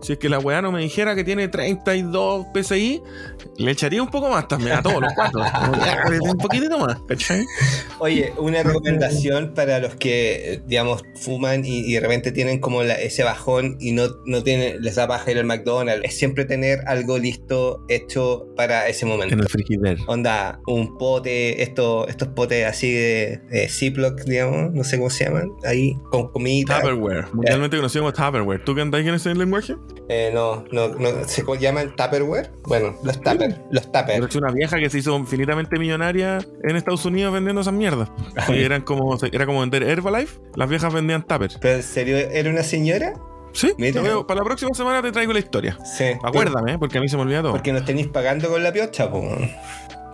si 0.02 0.14
es 0.14 0.20
que 0.20 0.30
la 0.30 0.40
weá 0.40 0.62
no 0.62 0.72
me 0.72 0.80
dijera 0.82 1.14
que 1.14 1.24
tiene 1.26 1.50
32 1.50 2.46
PSI, 2.54 3.02
le 3.58 3.72
echaría 3.72 4.02
un 4.02 4.10
poco 4.10 4.30
más 4.30 4.48
también 4.48 4.78
a 4.78 4.82
todos 4.82 5.02
los 5.02 5.14
cuatro. 5.14 5.42
Ya, 5.78 6.04
un 6.22 6.38
poquitito 6.38 6.80
más, 6.80 6.98
¿cachai? 7.08 7.46
Oye, 8.00 8.34
una 8.38 8.64
recomendación 8.64 9.54
para 9.54 9.80
los 9.80 9.96
que, 9.96 10.62
digamos, 10.68 11.04
fuman 11.16 11.66
y, 11.66 11.80
y 11.80 11.94
de 11.94 12.00
repente 12.00 12.32
tienen 12.32 12.60
como 12.60 12.84
la- 12.84 12.96
ese 13.00 13.24
bajón 13.24 13.78
y 13.80 13.92
no, 13.92 14.04
no 14.26 14.44
tienen, 14.44 14.82
les 14.82 14.96
da 14.96 15.08
paja 15.08 15.32
ir 15.32 15.38
al 15.40 15.46
McDonald's, 15.46 16.06
es 16.06 16.18
siempre 16.18 16.46
tener 16.46 16.80
algo 16.88 17.18
listo, 17.18 17.57
hecho 17.88 18.48
para 18.56 18.88
ese 18.88 19.06
momento. 19.06 19.34
En 19.34 19.42
el 19.42 19.48
frigider. 19.48 19.98
Onda, 20.08 20.60
un 20.68 20.98
pote, 20.98 21.62
esto, 21.62 22.08
estos 22.08 22.30
potes 22.30 22.66
así 22.66 22.92
de, 22.92 23.42
de 23.50 23.68
Ziploc, 23.70 24.22
digamos, 24.22 24.74
no 24.74 24.84
sé 24.84 24.98
cómo 24.98 25.10
se 25.10 25.26
llaman, 25.26 25.52
ahí, 25.66 25.98
con 26.12 26.30
comida. 26.32 26.80
Tupperware, 26.80 27.28
mundialmente 27.34 27.78
conocido 27.78 28.04
como 28.04 28.14
Tupperware. 28.14 28.64
¿Tú 28.64 28.76
qué 28.76 28.82
andáis 28.82 29.08
en 29.08 29.16
ese 29.16 29.34
lenguaje? 29.34 29.76
Eh, 30.10 30.32
no, 30.34 30.66
no, 30.72 30.90
no, 30.90 31.24
¿se 31.26 31.44
llaman 31.60 31.96
Tupperware? 31.96 32.52
Bueno, 32.64 32.96
los 33.04 33.20
Tupper, 33.22 33.62
los 33.72 33.88
Pero 33.88 34.06
Tupper. 34.06 34.30
es 34.30 34.36
una 34.36 34.52
vieja 34.52 34.78
que 34.80 34.90
se 34.90 35.00
hizo 35.00 35.16
infinitamente 35.18 35.78
millonaria 35.78 36.40
en 36.64 36.76
Estados 36.76 37.06
Unidos 37.06 37.34
vendiendo 37.34 37.62
esas 37.62 37.74
mierdas. 37.74 38.10
Y 38.50 38.64
eran 38.64 38.82
como, 38.82 39.18
era 39.32 39.46
como 39.46 39.60
vender 39.62 39.84
Herbalife, 39.84 40.40
las 40.56 40.70
viejas 40.70 40.94
vendían 40.94 41.26
Tupper. 41.26 41.52
¿Pero 41.60 41.76
en 41.76 41.84
serio 41.84 42.18
era 42.18 42.50
una 42.50 42.64
señora? 42.64 43.14
Sí, 43.58 43.74
Mira. 43.78 43.94
te 43.94 44.08
veo- 44.08 44.28
para 44.28 44.40
la 44.42 44.44
próxima 44.46 44.72
semana 44.74 45.02
te 45.02 45.12
traigo 45.12 45.34
la 45.34 45.40
historia. 45.40 45.78
Sí. 45.98 46.06
Acuérdame, 46.24 46.74
¿eh? 46.74 46.78
porque 46.78 46.98
a 47.00 47.02
mí 47.02 47.10
se 47.10 47.16
me 47.18 47.24
olvida 47.24 47.42
todo. 47.42 47.54
Porque 47.54 47.74
nos 47.74 47.84
tenéis 47.86 48.08
pagando 48.08 48.50
con 48.50 48.62
la 48.64 48.72
piocha, 48.72 49.10
po. 49.10 49.24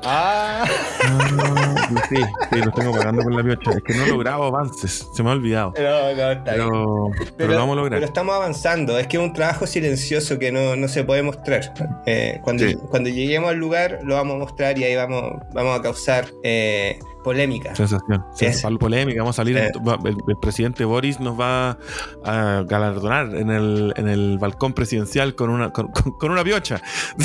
Ah. 0.06 0.66
Ah, 1.06 1.88
sí, 2.10 2.16
sí, 2.52 2.60
lo 2.62 2.72
tengo 2.72 2.92
pagando 2.92 3.24
con 3.24 3.36
la 3.38 3.44
piocha. 3.44 3.72
Es 3.72 3.84
que 3.84 3.94
no 3.94 4.04
he 4.04 4.08
logrado 4.10 4.44
avances, 4.44 5.08
se 5.16 5.24
me 5.24 5.30
ha 5.30 5.34
olvidado. 5.34 5.74
No, 5.78 5.82
no, 6.16 6.32
está 6.32 6.56
bien. 6.56 6.68
Pero, 6.70 7.08
pero, 7.38 7.52
lo 7.54 7.58
vamos 7.60 7.74
a 7.74 7.76
lograr. 7.78 7.98
pero 8.00 8.06
estamos 8.06 8.36
avanzando. 8.36 8.98
Es 9.00 9.08
que 9.08 9.16
es 9.18 9.24
un 9.24 9.32
trabajo 9.34 9.66
silencioso 9.66 10.38
que 10.40 10.52
no, 10.52 10.76
no 10.76 10.88
se 10.90 11.04
puede 11.06 11.24
mostrar. 11.24 11.74
Eh, 12.06 12.40
cuando, 12.44 12.66
Sí. 12.68 12.76
cuando 12.90 13.10
lleguemos 13.10 13.50
al 13.52 13.58
lugar, 13.58 14.00
lo 14.04 14.16
vamos 14.16 14.36
a 14.36 14.40
mostrar 14.40 14.78
y 14.78 14.84
ahí 14.84 14.96
vamos, 14.96 15.24
vamos 15.54 15.80
a 15.80 15.82
causar 15.82 16.26
eh, 16.44 17.00
polémica. 17.24 17.76
Sensación. 17.76 18.24
Sí. 18.34 18.46
Sensación, 18.46 18.78
polémica. 18.78 19.20
Vamos 19.22 19.36
a 19.40 19.42
salir. 19.44 19.58
Va- 19.58 19.98
El, 20.06 20.18
el 20.28 20.38
presidente 20.42 20.86
Boris 20.86 21.20
nos 21.20 21.40
va 21.40 21.78
a 22.26 22.64
galardonar 22.68 23.36
en 23.36 23.50
el, 23.50 23.94
en 23.98 24.08
el 24.10 24.38
balcón 24.38 24.74
presidencial 24.74 25.36
con 25.36 25.50
una, 25.50 25.72
con, 25.72 25.88
con- 25.88 26.12
con 26.18 26.32
una 26.32 26.44
piocha. 26.44 26.82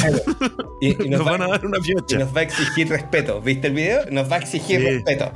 Y, 0.80 0.90
y 1.06 1.08
Nos, 1.08 1.18
nos, 1.18 1.26
va, 1.26 1.32
van 1.32 1.42
a 1.42 1.48
dar 1.48 1.66
una 1.66 1.78
y 1.78 1.80
piocha. 1.82 2.18
nos 2.18 2.34
va 2.34 2.40
a 2.40 2.42
exigir 2.44 2.88
respeto. 2.88 3.40
¿Viste 3.40 3.66
el 3.66 3.74
video? 3.74 4.02
Nos 4.12 4.30
va 4.30 4.36
a 4.36 4.38
exigir 4.38 4.80
Sí. 4.80 4.86
respeto. 4.86 5.32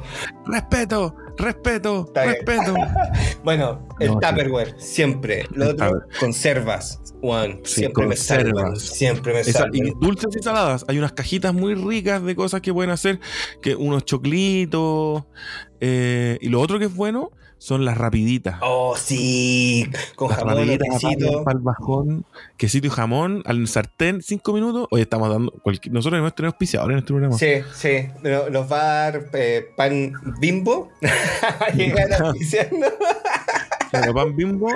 Respeto, 0.46 1.14
respeto, 1.36 2.10
respeto. 2.14 2.74
Bueno, 3.44 3.88
el 3.98 4.08
No, 4.08 4.20
sí. 4.20 4.26
Tupperware, 4.28 4.74
siempre. 4.78 5.46
Lo 5.52 5.70
otro, 5.70 6.02
conservas. 6.20 7.00
Juan, 7.20 7.60
Sí, 7.64 7.80
siempre 7.80 8.06
me 8.06 8.16
salvan. 8.16 8.52
conservas. 8.52 8.82
Siempre 8.82 9.32
me 9.34 9.40
Esa- 9.40 9.52
salvan. 9.60 9.74
y 9.74 9.90
dulces 10.00 10.36
y 10.36 10.42
saladas. 10.42 10.84
Hay 10.88 10.98
unas 10.98 11.12
cajitas 11.12 11.52
muy 11.52 11.74
ricas 11.74 12.22
de 12.22 12.36
cosas 12.36 12.60
que 12.60 12.72
pueden 12.72 12.90
hacer. 12.90 13.18
Que 13.60 13.74
unos 13.74 14.04
choclitos. 14.04 15.24
eh, 15.80 16.38
y 16.40 16.48
lo 16.48 16.60
otro 16.60 16.78
que 16.78 16.84
es 16.84 16.94
bueno 16.94 17.32
son 17.62 17.84
las 17.84 17.96
rapiditas. 17.96 18.56
Oh, 18.60 18.96
sí. 18.96 19.88
Con 20.16 20.30
Las 20.30 20.38
jamón 20.38 20.54
rapiditas 20.56 20.88
quesito. 21.00 21.44
para 21.44 21.56
el 21.58 21.62
bajón, 21.62 22.24
quesito 22.56 22.88
y 22.88 22.90
jamón 22.90 23.42
al 23.46 23.68
sartén, 23.68 24.20
cinco 24.20 24.52
minutos. 24.52 24.88
Hoy 24.90 25.02
estamos 25.02 25.28
dando. 25.30 25.52
cualquier- 25.62 25.92
nosotros 25.94 26.18
hemos 26.18 26.34
tenido 26.34 26.48
auspiciadores 26.50 26.94
en 26.94 26.98
este 26.98 27.12
programa. 27.12 27.38
Sí, 27.38 27.52
sí. 27.74 28.08
No- 28.22 28.62
a 28.62 28.66
dar 28.66 29.26
eh, 29.34 29.66
pan 29.76 30.12
bimbo. 30.40 30.90
Llegar 31.76 32.12
auspiciando. 32.22 32.86
Claro, 33.90 34.12
pan 34.14 34.34
bimbo. 34.34 34.68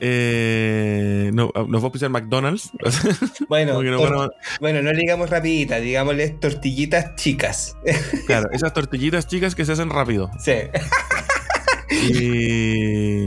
eh, 0.00 1.30
no, 1.34 1.50
nos 1.54 1.80
va 1.80 1.84
a 1.84 1.84
auspiciar 1.84 2.10
McDonald's. 2.10 2.70
Bueno, 3.48 3.74
van 3.76 4.14
a- 4.14 4.30
bueno, 4.60 4.80
no 4.82 4.92
le 4.92 4.98
digamos 5.00 5.28
rapidita, 5.28 5.76
digámosle 5.80 6.30
tortillitas 6.30 7.14
chicas. 7.16 7.76
claro, 8.26 8.48
esas 8.52 8.72
tortillitas 8.72 9.26
chicas 9.26 9.54
que 9.54 9.64
se 9.66 9.72
hacen 9.72 9.90
rápido. 9.90 10.30
Sí. 10.38 10.52
Y. 11.92 13.26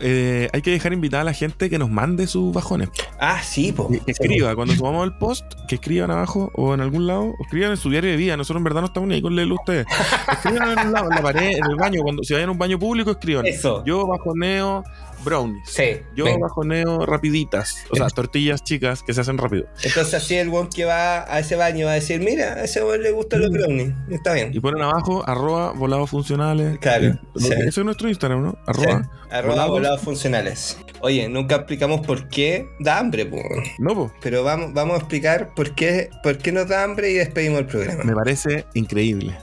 eh, 0.00 0.48
hay 0.52 0.62
que 0.62 0.70
dejar 0.70 0.92
invitada 0.92 1.22
a 1.22 1.24
la 1.24 1.32
gente 1.32 1.68
que 1.68 1.78
nos 1.78 1.90
mande 1.90 2.26
sus 2.26 2.52
bajones. 2.52 2.88
Ah, 3.18 3.42
sí, 3.42 3.72
po. 3.72 3.88
Que, 3.88 4.00
escriba, 4.06 4.54
cuando 4.54 4.74
subamos 4.74 5.04
el 5.04 5.12
post, 5.14 5.44
que 5.68 5.76
escriban 5.76 6.10
abajo 6.10 6.50
o 6.54 6.74
en 6.74 6.80
algún 6.80 7.06
lado, 7.06 7.24
o 7.24 7.44
escriban 7.44 7.70
en 7.70 7.76
su 7.76 7.90
diario 7.90 8.10
de 8.10 8.16
vida. 8.16 8.36
Nosotros 8.36 8.60
en 8.60 8.64
verdad 8.64 8.80
no 8.80 8.86
estamos 8.86 9.08
ni 9.08 9.16
ahí 9.16 9.22
con 9.22 9.34
leerlo 9.34 9.56
ustedes. 9.56 9.86
Escriban 10.32 10.78
en 10.78 10.92
lado, 10.92 11.10
en 11.10 11.16
la 11.16 11.22
pared, 11.22 11.50
en 11.50 11.70
el 11.70 11.76
baño. 11.76 12.02
Cuando 12.02 12.22
si 12.22 12.32
vayan 12.34 12.48
a 12.48 12.52
un 12.52 12.58
baño 12.58 12.78
público, 12.78 13.10
escriban. 13.10 13.46
Eso. 13.46 13.84
Yo 13.84 14.06
bajoneo 14.06 14.84
brownies. 15.24 15.68
Sí. 15.68 16.00
Yo 16.14 16.24
venga. 16.24 16.40
bajoneo 16.40 17.06
rapiditas. 17.06 17.76
O 17.90 17.96
sea, 17.96 18.08
tortillas 18.08 18.62
chicas 18.64 19.02
que 19.02 19.12
se 19.14 19.20
hacen 19.20 19.38
rápido. 19.38 19.66
Entonces 19.82 20.14
así 20.14 20.34
el 20.36 20.48
one 20.48 20.68
que 20.74 20.84
va 20.84 21.22
a 21.32 21.38
ese 21.40 21.56
baño 21.56 21.86
va 21.86 21.92
a 21.92 21.94
decir, 21.94 22.20
mira, 22.20 22.54
a 22.54 22.64
ese 22.64 22.80
one 22.82 22.98
le 22.98 23.10
gustan 23.10 23.40
los 23.40 23.50
brownies. 23.50 23.92
Está 24.10 24.32
bien. 24.32 24.50
Mm. 24.50 24.56
Y 24.56 24.60
ponen 24.60 24.82
abajo, 24.82 25.22
arroba 25.26 25.72
volados 25.72 26.10
funcionales. 26.10 26.78
Claro, 26.78 27.06
Eh, 27.06 27.18
sí. 27.36 27.52
Ese 27.52 27.80
es 27.80 27.84
nuestro 27.84 28.08
Instagram, 28.08 28.42
¿no? 28.42 28.50
Sí. 28.52 28.58
Arroba. 28.66 29.10
Arroba 29.30 29.52
volados. 29.54 29.70
volados 29.70 30.00
funcionales. 30.02 30.78
Oye, 31.02 31.28
nunca 31.28 31.56
explicamos 31.56 32.06
por 32.06 32.28
qué 32.28 32.68
da 32.78 32.98
hambre, 32.98 33.24
po. 33.26 33.38
No, 33.78 33.94
po. 33.94 34.12
Pero 34.20 34.44
vamos, 34.44 34.72
vamos 34.74 34.96
a 34.96 34.98
explicar 34.98 35.54
por 35.54 35.74
qué, 35.74 36.10
por 36.22 36.36
qué 36.38 36.52
nos 36.52 36.68
da 36.68 36.82
hambre 36.84 37.10
y 37.10 37.14
despedimos 37.14 37.60
el 37.60 37.66
programa. 37.66 38.04
Me 38.04 38.14
parece 38.14 38.66
increíble. 38.74 39.34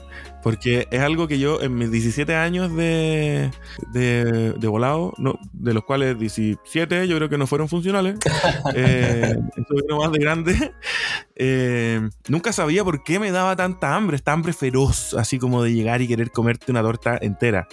Porque 0.42 0.86
es 0.90 1.00
algo 1.00 1.26
que 1.26 1.38
yo 1.38 1.60
en 1.60 1.74
mis 1.74 1.90
17 1.90 2.34
años 2.34 2.74
de, 2.74 3.50
de, 3.92 4.52
de 4.52 4.68
volado, 4.68 5.12
no, 5.18 5.38
de 5.52 5.74
los 5.74 5.84
cuales 5.84 6.18
17 6.18 7.08
yo 7.08 7.16
creo 7.16 7.28
que 7.28 7.38
no 7.38 7.46
fueron 7.46 7.68
funcionales, 7.68 8.18
eh, 8.74 9.36
uno 9.70 9.98
más 9.98 10.12
de 10.12 10.18
grande, 10.18 10.74
eh, 11.36 12.08
nunca 12.28 12.52
sabía 12.52 12.84
por 12.84 13.02
qué 13.02 13.18
me 13.18 13.30
daba 13.30 13.56
tanta 13.56 13.94
hambre, 13.94 14.16
esta 14.16 14.32
hambre 14.32 14.52
feroz, 14.52 15.14
así 15.14 15.38
como 15.38 15.62
de 15.62 15.72
llegar 15.72 16.00
y 16.02 16.08
querer 16.08 16.30
comerte 16.30 16.70
una 16.70 16.82
torta 16.82 17.18
entera. 17.20 17.68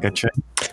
¿Cachai? 0.00 0.30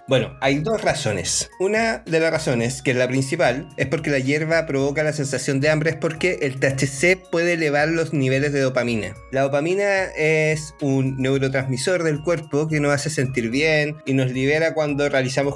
Bueno, 0.07 0.37
hay 0.39 0.59
dos 0.59 0.81
razones. 0.83 1.49
Una 1.59 1.97
de 2.05 2.21
las 2.21 2.31
razones, 2.31 2.81
que 2.81 2.91
es 2.91 2.97
la 2.97 3.09
principal, 3.09 3.67
es 3.75 3.87
porque 3.87 4.09
la 4.09 4.19
hierba 4.19 4.65
provoca 4.65 5.03
la 5.03 5.11
sensación 5.11 5.59
de 5.59 5.69
hambre, 5.69 5.89
es 5.89 5.95
porque 5.97 6.39
el 6.43 6.61
THC 6.61 7.29
puede 7.29 7.53
elevar 7.53 7.89
los 7.89 8.13
niveles 8.13 8.53
de 8.53 8.61
dopamina. 8.61 9.13
La 9.33 9.41
dopamina 9.41 10.05
es 10.15 10.73
un 10.81 11.17
neurotransmisor 11.17 12.03
del 12.03 12.21
cuerpo 12.21 12.69
que 12.69 12.79
nos 12.79 12.93
hace 12.93 13.09
sentir 13.09 13.49
bien 13.49 13.97
y 14.05 14.13
nos 14.13 14.31
libera 14.31 14.73
cuando 14.73 15.09
realizamos 15.09 15.55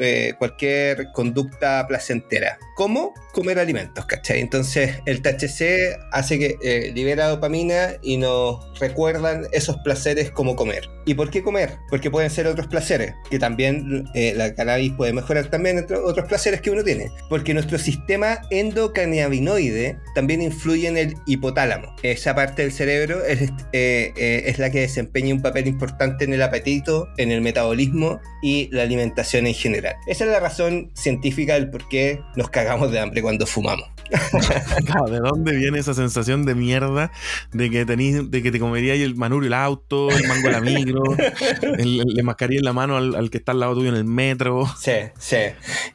eh, 0.00 0.34
cualquier 0.38 1.10
conducta 1.12 1.84
placentera. 1.88 2.56
¿Cómo? 2.76 3.14
Comer 3.32 3.58
alimentos, 3.58 4.06
¿cachai? 4.06 4.40
Entonces 4.40 5.00
el 5.06 5.22
THC 5.22 5.98
hace 6.12 6.38
que 6.38 6.56
eh, 6.62 6.92
libera 6.94 7.26
dopamina 7.26 7.94
y 8.00 8.16
nos 8.16 8.78
recuerdan 8.78 9.48
esos 9.50 9.76
placeres 9.78 10.30
como 10.30 10.54
comer. 10.54 10.88
¿Y 11.04 11.14
por 11.14 11.30
qué 11.30 11.42
comer? 11.42 11.78
Porque 11.88 12.10
pueden 12.10 12.30
ser 12.30 12.46
otros 12.46 12.66
placeres, 12.66 12.97
que 13.30 13.38
también 13.38 14.08
eh, 14.14 14.32
la 14.36 14.54
cannabis 14.54 14.92
puede 14.92 15.12
mejorar 15.12 15.46
también 15.46 15.78
entre 15.78 15.96
otros 15.96 16.26
placeres 16.26 16.60
que 16.60 16.70
uno 16.70 16.84
tiene. 16.84 17.10
Porque 17.28 17.54
nuestro 17.54 17.78
sistema 17.78 18.40
endocannabinoide 18.50 19.98
también 20.14 20.42
influye 20.42 20.88
en 20.88 20.96
el 20.96 21.14
hipotálamo. 21.26 21.94
Esa 22.02 22.34
parte 22.34 22.62
del 22.62 22.72
cerebro 22.72 23.20
eh, 23.24 23.48
eh, 23.72 24.42
es 24.46 24.58
la 24.58 24.70
que 24.70 24.80
desempeña 24.80 25.34
un 25.34 25.42
papel 25.42 25.66
importante 25.66 26.24
en 26.24 26.32
el 26.32 26.42
apetito, 26.42 27.08
en 27.16 27.30
el 27.30 27.40
metabolismo 27.40 28.20
y 28.42 28.68
la 28.72 28.82
alimentación 28.82 29.46
en 29.46 29.54
general. 29.54 29.96
Esa 30.06 30.24
es 30.24 30.30
la 30.30 30.40
razón 30.40 30.90
científica 30.94 31.54
del 31.54 31.70
por 31.70 31.88
qué 31.88 32.20
nos 32.36 32.50
cagamos 32.50 32.90
de 32.90 33.00
hambre 33.00 33.22
cuando 33.22 33.46
fumamos. 33.46 33.88
¿De 35.10 35.18
dónde 35.18 35.56
viene 35.56 35.78
esa 35.78 35.94
sensación 35.94 36.44
de 36.44 36.54
mierda 36.54 37.10
de 37.52 37.70
que 37.70 37.84
tenís, 37.84 38.30
de 38.30 38.42
que 38.42 38.50
te 38.50 38.58
comerías 38.58 38.98
el 38.98 39.14
manubrio 39.16 39.48
el 39.48 39.54
auto, 39.54 40.10
el 40.10 40.26
mango 40.26 40.50
la 40.50 40.60
micro, 40.60 41.02
el, 41.78 42.00
el 42.16 42.24
mascarilla 42.24 42.60
en 42.60 42.64
la 42.64 42.72
mano 42.72 42.96
al, 42.96 43.14
al 43.14 43.30
que 43.30 43.38
está 43.38 43.52
al 43.52 43.60
lado 43.60 43.74
tuyo 43.74 43.88
en 43.88 43.96
el 43.96 44.04
metro. 44.04 44.66
Sí, 44.78 44.92
sí. 45.18 45.36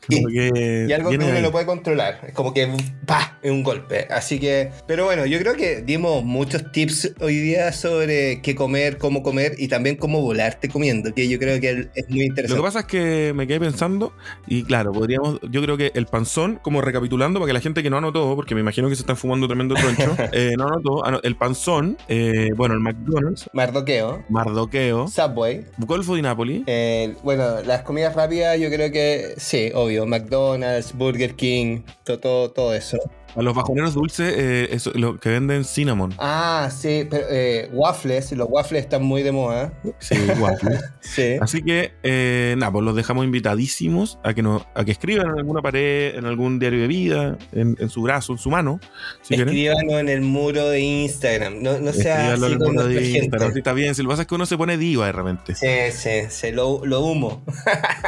Y, 0.09 0.25
que 0.25 0.85
y 0.87 0.93
algo 0.93 1.09
que 1.09 1.17
uno 1.17 1.27
ahí. 1.27 1.41
lo 1.41 1.51
puede 1.51 1.65
controlar. 1.65 2.19
Es 2.27 2.33
como 2.33 2.53
que 2.53 2.69
¡pa! 3.05 3.37
Es 3.41 3.51
un 3.51 3.63
golpe. 3.63 4.07
Así 4.09 4.39
que. 4.39 4.71
Pero 4.87 5.05
bueno, 5.05 5.25
yo 5.25 5.39
creo 5.39 5.55
que 5.55 5.81
dimos 5.81 6.23
muchos 6.23 6.71
tips 6.71 7.13
hoy 7.19 7.37
día 7.37 7.71
sobre 7.73 8.41
qué 8.41 8.55
comer, 8.55 8.97
cómo 8.97 9.23
comer 9.23 9.55
y 9.57 9.67
también 9.67 9.95
cómo 9.95 10.21
volarte 10.21 10.69
comiendo, 10.69 11.13
que 11.13 11.27
yo 11.27 11.39
creo 11.39 11.59
que 11.59 11.89
es 11.95 12.09
muy 12.09 12.19
Lo 12.19 12.25
interesante. 12.25 12.59
que 12.61 12.65
pasa 12.65 12.79
es 12.81 12.85
que 12.85 13.33
me 13.35 13.47
quedé 13.47 13.59
pensando 13.59 14.13
y 14.47 14.63
claro, 14.63 14.91
podríamos, 14.91 15.39
yo 15.49 15.61
creo 15.61 15.77
que 15.77 15.91
el 15.95 16.05
panzón, 16.05 16.59
como 16.61 16.81
recapitulando 16.81 17.39
para 17.39 17.47
que 17.49 17.53
la 17.53 17.59
gente 17.59 17.83
que 17.83 17.89
no 17.89 17.99
anotó, 18.03 18.35
porque 18.35 18.53
me 18.55 18.61
imagino 18.61 18.89
que 18.89 18.95
se 18.95 19.01
están 19.01 19.17
fumando 19.17 19.47
tremendo 19.47 19.75
troncho, 19.75 20.15
eh, 20.31 20.53
no 20.57 20.67
anotó, 20.67 21.05
ano- 21.05 21.19
el 21.23 21.35
panzón, 21.35 21.97
eh, 22.07 22.49
bueno, 22.55 22.73
el 22.75 22.79
McDonald's, 22.81 23.49
Mardoqueo, 23.53 24.23
Mardoqueo, 24.29 25.07
Subway. 25.07 25.65
Golfo 25.77 26.15
di 26.15 26.21
Napoli, 26.21 26.63
eh, 26.67 27.15
bueno, 27.23 27.61
las 27.65 27.81
comidas 27.83 28.15
rápidas 28.15 28.59
yo 28.59 28.69
creo 28.69 28.91
que 28.91 29.33
sí, 29.37 29.71
obvio. 29.73 30.05
McDonald's, 30.05 30.93
Burger 30.95 31.35
King, 31.35 31.81
todo, 32.03 32.19
todo, 32.19 32.51
todo 32.51 32.73
eso. 32.73 32.97
A 33.35 33.41
los 33.41 33.55
bajoneros 33.55 33.93
dulces, 33.93 34.33
eh, 34.37 34.69
eso, 34.71 34.91
lo 34.95 35.19
que 35.19 35.29
venden 35.29 35.65
cinnamon. 35.65 36.13
Ah, 36.17 36.69
sí, 36.75 37.07
pero 37.09 37.25
eh, 37.29 37.69
waffles, 37.73 38.31
los 38.33 38.47
waffles 38.49 38.83
están 38.83 39.03
muy 39.03 39.23
de 39.23 39.31
moda. 39.31 39.73
Sí, 39.99 40.15
waffles. 40.39 40.81
Sí. 41.03 41.35
Así 41.41 41.61
que, 41.61 41.91
eh, 42.01 42.55
nada, 42.57 42.71
pues 42.71 42.85
los 42.85 42.95
dejamos 42.95 43.25
invitadísimos 43.25 44.19
a 44.23 44.33
que, 44.33 44.41
nos, 44.41 44.65
a 44.73 44.85
que 44.85 44.91
escriban 44.91 45.27
en 45.27 45.37
alguna 45.37 45.61
pared, 45.61 46.15
en 46.15 46.25
algún 46.25 46.59
diario 46.59 46.79
de 46.79 46.87
vida, 46.87 47.37
en, 47.51 47.75
en 47.77 47.89
su 47.89 48.01
brazo, 48.03 48.31
en 48.31 48.39
su 48.39 48.49
mano, 48.49 48.79
si 49.21 49.35
en 49.35 50.09
el 50.09 50.21
muro 50.21 50.69
de 50.69 50.79
Instagram. 50.79 51.61
No, 51.61 51.77
no 51.79 51.91
sea 51.93 52.33
así 52.33 52.57
con 52.57 52.75
de. 52.75 53.09
Instagram, 53.17 53.51
sí, 53.51 53.57
está 53.59 53.73
bien. 53.73 53.95
Si 53.95 54.01
lo 54.01 54.09
que 54.09 54.13
pasa 54.13 54.21
es 54.23 54.27
que 54.27 54.35
uno 54.35 54.45
se 54.45 54.57
pone 54.57 54.77
diva 54.77 55.05
de 55.07 55.11
repente. 55.11 55.55
Sí, 55.55 55.67
sí, 55.91 56.29
sí, 56.29 56.51
lo, 56.51 56.85
lo 56.85 57.01
humo. 57.01 57.43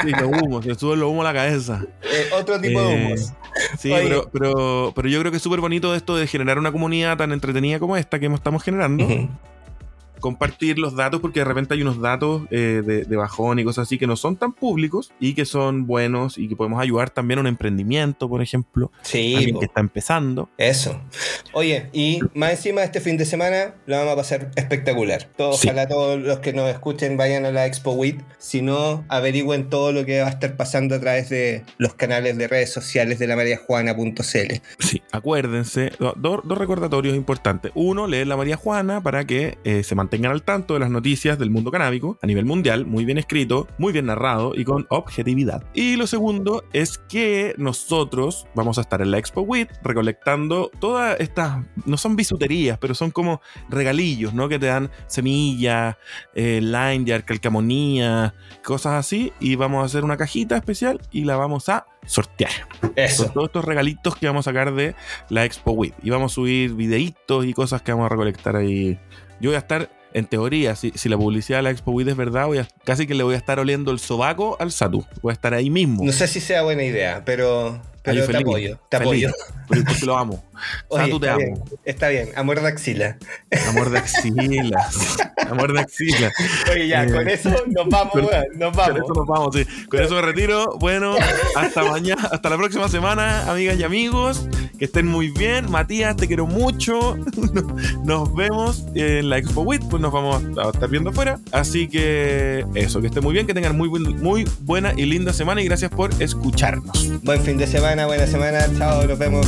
Sí, 0.01 0.11
lo 0.11 0.27
humo, 0.27 0.61
se 0.61 0.75
sube 0.75 0.97
lo 0.97 1.09
humo 1.09 1.21
a 1.21 1.25
la 1.25 1.33
cabeza. 1.33 1.83
Eh, 2.03 2.29
otro 2.37 2.59
tipo 2.59 2.81
de 2.81 2.95
humos. 2.95 3.33
Sí, 3.79 3.91
Oye. 3.91 4.03
pero, 4.03 4.29
pero, 4.31 4.93
pero 4.95 5.07
yo 5.07 5.14
creo 5.19 5.31
que 5.31 5.37
es 5.37 5.43
súper 5.43 5.61
bonito 5.61 5.93
esto 5.95 6.15
de 6.15 6.27
generar 6.27 6.57
una 6.59 6.71
comunidad 6.71 7.17
tan 7.17 7.31
entretenida 7.31 7.79
como 7.79 7.97
esta 7.97 8.19
que 8.19 8.27
estamos 8.35 8.63
generando. 8.63 9.07
Compartir 10.19 10.79
los 10.79 10.95
datos, 10.95 11.21
porque 11.21 11.39
de 11.41 11.45
repente 11.45 11.73
hay 11.73 11.81
unos 11.81 11.99
datos 12.01 12.43
eh, 12.51 12.81
de, 12.85 13.03
de 13.05 13.15
bajón 13.15 13.59
y 13.59 13.63
cosas 13.63 13.83
así 13.83 13.97
que 13.97 14.07
no 14.07 14.15
son 14.15 14.35
tan 14.37 14.53
públicos 14.53 15.11
y 15.19 15.33
que 15.33 15.45
son 15.45 15.85
buenos 15.87 16.37
y 16.37 16.47
que 16.47 16.55
podemos 16.55 16.81
ayudar 16.81 17.09
también 17.09 17.37
a 17.39 17.41
un 17.41 17.47
emprendimiento, 17.47 18.27
por 18.29 18.41
ejemplo. 18.41 18.91
Sí, 19.01 19.35
alguien 19.35 19.55
po. 19.55 19.59
que 19.59 19.65
está 19.67 19.81
empezando. 19.81 20.49
eso. 20.57 20.99
Oye, 21.53 21.89
y 21.93 22.19
más 22.33 22.51
encima 22.51 22.83
este 22.83 22.99
fin 23.01 23.17
de 23.17 23.25
semana 23.25 23.75
lo 23.85 23.97
vamos 23.97 24.13
a 24.13 24.15
pasar 24.15 24.51
espectacular. 24.55 25.29
Todo, 25.37 25.53
Sí. 25.53 25.67
Ojalá 25.67 25.87
todos 25.87 26.19
los 26.19 26.39
que 26.39 26.53
nos 26.53 26.69
escuchen 26.69 27.17
vayan 27.17 27.45
a 27.45 27.51
la 27.51 27.65
Expo 27.65 27.91
WIT. 27.91 28.21
Si 28.37 28.61
no, 28.61 29.05
averigüen 29.09 29.69
todo 29.69 29.91
lo 29.91 30.05
que 30.05 30.21
va 30.21 30.27
a 30.27 30.31
estar 30.31 30.55
pasando 30.57 30.95
a 30.95 30.99
través 30.99 31.29
de 31.29 31.63
los 31.77 31.93
canales 31.93 32.37
de 32.37 32.47
redes 32.47 32.73
sociales 32.73 33.19
de 33.19 33.27
la 33.27 33.35
mariajuana.cl. 33.35 34.53
Sí, 34.79 35.01
acuérdense, 35.11 35.91
do- 35.99 36.13
do- 36.17 36.41
dos 36.43 36.57
recordatorios 36.57 37.15
importantes. 37.15 37.71
Uno, 37.75 38.07
leer 38.07 38.27
la 38.27 38.37
María 38.37 38.57
Juana 38.57 39.01
para 39.01 39.25
que 39.25 39.57
eh, 39.63 39.83
se 39.83 39.95
mantengan 40.05 40.31
al 40.33 40.43
tanto 40.43 40.75
de 40.75 40.79
las 40.79 40.91
noticias 40.91 41.39
del 41.39 41.49
mundo 41.49 41.71
canábico 41.71 42.19
a 42.21 42.27
nivel 42.27 42.45
mundial, 42.45 42.85
muy 42.85 43.05
bien 43.05 43.17
escrito, 43.17 43.67
muy 43.79 43.91
bien 43.91 44.05
narrado 44.05 44.53
y 44.55 44.63
con 44.63 44.85
objetividad. 44.89 45.63
Y 45.73 45.95
lo 45.95 46.05
segundo 46.05 46.63
es 46.73 46.99
que 46.99 47.55
nosotros 47.57 48.45
vamos 48.53 48.77
a 48.77 48.81
estar 48.81 49.01
en 49.01 49.09
la 49.09 49.17
Expo 49.17 49.41
WIT 49.41 49.69
recolectando 49.81 50.69
todas 50.79 51.19
estas, 51.19 51.65
no 51.85 51.97
son 51.97 52.15
bisuterías, 52.15 52.77
pero 52.77 52.93
son 52.93 53.09
como 53.09 53.41
regalillos, 53.67 54.35
¿no? 54.35 54.47
Que 54.47 54.59
te 54.59 54.67
dan 54.67 54.91
semillas, 55.07 55.95
eh, 56.35 56.59
line 56.61 57.05
yard, 57.05 57.25
calcamonía, 57.25 58.35
cosas 58.63 58.93
así. 58.93 59.33
Y 59.39 59.55
vamos 59.55 59.81
a 59.81 59.85
hacer 59.85 60.03
una 60.03 60.17
cajita 60.17 60.55
especial 60.55 61.01
y 61.11 61.25
la 61.25 61.35
vamos 61.35 61.67
a 61.69 61.87
sortear 62.05 62.51
con 62.79 62.93
Eso. 62.95 63.31
todos 63.31 63.47
estos 63.47 63.65
regalitos 63.65 64.15
que 64.15 64.27
vamos 64.27 64.47
a 64.47 64.51
sacar 64.51 64.75
de 64.75 64.93
la 65.29 65.45
Expo 65.45 65.71
WIT. 65.71 65.95
Y 66.03 66.11
vamos 66.11 66.33
a 66.33 66.35
subir 66.35 66.75
videitos 66.75 67.43
y 67.45 67.53
cosas 67.53 67.81
que 67.81 67.91
vamos 67.91 68.05
a 68.05 68.09
recolectar 68.09 68.55
ahí. 68.55 68.99
Yo 69.39 69.49
voy 69.49 69.55
a 69.55 69.59
estar, 69.59 69.89
en 70.15 70.25
teoría, 70.25 70.77
si, 70.77 70.91
si 70.95 71.09
la 71.09 71.17
publicidad 71.17 71.59
de 71.59 71.63
la 71.63 71.71
Expo 71.71 71.91
WIT 71.91 72.07
es 72.07 72.15
verdad, 72.15 72.47
voy 72.47 72.59
a, 72.59 72.67
casi 72.85 73.05
que 73.05 73.13
le 73.13 73.23
voy 73.23 73.35
a 73.35 73.37
estar 73.37 73.59
oliendo 73.59 73.91
el 73.91 73.99
sobaco 73.99 74.55
al 74.61 74.71
Satu. 74.71 75.05
Voy 75.21 75.31
a 75.31 75.33
estar 75.33 75.53
ahí 75.53 75.69
mismo. 75.69 76.05
No 76.05 76.13
sé 76.13 76.29
si 76.29 76.39
sea 76.39 76.63
buena 76.63 76.83
idea, 76.83 77.23
pero, 77.25 77.81
pero 78.05 78.21
Ahí 78.21 78.27
te 78.27 78.33
feliz, 78.33 78.41
apoyo. 78.47 78.79
Te 78.89 78.97
feliz. 78.97 79.25
apoyo. 79.27 79.31
Porque 79.67 80.05
lo 80.05 80.17
amo. 80.17 80.43
Oye, 80.89 81.05
te 81.09 81.15
está 81.15 81.31
amo. 81.33 81.37
bien, 81.39 81.63
está 81.83 82.07
bien, 82.09 82.29
amor 82.35 82.61
de 82.61 82.67
axila. 82.67 83.17
Amor 83.69 83.89
de 83.89 83.97
axila. 83.99 84.87
Amor 85.49 85.73
de 85.73 85.79
axila. 85.81 86.31
Oye, 86.71 86.87
ya, 86.87 87.03
Eh, 87.03 87.11
con 87.11 87.27
eso 87.27 87.49
nos 87.67 87.87
vamos, 87.89 88.13
con- 88.13 88.21
nos 88.23 88.31
Con 88.31 88.71
vamos. 88.71 88.97
eso 89.03 89.13
nos 89.13 89.27
vamos, 89.27 89.55
sí. 89.55 89.65
Con 89.89 90.01
eso 90.01 90.15
me 90.15 90.21
retiro. 90.21 90.77
Bueno, 90.79 91.15
hasta 91.55 91.83
mañana, 91.83 92.29
hasta 92.31 92.49
la 92.49 92.57
próxima 92.57 92.87
semana, 92.89 93.49
amigas 93.51 93.77
y 93.79 93.83
amigos. 93.83 94.47
Que 94.79 94.85
estén 94.85 95.07
muy 95.07 95.29
bien. 95.29 95.69
Matías, 95.71 96.15
te 96.15 96.27
quiero 96.27 96.45
mucho. 96.47 97.17
Nos 98.03 98.33
vemos 98.35 98.85
en 98.95 99.29
la 99.29 99.37
Expo 99.37 99.61
WIT, 99.61 99.83
pues 99.89 100.01
nos 100.01 100.11
vamos 100.11 100.43
a 100.57 100.69
estar 100.69 100.89
viendo 100.89 101.09
afuera. 101.11 101.39
Así 101.51 101.87
que 101.87 102.65
eso, 102.75 103.01
que 103.01 103.07
estén 103.07 103.23
muy 103.23 103.33
bien, 103.33 103.45
que 103.47 103.53
tengan 103.53 103.77
muy, 103.77 103.89
muy 103.89 104.45
buena 104.61 104.93
y 104.95 105.05
linda 105.05 105.31
semana 105.33 105.61
y 105.61 105.65
gracias 105.65 105.91
por 105.91 106.11
escucharnos. 106.21 107.21
Buen 107.23 107.41
fin 107.41 107.57
de 107.57 107.67
semana, 107.67 107.94
semana, 107.95 108.07
buena 108.07 108.27
semana. 108.27 108.77
Chao, 108.77 109.07
nos 109.07 109.17
vemos. 109.17 109.47